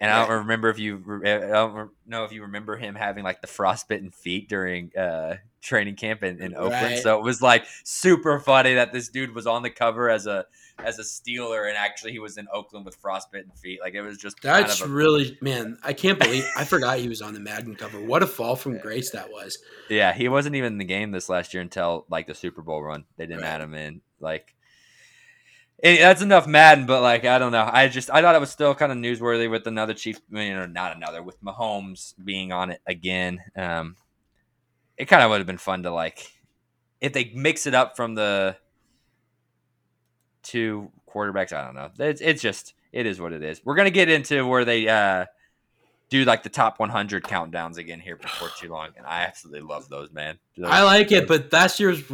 And 0.00 0.10
I 0.10 0.26
don't 0.26 0.38
remember 0.38 0.70
if 0.70 0.78
you, 0.78 1.20
I 1.26 1.38
don't 1.38 1.90
know 2.06 2.24
if 2.24 2.32
you 2.32 2.42
remember 2.42 2.76
him 2.76 2.94
having 2.94 3.22
like 3.22 3.42
the 3.42 3.46
frostbitten 3.46 4.10
feet 4.10 4.48
during 4.48 4.96
uh, 4.96 5.36
training 5.60 5.96
camp 5.96 6.22
in, 6.22 6.40
in 6.40 6.54
Oakland. 6.54 6.72
Right. 6.72 6.98
So 6.98 7.18
it 7.18 7.22
was 7.22 7.42
like 7.42 7.66
super 7.84 8.40
funny 8.40 8.74
that 8.74 8.94
this 8.94 9.10
dude 9.10 9.34
was 9.34 9.46
on 9.46 9.62
the 9.62 9.68
cover 9.68 10.08
as 10.08 10.26
a 10.26 10.46
as 10.82 10.98
a 10.98 11.02
Steeler, 11.02 11.68
and 11.68 11.76
actually 11.76 12.12
he 12.12 12.18
was 12.18 12.38
in 12.38 12.48
Oakland 12.50 12.86
with 12.86 12.96
frostbitten 12.96 13.50
feet. 13.50 13.80
Like 13.82 13.92
it 13.92 14.00
was 14.00 14.16
just 14.16 14.40
kind 14.40 14.64
that's 14.64 14.80
of 14.80 14.88
a- 14.90 14.92
really 14.94 15.36
man. 15.42 15.76
I 15.82 15.92
can't 15.92 16.18
believe 16.18 16.48
I 16.56 16.64
forgot 16.64 16.98
he 16.98 17.08
was 17.10 17.20
on 17.20 17.34
the 17.34 17.40
Madden 17.40 17.76
cover. 17.76 18.00
What 18.00 18.22
a 18.22 18.26
fall 18.26 18.56
from 18.56 18.78
grace 18.78 19.10
that 19.10 19.30
was. 19.30 19.58
Yeah, 19.90 20.14
he 20.14 20.28
wasn't 20.30 20.56
even 20.56 20.72
in 20.72 20.78
the 20.78 20.84
game 20.86 21.10
this 21.10 21.28
last 21.28 21.52
year 21.52 21.60
until 21.62 22.06
like 22.08 22.26
the 22.26 22.34
Super 22.34 22.62
Bowl 22.62 22.82
run. 22.82 23.04
They 23.18 23.26
didn't 23.26 23.42
Right. 23.42 23.48
add 23.48 23.60
him 23.60 23.74
in. 23.74 24.00
Like, 24.18 24.54
that's 25.82 26.22
enough 26.22 26.46
Madden, 26.46 26.86
but 26.86 27.02
like, 27.02 27.24
I 27.24 27.38
don't 27.38 27.52
know. 27.52 27.68
I 27.70 27.88
just 27.88 28.10
I 28.10 28.20
thought 28.22 28.34
it 28.34 28.40
was 28.40 28.50
still 28.50 28.74
kind 28.74 28.92
of 28.92 28.98
newsworthy 28.98 29.50
with 29.50 29.66
another 29.66 29.94
Chief, 29.94 30.20
you 30.30 30.54
know, 30.54 30.66
not 30.66 30.96
another 30.96 31.22
with 31.22 31.42
Mahomes 31.42 32.14
being 32.22 32.52
on 32.52 32.70
it 32.70 32.80
again. 32.86 33.40
Um, 33.56 33.96
it 34.96 35.06
kind 35.06 35.22
of 35.22 35.30
would 35.30 35.38
have 35.38 35.46
been 35.46 35.58
fun 35.58 35.82
to 35.84 35.90
like 35.90 36.30
if 37.00 37.12
they 37.12 37.32
mix 37.34 37.66
it 37.66 37.74
up 37.74 37.96
from 37.96 38.14
the 38.14 38.56
two 40.42 40.90
quarterbacks. 41.08 41.52
I 41.52 41.64
don't 41.64 41.74
know. 41.74 41.90
It's, 41.98 42.20
it's 42.20 42.42
just 42.42 42.74
it 42.92 43.06
is 43.06 43.20
what 43.20 43.32
it 43.32 43.42
is. 43.42 43.60
We're 43.64 43.76
gonna 43.76 43.90
get 43.90 44.08
into 44.08 44.46
where 44.46 44.64
they 44.64 44.88
uh 44.88 45.26
do 46.10 46.24
like 46.24 46.42
the 46.42 46.48
top 46.48 46.80
100 46.80 47.22
countdowns 47.22 47.78
again 47.78 48.00
here 48.00 48.16
before 48.16 48.48
too 48.58 48.68
long, 48.68 48.88
and 48.96 49.06
I 49.06 49.22
absolutely 49.22 49.60
love 49.60 49.88
those, 49.88 50.10
man. 50.12 50.38
Those- 50.56 50.70
I 50.70 50.82
like 50.82 51.12
it, 51.12 51.28
but 51.28 51.52
last 51.52 51.78
year 51.78 51.90
was 51.90 52.10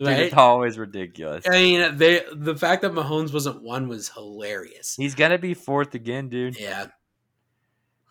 ridiculous. 0.00 0.18
Dude, 0.18 0.26
it's 0.26 0.36
always 0.36 0.78
ridiculous. 0.78 1.44
I 1.48 1.50
mean, 1.50 1.96
they 1.96 2.22
the 2.32 2.56
fact 2.56 2.82
that 2.82 2.92
Mahomes 2.92 3.32
wasn't 3.32 3.62
one 3.62 3.88
was 3.88 4.08
hilarious. 4.08 4.94
He's 4.96 5.14
gonna 5.14 5.38
be 5.38 5.54
fourth 5.54 5.94
again, 5.94 6.28
dude, 6.28 6.58
Yeah, 6.58 6.86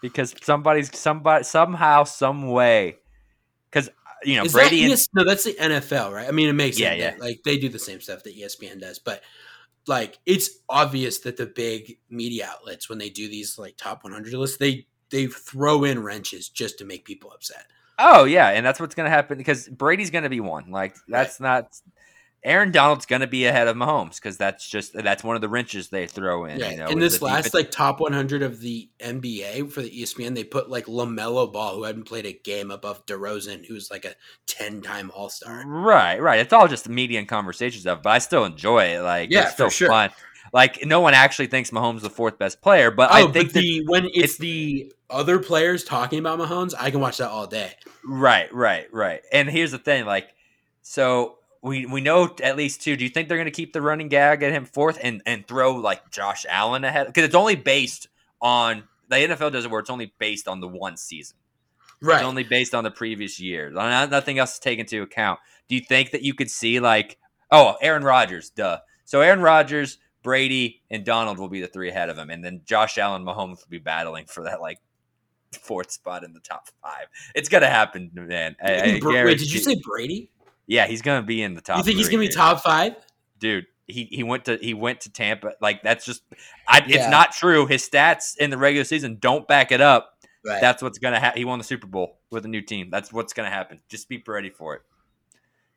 because 0.01 0.33
somebody's 0.43 0.97
somebody 0.97 1.43
somehow, 1.43 2.03
some 2.03 2.49
way, 2.49 2.97
because 3.69 3.89
you 4.23 4.37
know 4.37 4.43
Is 4.45 4.53
Brady 4.53 4.87
that 4.87 4.91
and 4.91 5.07
no, 5.13 5.23
that's 5.23 5.43
the 5.43 5.53
NFL, 5.53 6.11
right? 6.11 6.27
I 6.27 6.31
mean, 6.31 6.49
it 6.49 6.53
makes 6.53 6.79
Yeah, 6.79 6.89
sense. 6.89 6.99
yeah. 6.99 7.11
that, 7.11 7.19
Like 7.19 7.41
they 7.43 7.57
do 7.57 7.69
the 7.69 7.79
same 7.79 8.01
stuff 8.01 8.23
that 8.23 8.35
ESPN 8.37 8.79
does, 8.79 8.99
but 8.99 9.21
like 9.87 10.17
it's 10.25 10.49
obvious 10.67 11.19
that 11.19 11.37
the 11.37 11.45
big 11.45 11.99
media 12.09 12.49
outlets 12.51 12.89
when 12.89 12.97
they 12.97 13.09
do 13.09 13.29
these 13.29 13.57
like 13.59 13.77
top 13.77 14.03
100 14.03 14.33
lists, 14.33 14.57
they 14.57 14.87
they 15.11 15.27
throw 15.27 15.83
in 15.83 16.01
wrenches 16.01 16.49
just 16.49 16.79
to 16.79 16.85
make 16.85 17.05
people 17.05 17.31
upset. 17.31 17.67
Oh 17.97 18.25
yeah, 18.25 18.49
and 18.49 18.65
that's 18.65 18.79
what's 18.79 18.95
gonna 18.95 19.09
happen 19.09 19.37
because 19.37 19.67
Brady's 19.69 20.09
gonna 20.11 20.29
be 20.29 20.39
one. 20.39 20.71
Like 20.71 20.95
that's 21.07 21.39
not. 21.39 21.79
Aaron 22.43 22.71
Donald's 22.71 23.07
gonna 23.07 23.25
be 23.25 23.45
ahead 23.47 23.67
of 23.67 23.75
Mahomes 23.75 24.17
because 24.17 24.37
that's 24.37 24.69
just 24.69 24.93
that's 24.93 25.23
one 25.23 25.35
of 25.35 25.41
the 25.41 25.49
wrenches 25.49 25.89
they 25.89 26.05
throw 26.05 26.45
in. 26.45 26.59
Yeah, 26.59 26.69
You 26.69 26.77
know, 26.77 26.87
in 26.89 26.99
this 26.99 27.19
last 27.19 27.45
defense- 27.45 27.53
like 27.55 27.71
top 27.71 27.99
100 27.99 28.43
of 28.43 28.59
the 28.59 28.87
NBA 28.99 29.71
for 29.71 29.81
the 29.81 29.89
ESPN, 29.89 30.35
they 30.35 30.43
put 30.43 30.69
like 30.69 30.85
LaMelo 30.85 31.51
Ball, 31.51 31.73
who 31.73 31.83
hadn't 31.85 32.03
played 32.03 32.27
a 32.27 32.33
game 32.33 32.69
above 32.69 33.03
DeRozan, 33.07 33.65
who's 33.65 33.89
like 33.89 34.05
a 34.05 34.13
10 34.45 34.81
time 34.83 35.09
All 35.15 35.29
Star. 35.29 35.63
Right, 35.65 36.21
right. 36.21 36.39
It's 36.39 36.53
all 36.53 36.67
just 36.67 36.87
media 36.87 37.17
and 37.17 37.27
conversation 37.27 37.81
stuff, 37.81 38.03
but 38.03 38.11
I 38.11 38.19
still 38.19 38.45
enjoy 38.45 38.83
it. 38.95 39.01
Like, 39.01 39.31
Yeah, 39.31 39.45
it's 39.45 39.53
still 39.53 39.69
for 39.69 39.73
sure. 39.73 39.87
fun. 39.87 40.11
Like, 40.53 40.85
no 40.85 40.99
one 40.99 41.15
actually 41.15 41.47
thinks 41.47 41.71
Mahomes 41.71 42.01
the 42.01 42.11
fourth 42.11 42.37
best 42.37 42.61
player, 42.61 42.91
but 42.91 43.11
I 43.11 43.23
Oh, 43.23 43.31
think 43.31 43.47
but 43.47 43.53
that 43.55 43.59
the 43.61 43.83
when 43.87 44.05
it's, 44.05 44.17
it's- 44.17 44.37
the 44.37 44.93
other 45.09 45.39
players 45.39 45.83
talking 45.83 46.19
about 46.19 46.39
Mahomes, 46.39 46.73
I 46.77 46.91
can 46.91 46.99
watch 46.99 47.17
that 47.17 47.29
all 47.29 47.47
day. 47.47 47.73
Right, 48.03 48.53
right, 48.53 48.87
right. 48.91 49.21
And 49.31 49.49
here's 49.49 49.71
the 49.71 49.77
thing, 49.77 50.05
like, 50.05 50.29
so 50.81 51.37
we 51.61 51.85
we 51.85 52.01
know 52.01 52.33
at 52.43 52.57
least 52.57 52.81
two. 52.81 52.95
Do 52.95 53.03
you 53.03 53.09
think 53.09 53.27
they're 53.27 53.37
going 53.37 53.45
to 53.45 53.51
keep 53.51 53.73
the 53.73 53.81
running 53.81 54.07
gag 54.07 54.43
at 54.43 54.51
him 54.51 54.65
fourth 54.65 54.99
and 55.01 55.21
and 55.25 55.47
throw 55.47 55.75
like 55.75 56.11
Josh 56.11 56.45
Allen 56.47 56.83
ahead? 56.83 57.07
Because 57.07 57.23
it's 57.23 57.35
only 57.35 57.55
based 57.55 58.07
on 58.41 58.83
the 59.09 59.15
NFL 59.15 59.51
does 59.51 59.65
it 59.65 59.71
where 59.71 59.79
it's 59.79 59.89
only 59.89 60.13
based 60.19 60.47
on 60.47 60.59
the 60.59 60.67
one 60.67 60.97
season. 60.97 61.37
Right. 62.01 62.17
It's 62.17 62.23
only 62.23 62.43
based 62.43 62.75
on 62.75 62.83
the 62.83 62.91
previous 62.91 63.39
year. 63.39 63.71
Not- 63.71 64.11
Nothing 64.11 64.37
else 64.37 64.53
is 64.53 64.59
taken 64.59 64.81
into 64.81 65.01
account. 65.01 65.39
Do 65.67 65.75
you 65.75 65.81
think 65.81 66.11
that 66.11 66.21
you 66.21 66.33
could 66.33 66.51
see 66.51 66.79
like, 66.79 67.17
oh, 67.51 67.75
Aaron 67.81 68.03
Rodgers, 68.03 68.49
duh. 68.49 68.79
So 69.05 69.21
Aaron 69.21 69.41
Rodgers, 69.41 69.97
Brady, 70.21 70.81
and 70.91 71.05
Donald 71.05 71.39
will 71.39 71.47
be 71.47 71.61
the 71.61 71.67
three 71.67 71.89
ahead 71.89 72.09
of 72.09 72.17
him, 72.17 72.29
and 72.29 72.43
then 72.43 72.61
Josh 72.65 72.97
Allen, 72.97 73.23
Mahomes 73.23 73.57
will 73.57 73.69
be 73.69 73.77
battling 73.77 74.25
for 74.25 74.43
that 74.43 74.61
like 74.61 74.79
fourth 75.53 75.91
spot 75.91 76.23
in 76.23 76.33
the 76.33 76.39
top 76.39 76.67
five. 76.81 77.07
It's 77.33 77.49
gonna 77.49 77.69
happen, 77.69 78.11
man. 78.13 78.55
I, 78.63 78.73
I 78.73 78.99
Wait, 79.01 79.03
Wait, 79.03 79.37
did 79.37 79.51
you 79.51 79.59
say 79.59 79.75
Brady? 79.83 80.29
Yeah, 80.67 80.87
he's 80.87 81.01
gonna 81.01 81.25
be 81.25 81.41
in 81.41 81.53
the 81.53 81.61
top. 81.61 81.77
you 81.77 81.83
think 81.83 81.97
he's 81.97 82.07
gonna 82.09 82.19
be 82.19 82.25
here. 82.25 82.33
top 82.33 82.61
five? 82.61 82.95
dude? 83.39 83.65
He 83.87 84.05
he 84.05 84.23
went 84.23 84.45
to 84.45 84.57
he 84.57 84.73
went 84.73 85.01
to 85.01 85.11
Tampa. 85.11 85.53
Like 85.61 85.83
that's 85.83 86.05
just, 86.05 86.23
I, 86.67 86.83
Yeah. 86.87 86.97
it's 86.97 87.09
not 87.09 87.33
true. 87.33 87.67
His 87.67 87.87
stats 87.87 88.35
in 88.37 88.49
the 88.49 88.57
regular 88.57 88.83
season 88.83 89.17
don't 89.19 89.47
back 89.47 89.71
it 89.71 89.79
up. 89.81 90.17
Right. 90.43 90.59
That's 90.59 90.81
what's 90.81 90.97
gonna 90.97 91.19
happen. 91.19 91.37
He 91.37 91.45
won 91.45 91.59
the 91.59 91.63
Super 91.63 91.85
Bowl 91.87 92.19
with 92.31 92.45
a 92.45 92.47
new 92.47 92.61
team. 92.61 92.89
That's 92.89 93.13
what's 93.13 93.33
gonna 93.33 93.51
happen. 93.51 93.81
Just 93.89 94.09
be 94.09 94.23
ready 94.25 94.49
for 94.49 94.75
it. 94.75 94.81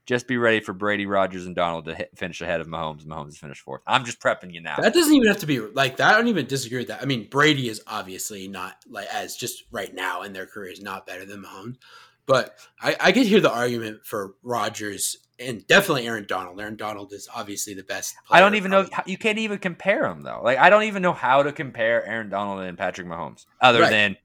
Just 0.08 0.26
be 0.26 0.38
ready 0.38 0.60
for 0.60 0.72
Brady, 0.72 1.04
Rodgers, 1.04 1.44
and 1.44 1.54
Donald 1.54 1.84
to 1.84 1.94
hit, 1.94 2.16
finish 2.16 2.40
ahead 2.40 2.62
of 2.62 2.66
Mahomes. 2.66 3.04
Mahomes 3.04 3.34
to 3.34 3.38
finish 3.40 3.60
fourth. 3.60 3.82
I'm 3.86 4.06
just 4.06 4.20
prepping 4.20 4.54
you 4.54 4.62
now. 4.62 4.76
that 4.80 4.94
doesn't 4.94 5.12
even 5.12 5.28
have 5.28 5.40
to 5.40 5.46
be 5.46 5.60
like 5.60 5.98
that. 5.98 6.14
I 6.14 6.16
don't 6.16 6.28
even 6.28 6.46
disagree 6.46 6.78
with 6.78 6.88
that. 6.88 7.02
I 7.02 7.04
mean, 7.04 7.28
Brady 7.28 7.68
is 7.68 7.82
obviously 7.86 8.48
not 8.48 8.76
like 8.88 9.06
as 9.12 9.36
just 9.36 9.64
right 9.70 9.94
now 9.94 10.22
in 10.22 10.32
their 10.32 10.46
careers 10.46 10.80
not 10.80 11.06
better 11.06 11.26
than 11.26 11.42
Mahomes, 11.42 11.76
but 12.24 12.58
I, 12.80 12.96
I 12.98 13.12
could 13.12 13.26
hear 13.26 13.40
the 13.40 13.52
argument 13.52 14.06
for 14.06 14.34
Rogers 14.42 15.18
and 15.38 15.66
definitely 15.66 16.06
Aaron 16.06 16.24
Donald. 16.26 16.58
Aaron 16.58 16.76
Donald 16.76 17.12
is 17.12 17.28
obviously 17.34 17.74
the 17.74 17.84
best. 17.84 18.14
I 18.30 18.40
don't 18.40 18.54
even 18.54 18.70
know. 18.70 18.88
You 19.04 19.18
can't 19.18 19.38
even 19.38 19.58
compare 19.58 20.04
them 20.04 20.22
though. 20.22 20.40
Like 20.42 20.56
I 20.56 20.70
don't 20.70 20.84
even 20.84 21.02
know 21.02 21.12
how 21.12 21.42
to 21.42 21.52
compare 21.52 22.02
Aaron 22.06 22.30
Donald 22.30 22.60
and 22.60 22.78
Patrick 22.78 23.06
Mahomes, 23.06 23.44
other 23.60 23.82
Right. 23.82 23.90
than 23.90 24.16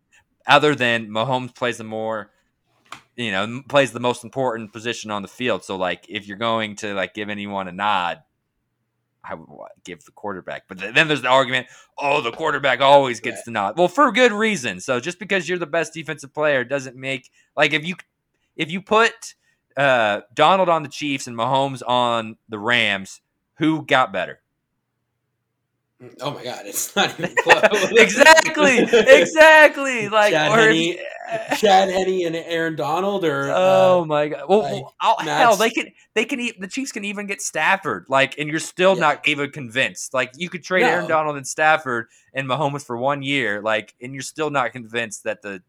other 0.47 0.75
than 0.75 1.09
Mahomes 1.09 1.53
plays 1.53 1.77
the 1.77 1.83
more, 1.83 2.31
you 3.15 3.31
know, 3.31 3.61
plays 3.67 3.91
the 3.91 3.99
most 3.99 4.23
important 4.23 4.73
position 4.73 5.11
on 5.11 5.21
the 5.21 5.27
field. 5.27 5.63
So 5.63 5.75
like, 5.75 6.05
if 6.09 6.27
you're 6.27 6.37
going 6.37 6.75
to 6.77 6.93
like 6.93 7.13
give 7.13 7.29
anyone 7.29 7.67
a 7.67 7.71
nod, 7.71 8.19
I 9.23 9.35
would 9.35 9.47
give 9.85 10.03
the 10.03 10.11
quarterback. 10.11 10.63
But 10.67 10.79
then 10.79 11.07
there's 11.07 11.21
the 11.21 11.29
argument, 11.29 11.67
oh, 11.97 12.21
the 12.21 12.31
quarterback 12.31 12.81
always 12.81 13.19
gets 13.19 13.43
the 13.43 13.51
nod. 13.51 13.77
Well, 13.77 13.87
for 13.87 14.11
good 14.11 14.33
reason. 14.33 14.79
So 14.79 14.99
just 14.99 15.17
because 15.17 15.47
you're 15.47 15.57
the 15.57 15.65
best 15.65 15.93
defensive 15.93 16.33
player 16.33 16.63
doesn't 16.63 16.95
make 16.95 17.29
like 17.55 17.73
if 17.73 17.85
you 17.85 17.95
if 18.55 18.69
you 18.69 18.81
put 18.81 19.35
uh, 19.77 20.21
Donald 20.33 20.69
on 20.69 20.83
the 20.83 20.89
Chiefs 20.89 21.27
and 21.27 21.37
Mahomes 21.37 21.81
on 21.87 22.37
the 22.49 22.59
Rams, 22.59 23.21
who 23.55 23.85
got 23.85 24.11
better? 24.11 24.42
Oh 26.21 26.31
my 26.31 26.43
god, 26.43 26.65
it's 26.65 26.95
not 26.95 27.17
even 27.19 27.35
close. 27.35 27.91
exactly, 27.91 28.79
exactly. 28.79 30.07
Like, 30.13 30.31
Chad 30.33 30.59
or 30.59 31.55
Chad 31.55 31.89
Henne 31.89 32.25
and 32.25 32.35
Aaron 32.35 32.75
Donald, 32.75 33.25
or 33.25 33.49
oh 33.51 34.01
uh, 34.01 34.05
my 34.05 34.27
god. 34.27 34.43
Well, 34.47 34.61
like, 34.61 34.83
oh, 35.01 35.15
hell, 35.19 35.55
they 35.55 35.69
can, 35.69 35.87
they 36.13 36.25
can, 36.25 36.39
the 36.59 36.67
Chiefs 36.67 36.91
can 36.91 37.05
even 37.05 37.25
get 37.25 37.41
Stafford. 37.41 38.05
Like, 38.09 38.37
and 38.37 38.49
you're 38.49 38.59
still 38.59 38.95
Yeah. 38.95 39.01
not 39.01 39.27
even 39.27 39.51
convinced. 39.51 40.13
Like, 40.13 40.31
you 40.35 40.49
could 40.49 40.63
trade 40.63 40.81
No. 40.81 40.89
Aaron 40.89 41.07
Donald 41.07 41.37
and 41.37 41.47
Stafford 41.47 42.07
and 42.33 42.47
Mahomes 42.47 42.85
for 42.85 42.97
one 42.97 43.23
year. 43.23 43.61
Like, 43.61 43.95
and 44.01 44.13
you're 44.13 44.21
still 44.21 44.49
not 44.49 44.71
convinced 44.73 45.23
that 45.23 45.41
the 45.41 45.61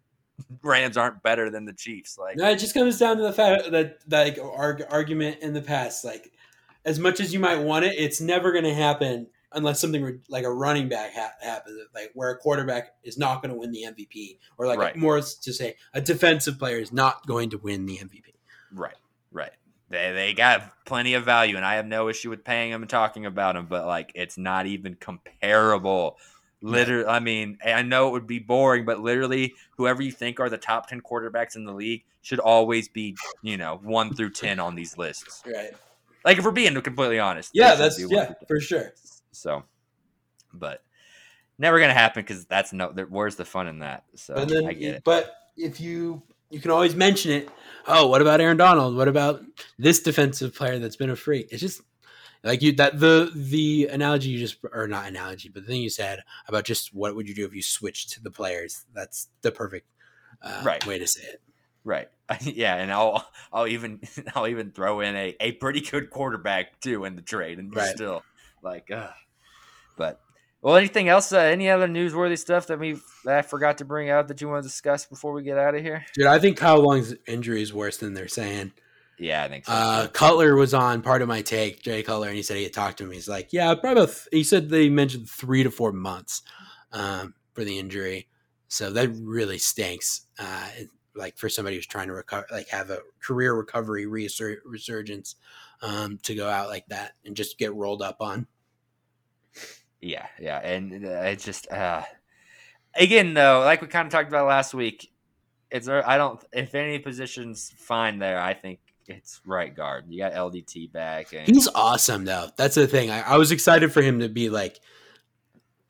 Rams 0.62 0.96
aren't 0.96 1.22
better 1.22 1.48
than 1.50 1.64
the 1.64 1.72
Chiefs. 1.72 2.18
Like, 2.18 2.36
No, 2.36 2.50
it 2.50 2.58
just 2.58 2.74
comes 2.74 2.98
down 2.98 3.16
to 3.18 3.22
the 3.22 3.32
fact 3.32 3.70
that 3.70 3.98
like 4.08 4.38
arg- 4.42 4.84
argument 4.90 5.38
in 5.40 5.52
the 5.54 5.62
past, 5.62 6.04
like 6.04 6.32
as 6.84 6.98
much 6.98 7.20
as 7.20 7.32
you 7.32 7.38
might 7.38 7.56
want 7.60 7.84
it, 7.84 7.94
it's 7.96 8.20
never 8.20 8.52
going 8.52 8.64
to 8.64 8.74
happen 8.74 9.28
unless 9.54 9.80
something 9.80 10.20
like 10.28 10.44
a 10.44 10.52
running 10.52 10.88
back 10.88 11.14
ha- 11.14 11.32
happens, 11.40 11.78
like 11.94 12.10
where 12.14 12.30
a 12.30 12.36
quarterback 12.36 12.94
is 13.02 13.16
not 13.18 13.42
going 13.42 13.52
to 13.52 13.58
win 13.58 13.72
the 13.72 13.84
MVP, 13.84 14.38
or 14.58 14.66
like 14.66 14.78
Right. 14.78 14.96
more 14.96 15.20
to 15.20 15.52
say 15.52 15.76
a 15.92 16.00
defensive 16.00 16.58
player 16.58 16.78
is 16.78 16.92
not 16.92 17.26
going 17.26 17.50
to 17.50 17.58
win 17.58 17.86
the 17.86 17.98
MVP. 17.98 18.34
Right, 18.72 18.96
right. 19.32 19.52
They 19.90 20.12
they 20.12 20.34
got 20.34 20.84
plenty 20.86 21.14
of 21.14 21.24
value, 21.24 21.56
and 21.56 21.64
I 21.64 21.76
have 21.76 21.86
no 21.86 22.08
issue 22.08 22.30
with 22.30 22.44
paying 22.44 22.72
them 22.72 22.82
and 22.82 22.90
talking 22.90 23.26
about 23.26 23.54
them. 23.54 23.66
But 23.66 23.86
like, 23.86 24.12
it's 24.14 24.36
not 24.38 24.66
even 24.66 24.94
comparable. 24.96 26.18
Literally, 26.62 27.06
I 27.06 27.20
mean, 27.20 27.58
I 27.64 27.82
know 27.82 28.08
it 28.08 28.12
would 28.12 28.26
be 28.26 28.38
boring, 28.38 28.86
but 28.86 28.98
literally, 29.00 29.54
whoever 29.76 30.02
you 30.02 30.10
think 30.10 30.40
are 30.40 30.48
the 30.48 30.56
top 30.58 30.88
ten 30.88 31.02
quarterbacks 31.02 31.56
in 31.56 31.64
the 31.64 31.74
league 31.74 32.04
should 32.22 32.40
always 32.40 32.88
be, 32.88 33.14
you 33.42 33.58
know, 33.58 33.78
one 33.82 34.14
through 34.14 34.30
ten 34.30 34.58
on 34.58 34.74
these 34.74 34.96
lists. 34.96 35.42
Right? 35.46 35.72
Like, 36.24 36.38
if 36.38 36.44
we're 36.44 36.52
being 36.52 36.80
completely 36.80 37.18
honest, 37.18 37.50
Yeah, 37.52 37.74
that's 37.74 38.02
yeah 38.10 38.32
for 38.48 38.58
sure. 38.60 38.94
So, 39.34 39.64
but 40.52 40.82
never 41.58 41.78
gonna 41.80 41.94
happen 41.94 42.22
because 42.22 42.46
that's 42.46 42.72
no. 42.72 42.88
Where's 43.08 43.36
the 43.36 43.44
fun 43.44 43.68
in 43.68 43.80
that? 43.80 44.04
So 44.14 44.34
And 44.34 44.50
then, 44.50 44.66
I 44.66 44.72
get 44.72 44.94
it. 44.96 45.04
but 45.04 45.34
if 45.56 45.80
you 45.80 46.22
you 46.50 46.60
can 46.60 46.70
always 46.70 46.94
mention 46.94 47.32
it. 47.32 47.48
Oh, 47.86 48.06
what 48.06 48.22
about 48.22 48.40
Aaron 48.40 48.56
Donald? 48.56 48.96
What 48.96 49.08
about 49.08 49.42
this 49.78 50.00
defensive 50.00 50.54
player 50.54 50.78
that's 50.78 50.96
been 50.96 51.10
a 51.10 51.16
freak? 51.16 51.48
It's 51.50 51.60
just 51.60 51.80
like 52.42 52.62
you 52.62 52.72
that 52.72 53.00
the 53.00 53.30
the 53.34 53.88
analogy 53.90 54.30
you 54.30 54.38
just 54.38 54.58
or 54.72 54.86
not 54.86 55.06
analogy, 55.08 55.48
but 55.48 55.62
the 55.62 55.68
thing 55.68 55.82
you 55.82 55.90
said 55.90 56.20
about 56.46 56.64
just 56.64 56.94
what 56.94 57.16
would 57.16 57.28
you 57.28 57.34
do 57.34 57.44
if 57.44 57.54
you 57.54 57.62
switched 57.62 58.22
the 58.22 58.30
players? 58.30 58.84
That's 58.94 59.28
the 59.42 59.50
perfect 59.50 59.88
uh, 60.42 60.62
Right. 60.64 60.86
way 60.86 60.98
to 60.98 61.06
say 61.06 61.22
it. 61.22 61.42
Right. 61.84 62.08
yeah, 62.42 62.76
and 62.76 62.92
I'll 62.92 63.26
I'll 63.52 63.66
even 63.66 64.00
I'll 64.34 64.46
even 64.48 64.70
throw 64.70 65.00
in 65.00 65.16
a, 65.16 65.36
a 65.40 65.52
pretty 65.52 65.80
good 65.80 66.10
quarterback 66.10 66.80
too 66.80 67.04
in 67.04 67.16
the 67.16 67.22
trade, 67.22 67.58
and 67.58 67.74
Right. 67.74 67.94
still 67.94 68.22
like, 68.62 68.90
uh, 68.90 69.10
but 69.96 70.20
well, 70.64 70.76
anything 70.76 71.08
else? 71.08 71.30
Uh, 71.30 71.40
any 71.40 71.68
other 71.68 71.86
newsworthy 71.86 72.38
stuff 72.38 72.68
that 72.68 72.78
we 72.78 72.98
that 73.24 73.38
I 73.38 73.42
forgot 73.42 73.78
to 73.78 73.84
bring 73.84 74.08
out 74.08 74.28
that 74.28 74.40
you 74.40 74.48
want 74.48 74.62
to 74.62 74.68
discuss 74.68 75.04
before 75.04 75.32
we 75.32 75.42
get 75.42 75.58
out 75.58 75.74
of 75.74 75.82
here? 75.82 76.06
Dude, 76.14 76.26
I 76.26 76.38
think 76.38 76.56
Kyle 76.56 76.80
Long's 76.80 77.14
injury 77.26 77.60
is 77.60 77.74
worse 77.74 77.98
than 77.98 78.14
they're 78.14 78.28
saying. 78.28 78.72
Yeah, 79.18 79.44
I 79.44 79.48
think 79.48 79.66
so. 79.66 79.72
Uh. 79.72 80.06
Cutler 80.08 80.56
was 80.56 80.72
on 80.72 81.02
Pardon 81.02 81.28
My 81.28 81.42
Take, 81.42 81.82
Jay 81.82 82.02
Cutler, 82.02 82.28
and 82.28 82.36
he 82.36 82.42
said 82.42 82.56
he 82.56 82.62
had 82.64 82.72
talked 82.72 82.98
to 82.98 83.04
him. 83.04 83.10
He's 83.10 83.28
like, 83.28 83.52
yeah, 83.52 83.74
probably. 83.74 84.12
He 84.32 84.42
said 84.42 84.70
they 84.70 84.88
mentioned 84.88 85.28
three 85.28 85.62
to 85.62 85.70
four 85.70 85.92
months 85.92 86.42
um, 86.92 87.34
for 87.52 87.62
the 87.62 87.78
injury, 87.78 88.28
so 88.68 88.90
that 88.90 89.10
really 89.20 89.58
stinks. 89.58 90.26
Uh, 90.38 90.68
like 91.14 91.36
for 91.36 91.48
somebody 91.50 91.76
who's 91.76 91.86
trying 91.86 92.08
to 92.08 92.14
recover, 92.14 92.46
like 92.50 92.68
have 92.70 92.90
a 92.90 93.00
career 93.22 93.54
recovery 93.54 94.06
resur- 94.06 94.56
resurgence, 94.64 95.36
um, 95.82 96.18
to 96.22 96.34
go 96.34 96.48
out 96.48 96.68
like 96.68 96.86
that 96.86 97.12
and 97.24 97.36
just 97.36 97.58
get 97.58 97.74
rolled 97.74 98.02
up 98.02 98.16
on. 98.20 98.46
Yeah, 100.04 100.26
yeah, 100.38 100.58
and 100.58 101.04
uh, 101.04 101.08
it's 101.24 101.44
just 101.44 101.70
uh, 101.72 102.02
again 102.94 103.32
though, 103.32 103.60
like 103.64 103.80
we 103.80 103.88
kind 103.88 104.06
of 104.06 104.12
talked 104.12 104.28
about 104.28 104.46
last 104.46 104.74
week. 104.74 105.10
It's 105.70 105.88
uh, 105.88 106.02
I 106.06 106.18
don't 106.18 106.42
if 106.52 106.74
any 106.74 106.98
positions 106.98 107.72
fine 107.78 108.18
there, 108.18 108.38
I 108.38 108.52
think 108.52 108.80
it's 109.06 109.40
right 109.46 109.74
guard. 109.74 110.04
You 110.08 110.18
got 110.18 110.32
LDT 110.34 110.92
back, 110.92 111.32
and 111.32 111.46
He's 111.48 111.68
awesome 111.74 112.24
though. 112.26 112.48
That's 112.56 112.74
the 112.74 112.86
thing. 112.86 113.10
I, 113.10 113.22
I 113.22 113.36
was 113.38 113.50
excited 113.50 113.92
for 113.92 114.02
him 114.02 114.20
to 114.20 114.28
be 114.28 114.50
like 114.50 114.78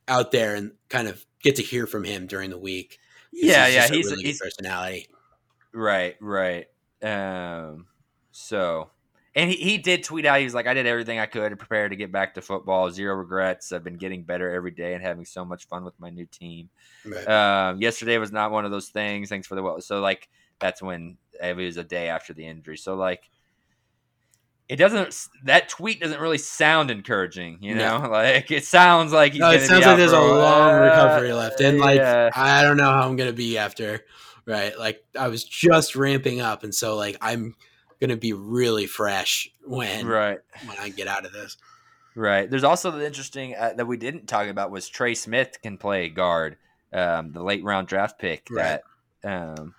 out 0.06 0.30
there 0.30 0.54
and 0.54 0.72
kind 0.88 1.08
of 1.08 1.24
get 1.42 1.56
to 1.56 1.62
hear 1.62 1.86
from 1.86 2.04
him 2.04 2.26
during 2.28 2.50
the 2.50 2.58
week. 2.58 2.98
Yeah, 3.32 3.68
just 3.68 3.74
yeah, 3.74 3.84
a 3.84 3.96
he's- 3.96 4.04
really 4.10 4.22
good 4.22 4.28
he's- 4.28 4.38
personality. 4.40 5.08
Right, 5.72 6.14
right. 6.20 6.66
Um, 7.02 7.86
so, 8.30 8.90
and 9.34 9.50
he, 9.50 9.56
he 9.56 9.78
did 9.78 10.04
tweet 10.04 10.26
out, 10.26 10.38
he 10.38 10.44
was 10.44 10.54
like, 10.54 10.66
I 10.66 10.74
did 10.74 10.86
everything 10.86 11.18
I 11.18 11.26
could 11.26 11.50
to 11.50 11.56
prepare 11.56 11.88
to 11.88 11.96
get 11.96 12.12
back 12.12 12.34
to 12.34 12.40
football. 12.42 12.90
Zero 12.90 13.14
regrets. 13.16 13.72
I've 13.72 13.84
been 13.84 13.96
getting 13.96 14.22
better 14.22 14.52
every 14.52 14.70
day 14.70 14.94
and 14.94 15.02
having 15.02 15.24
so 15.24 15.44
much 15.44 15.66
fun 15.66 15.84
with 15.84 15.98
my 15.98 16.10
new 16.10 16.26
team. 16.26 16.68
Um, 17.26 17.80
yesterday 17.80 18.16
was 18.18 18.32
not 18.32 18.50
one 18.52 18.64
of 18.64 18.70
those 18.70 18.88
things. 18.88 19.28
Thanks 19.28 19.46
for 19.46 19.54
the 19.56 19.62
well. 19.62 19.80
So, 19.80 20.00
like, 20.00 20.28
that's 20.60 20.80
when 20.80 21.16
it 21.42 21.56
was 21.56 21.76
a 21.76 21.84
day 21.84 22.08
after 22.08 22.32
the 22.32 22.46
injury. 22.46 22.76
So, 22.76 22.94
like, 22.94 23.28
it 24.68 24.76
doesn't, 24.76 25.28
that 25.44 25.68
tweet 25.68 26.00
doesn't 26.00 26.20
really 26.20 26.38
sound 26.38 26.90
encouraging, 26.90 27.58
you 27.60 27.74
No. 27.74 27.98
know? 28.02 28.08
Like, 28.14 28.50
it 28.50 28.64
sounds 28.64 29.12
like 29.12 29.32
he's 29.32 29.40
No, 29.40 29.50
it 29.50 29.60
sounds 29.66 29.84
like 29.84 29.96
there's 29.96 30.12
a 30.12 30.20
long 30.20 30.74
recovery 30.80 31.32
left, 31.32 31.60
and 31.60 31.78
like 31.78 31.98
Yeah. 31.98 32.30
I 32.34 32.62
don't 32.62 32.76
know 32.76 32.90
how 32.90 33.06
I'm 33.08 33.16
gonna 33.16 33.32
be 33.32 33.58
after. 33.58 34.04
Right, 34.46 34.78
like 34.78 35.02
I 35.18 35.28
was 35.28 35.42
just 35.42 35.96
ramping 35.96 36.40
up, 36.40 36.64
and 36.64 36.74
so 36.74 36.96
like 36.96 37.16
I'm 37.20 37.56
gonna 38.00 38.16
be 38.16 38.32
really 38.32 38.86
fresh 38.86 39.50
when 39.64 40.06
right. 40.06 40.38
when 40.66 40.78
I 40.78 40.88
get 40.88 41.08
out 41.08 41.26
of 41.26 41.32
this. 41.32 41.56
Right. 42.16 42.48
There's 42.48 42.64
also 42.64 42.90
the 42.92 43.04
interesting 43.04 43.54
uh, 43.56 43.72
that 43.76 43.86
we 43.86 43.96
didn't 43.96 44.26
talk 44.26 44.46
about 44.48 44.70
was 44.70 44.88
Trey 44.88 45.14
Smith 45.14 45.58
can 45.62 45.78
play 45.78 46.08
guard, 46.08 46.56
um, 46.92 47.32
the 47.32 47.42
late 47.42 47.64
round 47.64 47.88
draft 47.88 48.18
pick. 48.18 48.46
Right. 48.50 48.80
That 49.22 49.58
um, 49.58 49.74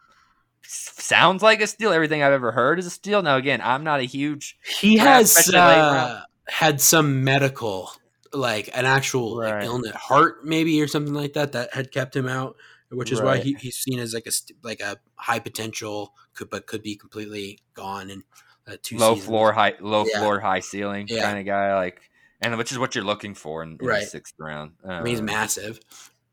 sounds 0.63 1.41
like 1.41 1.61
a 1.61 1.67
steal. 1.67 1.93
Everything 1.93 2.23
I've 2.23 2.33
ever 2.33 2.51
heard 2.51 2.77
is 2.79 2.85
a 2.85 2.91
steal. 2.91 3.21
Now, 3.21 3.37
again, 3.37 3.61
I'm 3.61 3.83
not 3.83 4.01
a 4.01 4.03
huge 4.03 4.57
He 4.79 4.97
has 4.97 5.53
uh, 5.53 6.23
had 6.47 6.81
some 6.81 7.23
medical, 7.23 7.91
like 8.33 8.69
an 8.73 8.85
actual 8.85 9.37
like, 9.37 9.63
illness, 9.63 9.95
heart 9.95 10.45
maybe 10.45 10.81
or 10.81 10.87
something 10.87 11.13
like 11.13 11.33
that, 11.33 11.53
that 11.53 11.73
had 11.73 11.91
kept 11.91 12.15
him 12.15 12.27
out, 12.27 12.57
which 12.89 13.13
is 13.13 13.21
why 13.21 13.37
he, 13.37 13.55
he's 13.59 13.77
seen 13.77 13.99
as 13.99 14.13
like 14.13 14.27
a 14.27 14.31
like 14.61 14.81
a 14.81 14.97
high 15.15 15.39
potential, 15.39 16.13
could 16.35 16.49
but 16.49 16.67
could 16.67 16.83
be 16.83 16.95
completely 16.95 17.59
gone 17.73 18.09
in 18.11 18.23
uh, 18.67 18.75
two 18.81 18.97
low 18.97 19.13
seasons. 19.13 19.27
floor, 19.27 19.53
high 19.53 19.73
low 19.79 20.05
Yeah. 20.05 20.19
floor, 20.19 20.39
high 20.39 20.59
ceiling 20.59 21.07
Yeah. 21.09 21.23
kind 21.23 21.39
of 21.39 21.45
guy. 21.45 21.75
Like, 21.75 22.01
and 22.41 22.57
which 22.57 22.71
is 22.71 22.77
what 22.77 22.93
you're 22.95 23.03
looking 23.03 23.33
for 23.33 23.63
in, 23.63 23.77
in 23.79 23.87
Right. 23.87 24.01
the 24.01 24.07
sixth 24.07 24.35
round. 24.39 24.73
I 24.87 24.97
mean, 25.01 25.07
he's 25.11 25.19
Um, 25.19 25.25
massive. 25.25 25.79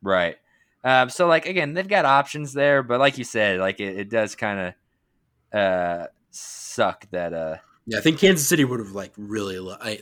Right. 0.03 0.36
Um, 0.84 1.09
so 1.11 1.26
like 1.26 1.46
again, 1.46 1.74
they've 1.74 1.86
got 1.88 2.05
options 2.05 2.53
there, 2.53 2.82
but 2.82 2.98
like 2.98 3.16
you 3.18 3.24
said, 3.24 3.61
like 3.61 3.78
it, 3.80 3.96
it 3.98 4.09
does 4.11 4.34
kind 4.34 4.74
of 5.53 5.59
uh, 5.59 6.07
suck 6.30 7.07
that 7.11 7.32
uh, 7.32 7.57
Yeah, 7.86 7.98
I 7.98 8.00
think 8.00 8.18
Kansas 8.18 8.46
City 8.48 8.64
would 8.64 8.80
have 8.80 8.92
like 8.92 9.12
really. 9.16 9.59
Lo- 9.59 9.76
I, 9.80 10.00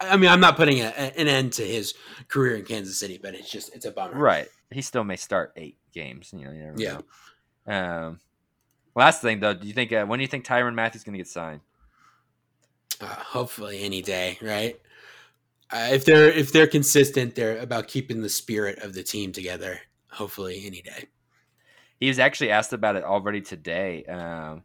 I 0.00 0.16
mean, 0.16 0.30
I'm 0.30 0.40
not 0.40 0.56
putting 0.56 0.80
a, 0.80 0.84
an 0.86 1.28
end 1.28 1.52
to 1.54 1.66
his 1.66 1.94
career 2.28 2.56
in 2.56 2.64
Kansas 2.64 2.98
City, 2.98 3.18
but 3.20 3.34
it's 3.34 3.50
just 3.50 3.74
it's 3.74 3.84
a 3.84 3.90
bummer. 3.90 4.14
Right. 4.14 4.48
He 4.70 4.80
still 4.82 5.04
may 5.04 5.16
start 5.16 5.52
eight 5.56 5.76
games. 5.92 6.32
You 6.32 6.44
know. 6.46 6.52
You 6.52 6.72
Yeah. 6.76 6.98
know. 7.66 7.74
Um. 7.74 8.20
Last 8.94 9.22
thing 9.22 9.40
though, 9.40 9.54
do 9.54 9.66
you 9.66 9.72
think 9.72 9.92
uh, 9.92 10.04
when 10.04 10.18
do 10.18 10.22
you 10.22 10.28
think 10.28 10.44
Tyrann 10.44 10.74
Mathieu 10.74 11.00
going 11.04 11.14
to 11.14 11.18
get 11.18 11.28
signed? 11.28 11.60
Uh, 13.00 13.06
hopefully, 13.06 13.82
any 13.82 14.02
day, 14.02 14.38
right? 14.42 14.80
Uh, 15.70 15.88
if 15.92 16.04
they're 16.04 16.30
if 16.30 16.52
they're 16.52 16.66
consistent, 16.66 17.34
they're 17.34 17.58
about 17.58 17.88
keeping 17.88 18.20
the 18.20 18.28
spirit 18.28 18.78
of 18.80 18.92
the 18.94 19.02
team 19.02 19.32
together. 19.32 19.80
Hopefully, 20.10 20.62
any 20.66 20.82
day. 20.82 21.06
He 21.98 22.08
was 22.08 22.18
actually 22.18 22.50
asked 22.50 22.72
about 22.72 22.96
it 22.96 23.04
already 23.04 23.40
today. 23.40 24.04
Um, 24.04 24.64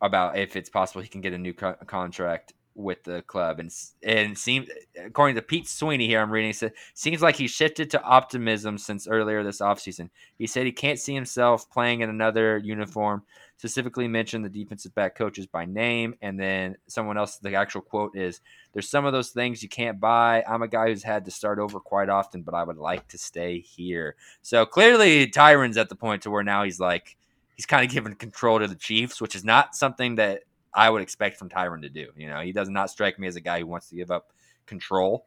about 0.00 0.38
if 0.38 0.56
it's 0.56 0.70
possible 0.70 1.00
he 1.00 1.08
can 1.08 1.20
get 1.20 1.32
a 1.32 1.38
new 1.38 1.52
co- 1.52 1.76
contract 1.86 2.52
with 2.78 3.02
the 3.02 3.22
club, 3.22 3.58
and 3.58 3.74
and 4.02 4.38
seems 4.38 4.68
according 4.96 5.34
to 5.36 5.42
Pete 5.42 5.68
Sweeney 5.68 6.06
here, 6.06 6.20
I'm 6.20 6.30
reading, 6.30 6.52
said 6.52 6.72
seems 6.94 7.20
like 7.20 7.36
he 7.36 7.48
shifted 7.48 7.90
to 7.90 8.02
optimism 8.02 8.78
since 8.78 9.08
earlier 9.08 9.42
this 9.42 9.60
offseason. 9.60 10.08
He 10.38 10.46
said 10.46 10.64
he 10.64 10.72
can't 10.72 10.98
see 10.98 11.14
himself 11.14 11.68
playing 11.70 12.00
in 12.00 12.08
another 12.08 12.58
uniform. 12.58 13.24
Specifically 13.56 14.06
mentioned 14.06 14.44
the 14.44 14.48
defensive 14.48 14.94
back 14.94 15.16
coaches 15.16 15.44
by 15.44 15.64
name, 15.64 16.14
and 16.22 16.38
then 16.38 16.76
someone 16.86 17.18
else. 17.18 17.38
The 17.38 17.56
actual 17.56 17.80
quote 17.80 18.16
is, 18.16 18.40
"There's 18.72 18.88
some 18.88 19.04
of 19.04 19.12
those 19.12 19.30
things 19.30 19.64
you 19.64 19.68
can't 19.68 19.98
buy. 19.98 20.44
I'm 20.48 20.62
a 20.62 20.68
guy 20.68 20.88
who's 20.88 21.02
had 21.02 21.24
to 21.24 21.32
start 21.32 21.58
over 21.58 21.80
quite 21.80 22.08
often, 22.08 22.42
but 22.42 22.54
I 22.54 22.62
would 22.62 22.76
like 22.76 23.08
to 23.08 23.18
stay 23.18 23.58
here." 23.58 24.14
So 24.42 24.64
clearly, 24.64 25.26
Tyrann's 25.26 25.76
at 25.76 25.88
the 25.88 25.96
point 25.96 26.22
to 26.22 26.30
where 26.30 26.44
now 26.44 26.62
he's 26.62 26.78
like 26.78 27.16
he's 27.56 27.66
kind 27.66 27.84
of 27.84 27.92
given 27.92 28.14
control 28.14 28.60
to 28.60 28.68
the 28.68 28.76
Chiefs, 28.76 29.20
which 29.20 29.34
is 29.34 29.44
not 29.44 29.74
something 29.74 30.14
that 30.14 30.44
I 30.78 30.88
would 30.90 31.02
expect 31.02 31.38
from 31.38 31.48
Tyrann 31.48 31.82
to 31.82 31.88
do. 31.88 32.06
You 32.16 32.28
know, 32.28 32.40
he 32.40 32.52
does 32.52 32.68
not 32.68 32.88
strike 32.88 33.18
me 33.18 33.26
as 33.26 33.34
a 33.34 33.40
guy 33.40 33.58
who 33.58 33.66
wants 33.66 33.88
to 33.88 33.96
give 33.96 34.12
up 34.12 34.32
control. 34.66 35.26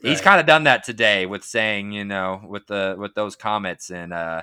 He's 0.00 0.20
kind 0.20 0.40
of 0.40 0.46
done 0.46 0.64
that 0.64 0.84
today 0.84 1.26
with 1.26 1.44
saying, 1.44 1.92
you 1.92 2.04
know, 2.04 2.40
with 2.46 2.66
the 2.66 2.96
with 2.98 3.14
those 3.14 3.34
comments, 3.36 3.90
and 3.90 4.12
uh, 4.12 4.42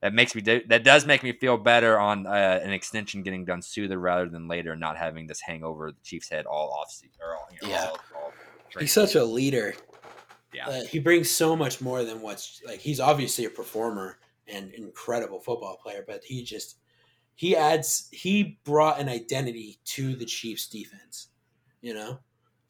that 0.00 0.12
makes 0.14 0.34
me 0.34 0.42
do, 0.42 0.60
that 0.68 0.84
does 0.84 1.06
make 1.06 1.22
me 1.22 1.32
feel 1.32 1.56
better 1.56 1.98
on 1.98 2.26
uh, 2.26 2.60
an 2.62 2.72
extension 2.72 3.22
getting 3.22 3.44
done 3.44 3.62
sooner 3.62 3.98
rather 3.98 4.28
than 4.28 4.48
later, 4.48 4.72
and 4.72 4.80
not 4.80 4.96
having 4.96 5.26
this 5.26 5.40
hangover 5.40 5.92
the 5.92 6.00
Chiefs 6.02 6.28
head 6.28 6.46
all 6.46 6.70
off 6.70 6.90
season 6.90 7.16
or 7.22 7.36
all, 7.36 7.48
you 7.50 7.66
know, 7.68 7.74
Yeah. 7.74 7.86
all, 7.86 8.00
all 8.16 8.32
He's 8.78 8.92
such 8.92 9.14
a 9.14 9.24
leader. 9.24 9.74
Yeah. 10.52 10.68
Uh, 10.68 10.84
he 10.84 10.98
brings 10.98 11.30
so 11.30 11.56
much 11.56 11.80
more 11.80 12.04
than 12.04 12.20
what's 12.20 12.62
like. 12.66 12.80
He's 12.80 13.00
obviously 13.00 13.44
a 13.46 13.50
performer 13.50 14.18
and 14.46 14.72
incredible 14.74 15.40
football 15.40 15.76
player, 15.82 16.04
but 16.06 16.22
he 16.24 16.44
just 16.44 16.76
he 17.36 17.54
adds 17.54 18.08
he 18.10 18.58
brought 18.64 18.98
an 18.98 19.08
identity 19.08 19.78
to 19.84 20.16
the 20.16 20.24
Chiefs 20.24 20.66
defense. 20.68 21.28
You 21.80 21.94
know, 21.94 22.18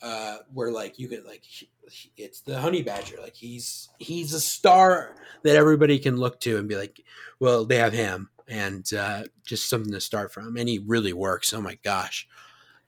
uh, 0.02 0.38
where 0.52 0.70
like 0.70 0.98
you 0.98 1.08
could 1.08 1.24
like 1.24 1.42
he- 1.44 1.70
it's 2.16 2.40
the 2.40 2.58
honey 2.60 2.82
badger. 2.82 3.16
Like 3.22 3.36
he's 3.36 3.88
he's 3.98 4.34
a 4.34 4.40
star 4.40 5.14
that 5.42 5.56
everybody 5.56 5.98
can 5.98 6.16
look 6.16 6.40
to 6.40 6.58
and 6.58 6.68
be 6.68 6.76
like, 6.76 7.00
well, 7.40 7.64
they 7.64 7.76
have 7.76 7.92
him 7.92 8.28
and 8.48 8.92
uh, 8.92 9.24
just 9.44 9.68
something 9.68 9.92
to 9.92 10.00
start 10.00 10.32
from. 10.32 10.56
And 10.56 10.68
he 10.68 10.78
really 10.84 11.12
works. 11.12 11.52
Oh 11.52 11.62
my 11.62 11.78
gosh, 11.82 12.28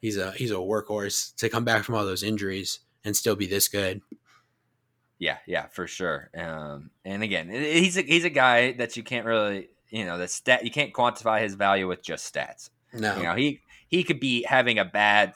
he's 0.00 0.18
a 0.18 0.32
he's 0.32 0.50
a 0.50 0.54
workhorse 0.54 1.34
to 1.36 1.48
come 1.48 1.64
back 1.64 1.84
from 1.84 1.94
all 1.94 2.04
those 2.04 2.22
injuries 2.22 2.80
and 3.04 3.16
still 3.16 3.36
be 3.36 3.46
this 3.46 3.68
good. 3.68 4.02
Yeah, 5.18 5.38
yeah, 5.46 5.66
for 5.66 5.86
sure. 5.86 6.30
Um, 6.36 6.90
and 7.04 7.22
again, 7.22 7.50
he's 7.50 7.96
a, 7.96 8.02
he's 8.02 8.24
a 8.24 8.30
guy 8.30 8.72
that 8.72 8.96
you 8.96 9.02
can't 9.02 9.26
really, 9.26 9.68
you 9.90 10.04
know, 10.04 10.18
the 10.18 10.28
stat 10.28 10.64
you 10.64 10.70
can't 10.70 10.92
quantify 10.92 11.40
his 11.40 11.54
value 11.54 11.88
with 11.88 12.02
just 12.02 12.32
stats. 12.32 12.70
No, 12.92 13.16
You 13.16 13.22
know, 13.24 13.34
he 13.34 13.60
he 13.88 14.04
could 14.04 14.20
be 14.20 14.42
having 14.42 14.78
a 14.78 14.84
bad 14.84 15.34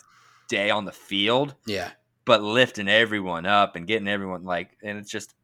day 0.49 0.71
on 0.71 0.85
the 0.85 0.93
field, 0.93 1.55
yeah, 1.67 1.91
but 2.25 2.43
lifting 2.43 2.89
everyone 2.89 3.47
up 3.47 3.77
and 3.77 3.87
getting 3.87 4.09
everyone 4.09 4.45
like, 4.45 4.77
and 4.83 4.99
it's 4.99 5.11
just 5.11 5.35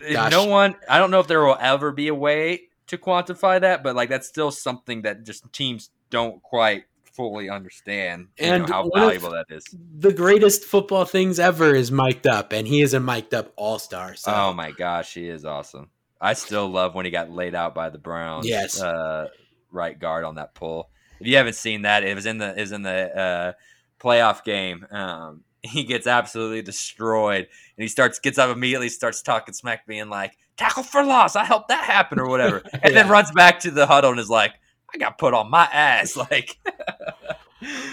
Gosh. 0.00 0.30
no 0.30 0.44
one. 0.46 0.76
I 0.88 0.98
don't 0.98 1.10
know 1.10 1.20
if 1.20 1.26
there 1.26 1.44
will 1.44 1.58
ever 1.60 1.92
be 1.92 2.08
a 2.08 2.14
way 2.14 2.68
to 2.88 2.98
quantify 2.98 3.60
that, 3.60 3.82
but 3.82 3.96
like 3.96 4.08
that's 4.08 4.28
still 4.28 4.50
something 4.50 5.02
that 5.02 5.24
just 5.24 5.50
teams 5.52 5.90
don't 6.10 6.42
quite 6.42 6.84
fully 7.12 7.48
understand 7.48 8.28
And 8.38 8.66
know, 8.66 8.72
how 8.72 8.90
valuable 8.92 9.30
that 9.30 9.46
is. 9.48 9.64
The 9.98 10.12
greatest 10.12 10.64
football 10.64 11.04
things 11.04 11.38
ever 11.38 11.74
is 11.74 11.92
mic'd 11.92 12.26
up, 12.26 12.52
and 12.52 12.66
he 12.66 12.82
is 12.82 12.94
a 12.94 13.00
mic'd 13.00 13.34
up 13.34 13.52
all 13.56 13.78
star. 13.78 14.14
So 14.14 14.32
Oh 14.32 14.52
my 14.52 14.72
gosh, 14.72 15.14
he 15.14 15.28
is 15.28 15.44
awesome. 15.44 15.90
I 16.20 16.32
still 16.34 16.68
love 16.68 16.94
when 16.94 17.04
he 17.04 17.10
got 17.10 17.30
laid 17.30 17.54
out 17.54 17.74
by 17.74 17.90
the 17.90 17.98
Browns. 17.98 18.46
Yes. 18.46 18.80
uh, 18.80 19.28
right 19.70 19.98
guard 19.98 20.24
on 20.24 20.36
that 20.36 20.54
pull. 20.54 20.88
If 21.20 21.26
you 21.26 21.36
haven't 21.36 21.54
seen 21.56 21.82
that, 21.82 22.04
it 22.04 22.14
was 22.14 22.26
in 22.26 22.38
the 22.38 22.56
it 22.56 22.60
was 22.60 22.72
in 22.72 22.82
the 22.82 23.16
uh, 23.18 23.52
playoff 24.00 24.44
game. 24.44 24.86
Um, 24.90 25.42
he 25.62 25.84
gets 25.84 26.06
absolutely 26.06 26.62
destroyed, 26.62 27.46
and 27.76 27.82
he 27.82 27.88
starts 27.88 28.18
gets 28.18 28.38
up 28.38 28.54
immediately, 28.54 28.88
starts 28.88 29.22
talking 29.22 29.54
smack, 29.54 29.86
being 29.86 30.08
like 30.08 30.36
"tackle 30.56 30.82
for 30.82 31.02
loss, 31.04 31.36
I 31.36 31.44
helped 31.44 31.68
that 31.68 31.84
happen" 31.84 32.18
or 32.18 32.28
whatever, 32.28 32.62
and 32.82 32.94
then 32.96 33.08
runs 33.08 33.30
back 33.32 33.60
to 33.60 33.70
the 33.70 33.86
huddle 33.86 34.10
and 34.10 34.20
is 34.20 34.28
like, 34.30 34.52
"I 34.92 34.98
got 34.98 35.18
put 35.18 35.34
on 35.34 35.50
my 35.50 35.64
ass." 35.72 36.16
Like 36.30 36.58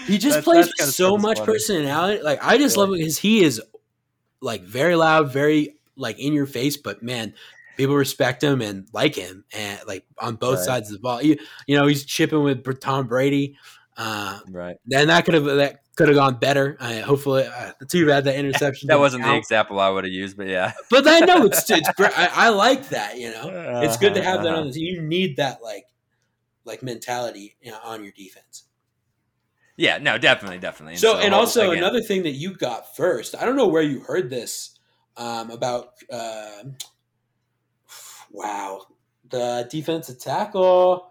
he 0.06 0.18
just 0.18 0.36
That's- 0.36 0.44
plays 0.44 0.66
that's 0.66 0.80
with 0.88 0.94
so 0.94 1.16
much 1.16 1.38
funny. 1.38 1.52
personality. 1.52 2.22
Like 2.22 2.44
I 2.44 2.58
just 2.58 2.76
Yeah. 2.76 2.80
love 2.82 2.90
it 2.92 2.98
because 2.98 3.18
he 3.18 3.42
is 3.42 3.62
like 4.40 4.62
very 4.62 4.96
loud, 4.96 5.32
very 5.32 5.76
like 5.96 6.18
in 6.18 6.32
your 6.32 6.46
face, 6.46 6.76
but 6.76 7.02
man, 7.02 7.32
people 7.76 7.94
respect 7.96 8.42
him 8.42 8.60
and 8.60 8.86
like 8.92 9.14
him, 9.14 9.44
and 9.54 9.80
like 9.86 10.06
on 10.18 10.36
both 10.36 10.58
Right. 10.58 10.66
sides 10.66 10.90
of 10.90 10.94
the 10.96 11.00
ball. 11.00 11.22
You, 11.22 11.36
you 11.66 11.76
know, 11.76 11.86
he's 11.86 12.04
chipping 12.04 12.42
with 12.42 12.80
Tom 12.80 13.06
Brady. 13.06 13.56
Uh, 13.96 14.40
Right. 14.50 14.76
then 14.86 15.08
that 15.08 15.24
could 15.24 15.34
have 15.34 15.44
that 15.44 15.80
could 15.96 16.08
have 16.08 16.16
gone 16.16 16.38
better. 16.38 16.76
Uh, 16.80 17.02
hopefully, 17.02 17.44
uh, 17.44 17.72
too 17.90 18.06
bad 18.06 18.24
that 18.24 18.34
interception. 18.38 18.88
That 18.88 18.98
wasn't 18.98 19.24
the 19.24 19.36
example 19.36 19.78
I 19.80 19.90
would 19.90 20.04
have 20.04 20.12
used, 20.12 20.36
but 20.36 20.48
yeah. 20.48 20.72
But 20.90 21.06
I 21.06 21.20
know 21.20 21.44
it's 21.46 21.70
it's 21.70 21.88
great. 21.90 22.18
I, 22.18 22.46
I 22.46 22.48
like 22.50 22.88
that. 22.90 23.18
You 23.18 23.30
know, 23.30 23.48
it's 23.82 23.96
good 23.96 24.14
to 24.14 24.22
have 24.22 24.42
that 24.42 24.48
Uh-huh, 24.48 24.60
on 24.60 24.66
the 24.68 24.72
team. 24.72 24.94
You 24.94 25.02
need 25.02 25.36
that 25.36 25.62
like 25.62 25.84
like 26.64 26.82
mentality 26.82 27.56
you 27.60 27.70
know, 27.70 27.78
on 27.84 28.02
your 28.02 28.12
defense. 28.12 28.64
Yeah, 29.76 29.98
no, 29.98 30.18
definitely, 30.18 30.58
definitely. 30.58 30.96
So, 30.96 31.16
and 31.18 31.34
also 31.34 31.70
again, 31.70 31.78
another 31.78 32.02
thing 32.02 32.22
that 32.24 32.32
you 32.32 32.54
got 32.54 32.94
first. 32.94 33.34
I 33.34 33.44
don't 33.44 33.56
know 33.56 33.66
where 33.68 33.82
you 33.82 34.00
heard 34.00 34.30
this 34.30 34.78
um, 35.16 35.50
about. 35.50 35.88
um 36.10 36.76
wow, 38.32 38.86
the 39.30 39.68
defensive 39.70 40.18
tackle. 40.18 41.08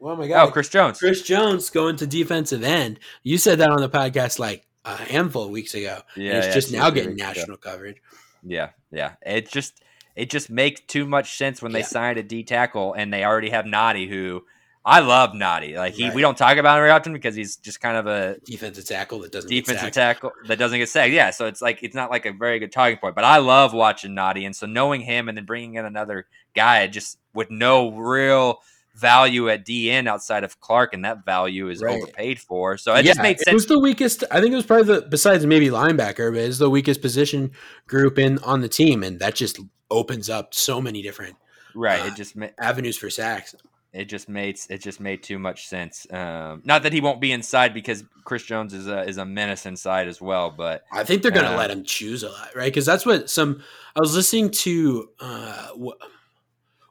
Oh 0.00 0.16
my 0.16 0.26
god, 0.28 0.48
Oh, 0.48 0.50
Chris 0.50 0.68
Jones. 0.68 0.98
Chris 0.98 1.22
Jones 1.22 1.70
going 1.70 1.96
to 1.96 2.06
defensive 2.06 2.62
end. 2.64 2.98
You 3.22 3.38
said 3.38 3.58
that 3.60 3.70
on 3.70 3.80
the 3.80 3.88
podcast 3.88 4.38
like 4.38 4.66
a 4.84 4.94
handful 4.96 5.44
of 5.44 5.50
weeks 5.50 5.74
ago. 5.74 6.00
Yeah, 6.16 6.28
and 6.30 6.38
it's 6.38 6.46
yeah, 6.48 6.52
just 6.54 6.72
now 6.72 6.90
getting 6.90 7.12
ago. 7.12 7.24
national 7.24 7.56
coverage. 7.56 8.02
Yeah, 8.42 8.70
yeah. 8.92 9.12
It 9.24 9.48
just 9.48 9.82
it 10.14 10.30
just 10.30 10.50
makes 10.50 10.80
too 10.82 11.06
much 11.06 11.36
sense 11.36 11.60
when 11.62 11.72
they 11.72 11.80
Yeah. 11.80 11.86
signed 11.86 12.18
a 12.18 12.22
D 12.22 12.42
tackle 12.44 12.92
and 12.94 13.12
they 13.12 13.24
already 13.24 13.50
have 13.50 13.64
Nnadi, 13.64 14.08
who 14.08 14.44
I 14.88 15.00
love 15.00 15.32
Nnadi. 15.32 15.74
Like 15.76 15.94
he, 15.94 16.04
Right. 16.04 16.14
we 16.14 16.22
don't 16.22 16.38
talk 16.38 16.58
about 16.58 16.76
him 16.76 16.82
very 16.82 16.90
often 16.92 17.12
because 17.12 17.34
he's 17.34 17.56
just 17.56 17.80
kind 17.80 17.96
of 17.96 18.06
a 18.06 18.36
Defensive 18.44 18.84
tackle 18.86 19.18
that 19.22 19.32
doesn't 19.32 19.50
get 19.50 19.64
defensive 19.64 19.80
sacked. 19.92 19.94
tackle 20.20 20.32
that 20.46 20.58
doesn't 20.60 20.78
get 20.78 20.88
sacked. 20.88 21.12
Yeah, 21.12 21.30
so 21.30 21.46
it's 21.46 21.60
like 21.60 21.82
it's 21.82 21.96
not 21.96 22.08
like 22.08 22.24
a 22.24 22.32
very 22.32 22.60
good 22.60 22.70
talking 22.70 22.96
point. 22.98 23.16
But 23.16 23.24
I 23.24 23.38
love 23.38 23.72
watching 23.74 24.12
Nnadi, 24.12 24.46
and 24.46 24.54
so 24.54 24.66
knowing 24.66 25.00
him 25.00 25.28
and 25.28 25.36
then 25.36 25.44
bringing 25.44 25.74
in 25.74 25.84
another 25.84 26.26
guy 26.54 26.86
just 26.86 27.18
with 27.34 27.50
no 27.50 27.90
real 27.90 28.60
value 28.94 29.48
at 29.50 29.66
DN 29.66 30.06
outside 30.08 30.44
of 30.44 30.58
Clark, 30.60 30.94
and 30.94 31.04
that 31.04 31.24
value 31.24 31.68
is 31.68 31.82
Right. 31.82 31.96
overpaid 32.00 32.38
for. 32.40 32.78
So 32.78 32.94
it 32.94 33.02
just 33.02 33.18
Yeah, 33.18 33.24
sense. 33.24 33.42
It 33.48 33.52
was 33.54 33.66
the 33.66 33.80
weakest. 33.80 34.22
I 34.30 34.40
think 34.40 34.52
it 34.52 34.56
was 34.56 34.64
probably 34.66 34.94
the 34.94 35.02
besides 35.02 35.44
maybe 35.44 35.66
linebacker, 35.66 36.32
but 36.32 36.40
it's 36.42 36.58
the 36.58 36.70
weakest 36.70 37.02
position 37.02 37.50
group 37.88 38.18
in 38.20 38.38
on 38.38 38.60
the 38.60 38.68
team, 38.68 39.02
and 39.02 39.18
that 39.18 39.34
just 39.34 39.58
opens 39.90 40.30
up 40.30 40.54
so 40.54 40.80
many 40.80 41.02
different 41.02 41.34
right. 41.74 42.00
uh, 42.02 42.06
It 42.06 42.14
just 42.14 42.36
ma- 42.36 42.46
avenues 42.58 42.96
for 42.96 43.10
sacks. 43.10 43.54
It 43.96 44.04
just 44.06 44.28
made 44.28 44.60
it 44.68 44.78
just 44.78 45.00
made 45.00 45.22
too 45.22 45.38
much 45.38 45.66
sense. 45.66 46.06
Um, 46.12 46.62
not 46.64 46.82
that 46.82 46.92
he 46.92 47.00
won't 47.00 47.20
be 47.20 47.32
inside 47.32 47.72
because 47.72 48.04
Chris 48.24 48.42
Jones 48.42 48.74
is 48.74 48.86
a 48.86 49.02
is 49.08 49.16
a 49.16 49.24
menace 49.24 49.66
inside 49.66 50.08
as 50.08 50.20
well, 50.20 50.50
but 50.50 50.84
I 50.92 51.04
think 51.04 51.22
they're 51.22 51.30
going 51.30 51.46
to 51.46 51.54
Uh, 51.54 51.58
let 51.58 51.70
him 51.70 51.84
choose 51.84 52.22
a 52.22 52.28
lot, 52.28 52.50
right? 52.54 52.66
Because 52.66 52.86
that's 52.86 53.06
what 53.06 53.30
some. 53.30 53.62
I 53.94 54.00
was 54.00 54.14
listening 54.14 54.50
to 54.50 55.08
uh, 55.20 55.68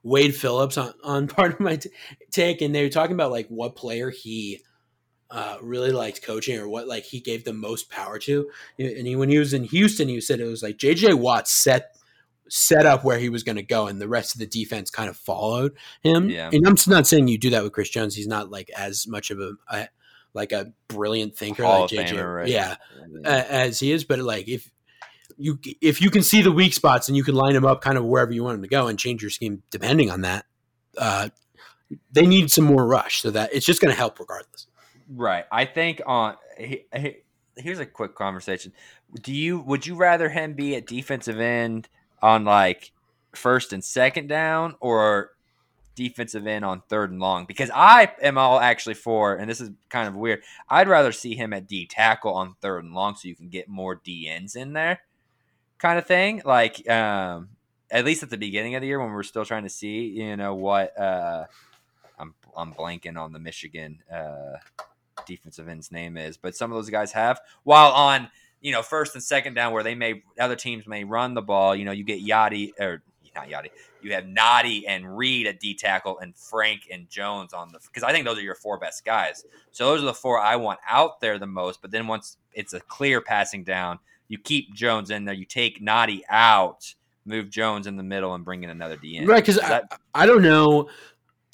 Wade 0.03 0.35
Phillips 0.35 0.77
on, 0.77 0.93
on 1.03 1.27
part 1.29 1.53
of 1.53 1.59
my 1.59 1.75
t- 1.77 1.89
take, 2.31 2.61
and 2.61 2.73
they 2.73 2.83
were 2.83 2.89
talking 2.89 3.13
about 3.13 3.31
like 3.31 3.47
what 3.47 3.75
player 3.75 4.09
he 4.09 4.61
uh, 5.29 5.57
really 5.61 5.91
liked 5.91 6.21
coaching 6.21 6.57
or 6.57 6.67
what 6.67 6.87
like 6.87 7.03
he 7.03 7.19
gave 7.19 7.43
the 7.43 7.53
most 7.53 7.89
power 7.89 8.19
to. 8.19 8.49
And 8.79 9.07
he, 9.07 9.15
when 9.15 9.29
he 9.29 9.37
was 9.37 9.53
in 9.53 9.63
Houston, 9.65 10.07
he 10.07 10.21
said 10.21 10.39
it 10.39 10.45
was 10.45 10.63
like 10.63 10.77
JJ 10.77 11.15
Watt 11.15 11.47
set 11.47 11.94
set 12.49 12.85
up 12.85 13.03
where 13.03 13.17
he 13.17 13.29
was 13.29 13.43
going 13.43 13.55
to 13.55 13.63
go, 13.63 13.87
and 13.87 13.99
the 13.99 14.07
rest 14.07 14.35
of 14.35 14.39
the 14.39 14.45
defense 14.45 14.89
kind 14.89 15.09
of 15.09 15.17
followed 15.17 15.75
him. 16.01 16.29
Yeah. 16.29 16.49
And 16.51 16.67
I'm 16.67 16.75
not 16.87 17.07
saying 17.07 17.27
you 17.27 17.37
do 17.37 17.49
that 17.51 17.63
with 17.63 17.73
Chris 17.73 17.89
Jones. 17.89 18.15
He's 18.15 18.27
not 18.27 18.49
like 18.51 18.69
as 18.77 19.07
much 19.07 19.31
of 19.31 19.39
a, 19.39 19.53
a 19.69 19.87
like 20.33 20.51
a 20.51 20.73
brilliant 20.87 21.35
thinker 21.35 21.63
Hall 21.63 21.81
like 21.81 21.89
JJ. 21.91 22.09
Famer, 22.09 22.35
right? 22.35 22.47
Yeah, 22.47 22.75
as 23.23 23.79
he 23.79 23.91
is, 23.91 24.03
but 24.03 24.19
like 24.19 24.47
if 24.47 24.69
you 25.37 25.59
if 25.81 26.01
you 26.01 26.11
can 26.11 26.21
see 26.21 26.41
the 26.41 26.51
weak 26.51 26.73
spots 26.73 27.07
and 27.07 27.17
you 27.17 27.23
can 27.23 27.35
line 27.35 27.53
them 27.53 27.65
up 27.65 27.81
kind 27.81 27.97
of 27.97 28.05
wherever 28.05 28.31
you 28.31 28.43
want 28.43 28.55
them 28.55 28.61
to 28.63 28.67
go 28.69 28.87
and 28.87 28.99
change 28.99 29.21
your 29.21 29.31
scheme 29.31 29.63
depending 29.71 30.11
on 30.11 30.21
that, 30.21 30.45
uh, 30.97 31.29
they 32.11 32.25
need 32.25 32.51
some 32.51 32.65
more 32.65 32.85
rush 32.85 33.21
so 33.21 33.31
that 33.31 33.53
it's 33.53 33.65
just 33.65 33.81
going 33.81 33.91
to 33.91 33.97
help 33.97 34.19
regardless. 34.19 34.67
right. 35.09 35.45
I 35.51 35.65
think 35.65 36.01
on 36.05 36.35
he, 36.57 36.85
he- 36.95 37.17
here's 37.57 37.79
a 37.79 37.85
quick 37.85 38.15
conversation. 38.15 38.73
Do 39.21 39.33
you 39.33 39.59
would 39.59 39.85
you 39.85 39.95
rather 39.95 40.29
him 40.29 40.53
be 40.53 40.75
at 40.75 40.85
defensive 40.85 41.39
end 41.39 41.87
on 42.25 42.43
like 42.43 42.91
first 43.33 43.71
and 43.71 43.83
second 43.83 44.27
down 44.27 44.75
or 44.79 45.31
defensive 45.93 46.47
end 46.47 46.65
on 46.65 46.81
third 46.89 47.11
and 47.11 47.19
long? 47.19 47.45
Because 47.45 47.69
I 47.73 48.11
am 48.21 48.37
all 48.37 48.59
actually 48.59 48.95
for, 48.95 49.35
and 49.35 49.49
this 49.49 49.61
is 49.61 49.69
kind 49.89 50.07
of 50.07 50.15
weird. 50.15 50.41
I'd 50.67 50.87
rather 50.87 51.11
see 51.11 51.35
him 51.35 51.53
at 51.53 51.67
D 51.67 51.85
tackle 51.85 52.33
on 52.33 52.55
third 52.61 52.83
and 52.83 52.93
long 52.93 53.15
so 53.15 53.27
you 53.27 53.35
can 53.35 53.49
get 53.49 53.69
more 53.69 53.95
DNs 53.95 54.55
in 54.55 54.73
there, 54.73 55.01
kind 55.77 55.99
of 55.99 56.07
thing. 56.07 56.41
Like 56.43 56.89
um, 56.89 57.49
at 57.91 58.05
least 58.05 58.23
at 58.23 58.31
the 58.31 58.37
beginning 58.37 58.73
of 58.75 58.81
the 58.81 58.87
year 58.87 58.99
when 58.99 59.11
we're 59.11 59.23
still 59.23 59.45
trying 59.45 59.63
to 59.63 59.69
see, 59.69 60.07
you 60.07 60.35
know, 60.35 60.55
what 60.55 60.99
uh, 60.99 61.45
I'm 62.17 62.33
I'm 62.57 62.73
blanking 62.73 63.17
on 63.17 63.33
the 63.33 63.39
Michigan 63.39 63.99
uh, 64.11 64.57
defensive 65.27 65.67
end's 65.67 65.91
name 65.91 66.17
is, 66.17 66.37
but 66.37 66.55
some 66.55 66.71
of 66.71 66.75
those 66.75 66.89
guys 66.89 67.11
have. 67.11 67.39
While 67.63 67.91
on 67.91 68.29
you 68.65 68.71
know 68.71 68.81
first 68.81 69.13
and 69.13 69.23
second 69.23 69.53
down 69.53 69.73
where 69.73 69.83
they 69.83 69.93
may 69.93 70.23
other 70.39 70.55
teams 70.55 70.87
may 70.87 71.03
run 71.03 71.35
the 71.35 71.41
ball, 71.41 71.75
you 71.75 71.85
know, 71.85 71.91
you 71.91 72.03
get 72.03 72.25
Yachty 72.25 72.71
or 72.79 73.03
not 73.35 73.47
Yachty, 73.47 73.69
you 74.01 74.11
have 74.13 74.23
Nnadi 74.23 74.85
and 74.87 75.15
Reed 75.15 75.45
at 75.45 75.59
D 75.59 75.75
tackle 75.75 76.17
and 76.17 76.35
Frank 76.35 76.87
and 76.91 77.07
Jones 77.07 77.53
on 77.53 77.71
the 77.71 77.79
because 77.79 78.01
I 78.01 78.11
think 78.11 78.25
those 78.25 78.39
are 78.39 78.41
your 78.41 78.55
four 78.55 78.79
best 78.79 79.05
guys. 79.05 79.45
So 79.71 79.85
those 79.85 80.01
are 80.01 80.07
the 80.07 80.15
four 80.15 80.39
I 80.39 80.55
want 80.55 80.79
out 80.89 81.21
there 81.21 81.37
the 81.37 81.45
most. 81.45 81.79
But 81.79 81.91
then 81.91 82.07
once 82.07 82.37
it's 82.53 82.73
a 82.73 82.79
clear 82.79 83.21
passing 83.21 83.63
down, 83.63 83.99
you 84.29 84.39
keep 84.39 84.73
Jones 84.73 85.11
in 85.11 85.25
there, 85.25 85.35
you 85.35 85.45
take 85.45 85.79
Nnadi 85.79 86.21
out. 86.27 86.95
Move 87.23 87.51
Jones 87.51 87.85
in 87.85 87.97
the 87.97 88.03
middle 88.03 88.33
and 88.33 88.43
bring 88.43 88.63
in 88.63 88.71
another 88.71 88.97
DN. 88.97 89.27
Right, 89.27 89.43
because 89.43 89.59
I, 89.59 89.81
I 90.13 90.25
don't 90.27 90.43
know. 90.43 90.89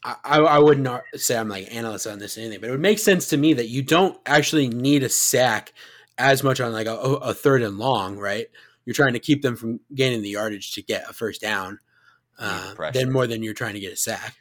I, 0.04 0.16
I 0.24 0.38
I 0.40 0.60
wouldn't 0.60 0.88
say 1.16 1.38
I'm 1.38 1.50
like 1.50 1.74
analyst 1.74 2.08
on 2.08 2.20
this 2.20 2.38
or 2.38 2.42
anything, 2.42 2.62
but 2.62 2.68
it 2.68 2.72
would 2.72 2.80
make 2.80 3.00
sense 3.00 3.28
to 3.30 3.38
me 3.38 3.54
that 3.54 3.68
you 3.68 3.82
don't 3.82 4.18
actually 4.26 4.70
need 4.70 5.04
a 5.04 5.10
sack 5.10 5.74
as 6.22 6.44
much 6.44 6.60
on 6.60 6.72
like 6.72 6.88
a, 6.88 6.96
a 6.96 7.34
third 7.34 7.62
and 7.62 7.78
long, 7.78 8.18
right? 8.18 8.48
You're 8.86 8.94
trying 8.94 9.14
to 9.14 9.20
keep 9.20 9.42
them 9.42 9.56
from 9.56 9.80
gaining 9.94 10.22
the 10.22 10.30
yardage 10.30 10.72
to 10.74 10.82
get 10.82 11.10
a 11.10 11.14
first 11.14 11.42
down, 11.42 11.80
uh, 12.40 12.74
than 12.94 13.12
more 13.12 13.28
than 13.28 13.44
you're 13.44 13.54
trying 13.54 13.74
to 13.76 13.80
get 13.80 13.94
a 13.94 13.98
sack. 13.98 14.38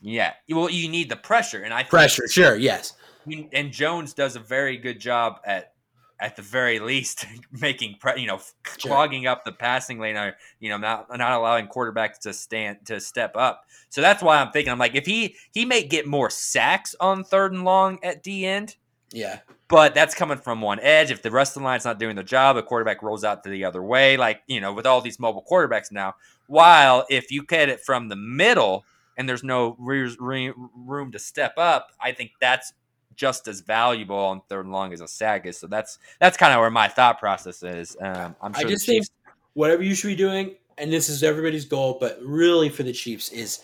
Yeah. 0.00 0.32
Well, 0.48 0.70
you 0.70 0.88
need 0.88 1.08
the 1.08 1.16
pressure, 1.16 1.62
and 1.62 1.72
I 1.72 1.78
think 1.78 1.90
Pressure, 1.90 2.28
sure, 2.28 2.56
yes, 2.56 2.94
You- 3.26 3.48
and 3.52 3.72
Jones 3.72 4.12
does 4.14 4.36
a 4.36 4.40
very 4.40 4.76
good 4.76 4.98
job 5.00 5.40
at 5.44 5.72
at 6.20 6.36
the 6.36 6.42
very 6.42 6.78
least 6.78 7.26
making 7.52 7.96
pre- 8.00 8.20
you 8.20 8.26
know 8.26 8.38
Sure. 8.78 8.90
clogging 8.90 9.26
up 9.26 9.44
the 9.44 9.52
passing 9.52 9.98
lane 9.98 10.16
or 10.16 10.36
you 10.60 10.68
know 10.70 10.76
not 10.78 11.06
not 11.10 11.32
allowing 11.32 11.66
quarterbacks 11.68 12.18
to 12.20 12.32
stand 12.32 12.78
to 12.86 13.00
step 13.00 13.36
up. 13.36 13.66
So 13.90 14.00
that's 14.00 14.22
why 14.22 14.38
I'm 14.40 14.50
thinking 14.52 14.72
I'm 14.72 14.78
like 14.78 14.94
if 14.94 15.06
he 15.06 15.36
he 15.52 15.64
may 15.64 15.82
get 15.82 16.06
more 16.06 16.30
sacks 16.30 16.94
on 17.00 17.24
third 17.24 17.52
and 17.52 17.64
long 17.64 17.98
at 18.02 18.22
D 18.22 18.46
end, 18.46 18.76
yeah, 19.14 19.40
but 19.68 19.94
that's 19.94 20.14
coming 20.14 20.38
from 20.38 20.60
one 20.60 20.80
edge. 20.80 21.10
If 21.10 21.22
the 21.22 21.30
rest 21.30 21.56
of 21.56 21.62
the 21.62 21.64
line's 21.66 21.84
not 21.84 21.98
doing 21.98 22.16
their 22.16 22.24
job, 22.24 22.56
the 22.56 22.62
quarterback 22.62 23.02
rolls 23.02 23.22
out 23.22 23.44
to 23.44 23.50
the 23.50 23.64
other 23.64 23.82
way. 23.82 24.16
Like 24.16 24.42
you 24.46 24.60
know 24.60 24.72
with 24.72 24.86
all 24.86 25.00
these 25.00 25.20
mobile 25.20 25.44
quarterbacks 25.48 25.92
now. 25.92 26.14
While 26.46 27.06
if 27.08 27.30
you 27.30 27.44
get 27.44 27.68
it 27.68 27.80
from 27.80 28.08
the 28.08 28.16
middle 28.16 28.84
and 29.16 29.28
there's 29.28 29.44
no 29.44 29.76
re- 29.78 30.14
re- 30.18 30.52
room 30.76 31.12
to 31.12 31.18
step 31.18 31.54
up, 31.56 31.92
I 32.00 32.12
think 32.12 32.32
that's 32.40 32.74
just 33.16 33.46
as 33.48 33.60
valuable 33.60 34.16
on 34.16 34.42
third 34.48 34.64
and 34.64 34.72
long 34.72 34.92
as 34.92 35.00
a 35.00 35.08
sack 35.08 35.46
is. 35.46 35.58
So 35.58 35.66
that's 35.66 35.98
that's 36.20 36.36
kind 36.36 36.52
of 36.52 36.60
where 36.60 36.70
my 36.70 36.88
thought 36.88 37.18
process 37.20 37.62
is. 37.62 37.96
Um, 38.00 38.34
I'm 38.42 38.52
I 38.56 38.64
just 38.64 38.86
the 38.86 38.94
think 38.94 39.06
whatever 39.54 39.82
you 39.82 39.94
should 39.94 40.08
be 40.08 40.16
doing, 40.16 40.56
and 40.78 40.92
this 40.92 41.08
is 41.08 41.22
everybody's 41.22 41.64
goal, 41.64 41.98
but 42.00 42.18
really 42.22 42.68
for 42.68 42.82
the 42.82 42.92
Chiefs 42.92 43.30
is 43.30 43.60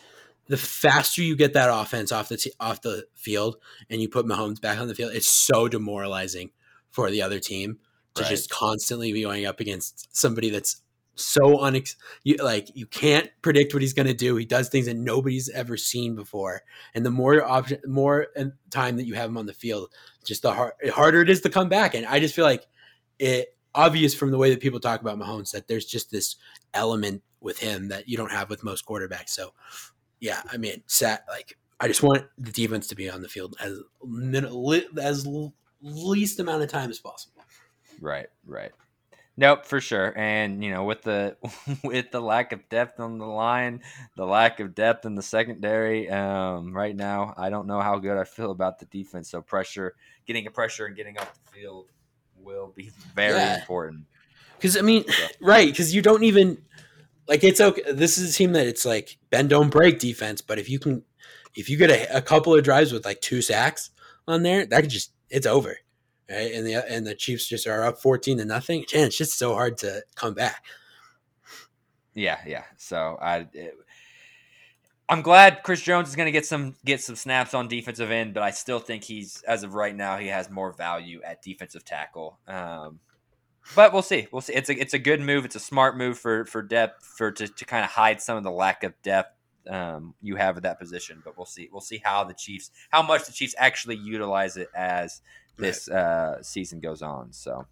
the 0.51 0.57
faster 0.57 1.23
you 1.23 1.37
get 1.37 1.55
that 1.55 1.71
offense 1.73 2.13
off 2.13 2.29
the 2.29 2.37
t- 2.37 2.53
off 2.61 2.83
the 2.83 3.07
field 3.15 3.57
and 3.89 4.01
you 4.01 4.09
put 4.09 4.27
Mahomes 4.27 4.61
back 4.61 4.79
on 4.79 4.89
the 4.89 4.95
field, 4.95 5.13
it's 5.15 5.29
so 5.29 5.69
demoralizing 5.69 6.51
for 6.91 7.11
the 7.11 7.23
other 7.23 7.39
team 7.39 7.79
to 8.15 8.23
Right. 8.23 8.31
just 8.31 8.51
constantly 8.51 9.13
be 9.13 9.23
going 9.23 9.47
up 9.47 9.61
against 9.61 10.15
somebody 10.15 10.51
that's 10.51 10.83
so 11.15 11.59
unex 11.59 11.97
you, 12.25 12.37
like 12.37 12.69
you 12.75 12.87
can't 12.87 13.31
predict 13.43 13.75
what 13.75 13.83
he's 13.83 13.93
going 13.93 14.07
to 14.07 14.15
do. 14.15 14.37
He 14.37 14.45
does 14.45 14.69
things 14.69 14.87
that 14.87 14.97
nobody's 14.97 15.49
ever 15.51 15.77
seen 15.77 16.15
before, 16.15 16.63
and 16.95 17.05
the 17.07 17.11
more 17.11 17.45
option, 17.45 17.81
more 17.87 18.29
um, 18.37 18.53
time 18.71 18.97
that 18.97 19.07
you 19.07 19.15
have 19.15 19.31
him 19.31 19.37
on 19.37 19.47
the 19.47 19.53
field, 19.53 19.91
just 20.25 20.43
the 20.43 20.53
hard, 20.53 20.73
harder 20.93 21.21
it 21.21 21.31
is 21.31 21.43
to 21.43 21.51
come 21.51 21.69
back. 21.69 21.95
And 21.95 22.07
I 22.07 22.21
just 22.21 22.35
feel 22.35 22.45
like 22.45 22.67
it 23.19 23.55
obvious 23.75 24.15
from 24.15 24.31
the 24.31 24.39
way 24.39 24.51
that 24.51 24.61
people 24.61 24.81
talk 24.81 25.01
about 25.01 25.19
Mahomes 25.19 25.53
that 25.53 25.69
there's 25.69 25.85
just 25.85 26.11
this 26.11 26.37
element 26.75 27.23
with 27.41 27.59
him 27.59 27.89
that 27.89 28.09
you 28.09 28.17
don't 28.17 28.33
have 28.33 28.51
with 28.51 28.65
most 28.65 28.87
quarterbacks. 28.87 29.31
So, 29.31 29.53
yeah, 30.21 30.43
I 30.51 30.57
mean, 30.57 30.83
sat 30.87 31.25
like 31.29 31.57
I 31.81 31.89
just 31.89 32.03
want 32.03 32.27
the 32.39 32.53
defense 32.53 32.87
to 32.89 32.95
be 32.95 33.09
on 33.11 33.23
the 33.23 33.29
field 33.29 33.57
as 33.61 33.81
as 35.03 35.27
least 35.83 36.39
amount 36.39 36.63
of 36.63 36.69
time 36.69 36.91
as 36.91 36.99
possible. 36.99 37.43
Right, 38.01 38.29
right. 38.47 38.73
Nope, 39.37 39.65
for 39.65 39.81
sure. 39.81 40.13
And 40.19 40.63
you 40.63 40.71
know, 40.71 40.85
with 40.85 41.03
the 41.03 41.37
with 41.85 42.11
the 42.11 42.21
lack 42.21 42.53
of 42.53 42.69
depth 42.69 43.01
on 43.01 43.19
the 43.19 43.27
line, 43.27 43.81
the 44.17 44.27
lack 44.27 44.61
of 44.61 44.75
depth 44.75 45.07
in 45.07 45.15
the 45.15 45.23
secondary, 45.23 46.11
um, 46.11 46.77
right 46.77 46.95
now, 46.95 47.33
I 47.39 47.49
don't 47.49 47.67
know 47.67 47.81
how 47.81 47.99
good 47.99 48.19
I 48.19 48.25
feel 48.25 48.51
about 48.51 48.79
the 48.79 48.85
defense. 48.87 49.31
So 49.31 49.41
pressure, 49.41 49.95
getting 50.27 50.47
a 50.47 50.51
pressure 50.51 50.85
and 50.85 50.95
getting 50.95 51.19
off 51.19 51.33
the 51.47 51.53
field 51.53 51.87
will 52.37 52.73
be 52.77 52.91
very 53.15 53.39
yeah. 53.39 53.59
important. 53.59 54.05
Because 54.59 54.77
I 54.77 54.83
mean, 54.83 55.09
so. 55.09 55.27
right? 55.41 55.69
Because 55.69 55.95
you 55.95 56.03
don't 56.03 56.25
even 56.25 56.59
like 57.29 57.45
it's 57.45 57.61
okay. 57.61 57.93
This 57.93 58.19
is 58.19 58.35
a 58.35 58.37
team 58.37 58.53
that 58.53 58.67
it's 58.67 58.85
like 58.85 59.19
bend 59.31 59.51
don't 59.51 59.71
break 59.71 59.99
defense, 59.99 60.41
but 60.41 60.59
if 60.59 60.69
you 60.69 60.79
can, 60.79 61.03
if 61.55 61.69
you 61.69 61.77
get 61.77 61.91
a, 61.91 62.17
a 62.17 62.23
couple 62.23 62.55
of 62.55 62.65
drives 62.65 62.93
with 62.93 63.05
like 63.05 63.21
two 63.21 63.43
sacks 63.43 63.91
on 64.27 64.43
there, 64.43 64.67
that 64.67 64.81
could 64.83 64.91
just 64.91 65.13
it's 65.29 65.47
over 65.47 65.77
right? 66.31 66.53
And 66.53 66.67
the 66.67 66.75
and 66.91 67.07
the 67.07 67.15
Chiefs 67.15 67.47
just 67.47 67.67
are 67.67 67.85
up 67.85 68.01
fourteen 68.01 68.39
to 68.39 68.45
nothing. 68.45 68.85
And 68.95 69.05
it's 69.05 69.19
just 69.19 69.39
so 69.39 69.55
hard 69.55 69.79
to 69.79 70.03
come 70.15 70.35
back. 70.35 70.65
Yeah, 72.15 72.39
yeah. 72.47 72.65
So 72.77 73.19
I. 73.21 73.49
It, 73.53 73.75
I'm 75.09 75.23
glad 75.23 75.65
Chris 75.65 75.81
Jones 75.81 76.09
is 76.09 76.15
going 76.15 76.27
to 76.27 76.33
get 76.33 76.47
some 76.47 76.77
get 76.85 77.01
some 77.01 77.17
snaps 77.17 77.53
on 77.53 77.67
defensive 77.67 78.13
end, 78.13 78.33
but 78.33 78.45
I 78.45 78.53
still 78.53 78.79
think 78.79 79.03
he's 79.03 79.43
as 79.43 79.65
of 79.65 79.75
right 79.75 79.95
now 79.95 80.19
he 80.19 80.29
has 80.29 80.49
more 80.49 80.73
value 80.73 81.21
at 81.25 81.43
defensive 81.43 81.85
tackle. 81.85 82.39
Um, 82.47 83.01
but 83.75 83.93
we'll 83.93 84.03
see. 84.03 84.27
We'll 84.33 84.43
see. 84.43 84.55
It's 84.55 84.69
a 84.69 84.81
it's 84.81 84.95
a 84.95 84.99
good 84.99 85.21
move. 85.21 85.45
It's 85.45 85.57
a 85.57 85.61
smart 85.61 85.97
move 85.97 86.19
for 86.19 86.45
for 86.45 86.63
depth 86.63 87.05
for 87.05 87.31
to, 87.33 87.49
to 87.49 87.65
kind 87.65 87.85
of 87.85 87.91
hide 87.91 88.21
some 88.21 88.37
of 88.37 88.45
the 88.45 88.51
lack 88.51 88.85
of 88.85 89.01
depth 89.03 89.37
um, 89.69 90.15
you 90.21 90.37
have 90.37 90.57
at 90.57 90.63
that 90.65 90.79
position. 90.79 91.23
But 91.25 91.37
we'll 91.37 91.47
see. 91.47 91.69
We'll 91.71 91.81
see 91.81 92.01
how 92.03 92.25
the 92.25 92.35
Chiefs 92.35 92.71
how 92.91 93.03
much 93.03 93.27
the 93.27 93.33
Chiefs 93.33 93.55
actually 93.59 93.97
utilize 93.97 94.57
it 94.57 94.69
as 94.75 95.23
this 95.57 95.89
uh, 95.89 96.43
season 96.43 96.81
goes 96.81 97.03
on. 97.03 97.33
So, 97.33 97.67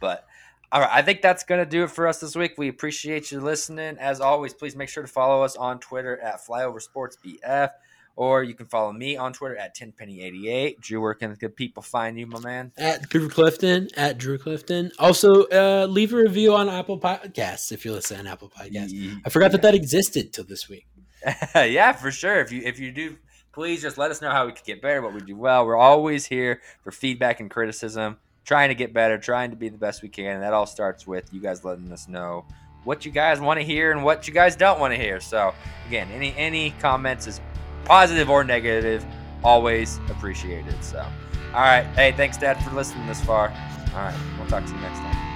but 0.00 0.26
all 0.70 0.82
right, 0.82 0.90
I 0.92 1.02
think 1.02 1.22
that's 1.22 1.44
going 1.44 1.64
to 1.64 1.70
do 1.70 1.84
it 1.84 1.90
for 1.90 2.06
us 2.06 2.20
this 2.20 2.36
week. 2.36 2.54
We 2.58 2.68
appreciate 2.68 3.32
you 3.32 3.40
listening. 3.40 3.96
As 3.98 4.20
always, 4.20 4.52
please 4.52 4.76
make 4.76 4.90
sure 4.90 5.02
to 5.02 5.08
follow 5.08 5.42
us 5.42 5.56
on 5.56 5.80
Twitter 5.80 6.20
at 6.20 6.44
FlyoverSportsBF, 6.46 7.70
or 8.18 8.42
you 8.42 8.52
can 8.52 8.66
follow 8.66 8.92
me 8.92 9.16
on 9.16 9.32
Twitter 9.32 9.56
at 9.56 9.76
TenPenny88. 9.76 10.80
Drew, 10.80 11.00
where 11.00 11.14
can 11.14 11.36
the 11.40 11.48
people 11.48 11.84
find 11.84 12.18
you, 12.18 12.26
my 12.26 12.40
man? 12.40 12.72
At 12.76 13.08
Drew 13.08 13.28
Clifton, 13.28 13.88
at 13.96 14.18
Drew 14.18 14.38
Clifton. 14.38 14.90
Also, 14.98 15.44
uh, 15.44 15.86
leave 15.88 16.12
a 16.12 16.16
review 16.16 16.52
on 16.52 16.68
Apple 16.68 16.98
Podcasts 16.98 17.70
if 17.70 17.84
you 17.84 17.92
listen 17.92 18.18
on 18.18 18.26
Apple 18.26 18.50
Podcasts. 18.50 19.20
I 19.24 19.30
forgot 19.30 19.52
that 19.52 19.62
that 19.62 19.76
existed 19.76 20.32
till 20.32 20.42
this 20.42 20.68
week. 20.68 20.88
yeah, 21.54 21.92
for 21.92 22.10
sure. 22.10 22.40
If 22.40 22.50
you 22.50 22.62
if 22.64 22.80
you 22.80 22.90
do 22.90 23.16
please 23.52 23.82
just 23.82 23.98
let 23.98 24.10
us 24.10 24.20
know 24.20 24.30
how 24.30 24.46
we 24.46 24.52
could 24.52 24.64
get 24.64 24.82
better, 24.82 25.00
what 25.00 25.14
we 25.14 25.20
do 25.20 25.36
well. 25.36 25.64
We're 25.64 25.76
always 25.76 26.26
here 26.26 26.60
for 26.82 26.90
feedback 26.90 27.38
and 27.38 27.48
criticism, 27.48 28.16
trying 28.44 28.70
to 28.70 28.74
get 28.74 28.92
better, 28.92 29.16
trying 29.16 29.50
to 29.50 29.56
be 29.56 29.68
the 29.68 29.78
best 29.78 30.02
we 30.02 30.08
can. 30.08 30.34
And 30.34 30.42
that 30.42 30.52
all 30.52 30.66
starts 30.66 31.06
with 31.06 31.32
you 31.32 31.40
guys 31.40 31.64
letting 31.64 31.92
us 31.92 32.08
know 32.08 32.46
what 32.82 33.04
you 33.04 33.12
guys 33.12 33.40
want 33.40 33.60
to 33.60 33.64
hear 33.64 33.92
and 33.92 34.02
what 34.02 34.26
you 34.26 34.34
guys 34.34 34.56
don't 34.56 34.80
want 34.80 34.92
to 34.92 35.00
hear. 35.00 35.20
So 35.20 35.54
again, 35.86 36.08
any 36.10 36.34
any 36.36 36.70
comments 36.80 37.28
is 37.28 37.40
positive 37.84 38.30
or 38.30 38.44
negative, 38.44 39.04
always 39.42 39.98
appreciated. 40.10 40.82
So 40.82 41.06
all 41.54 41.60
right. 41.60 41.84
Hey, 41.94 42.12
thanks 42.12 42.36
Dad 42.36 42.62
for 42.62 42.70
listening 42.74 43.06
this 43.06 43.22
far. 43.22 43.48
All 43.94 44.00
right, 44.00 44.16
we'll 44.38 44.48
talk 44.48 44.64
to 44.64 44.70
you 44.70 44.80
next 44.80 44.98
time. 44.98 45.27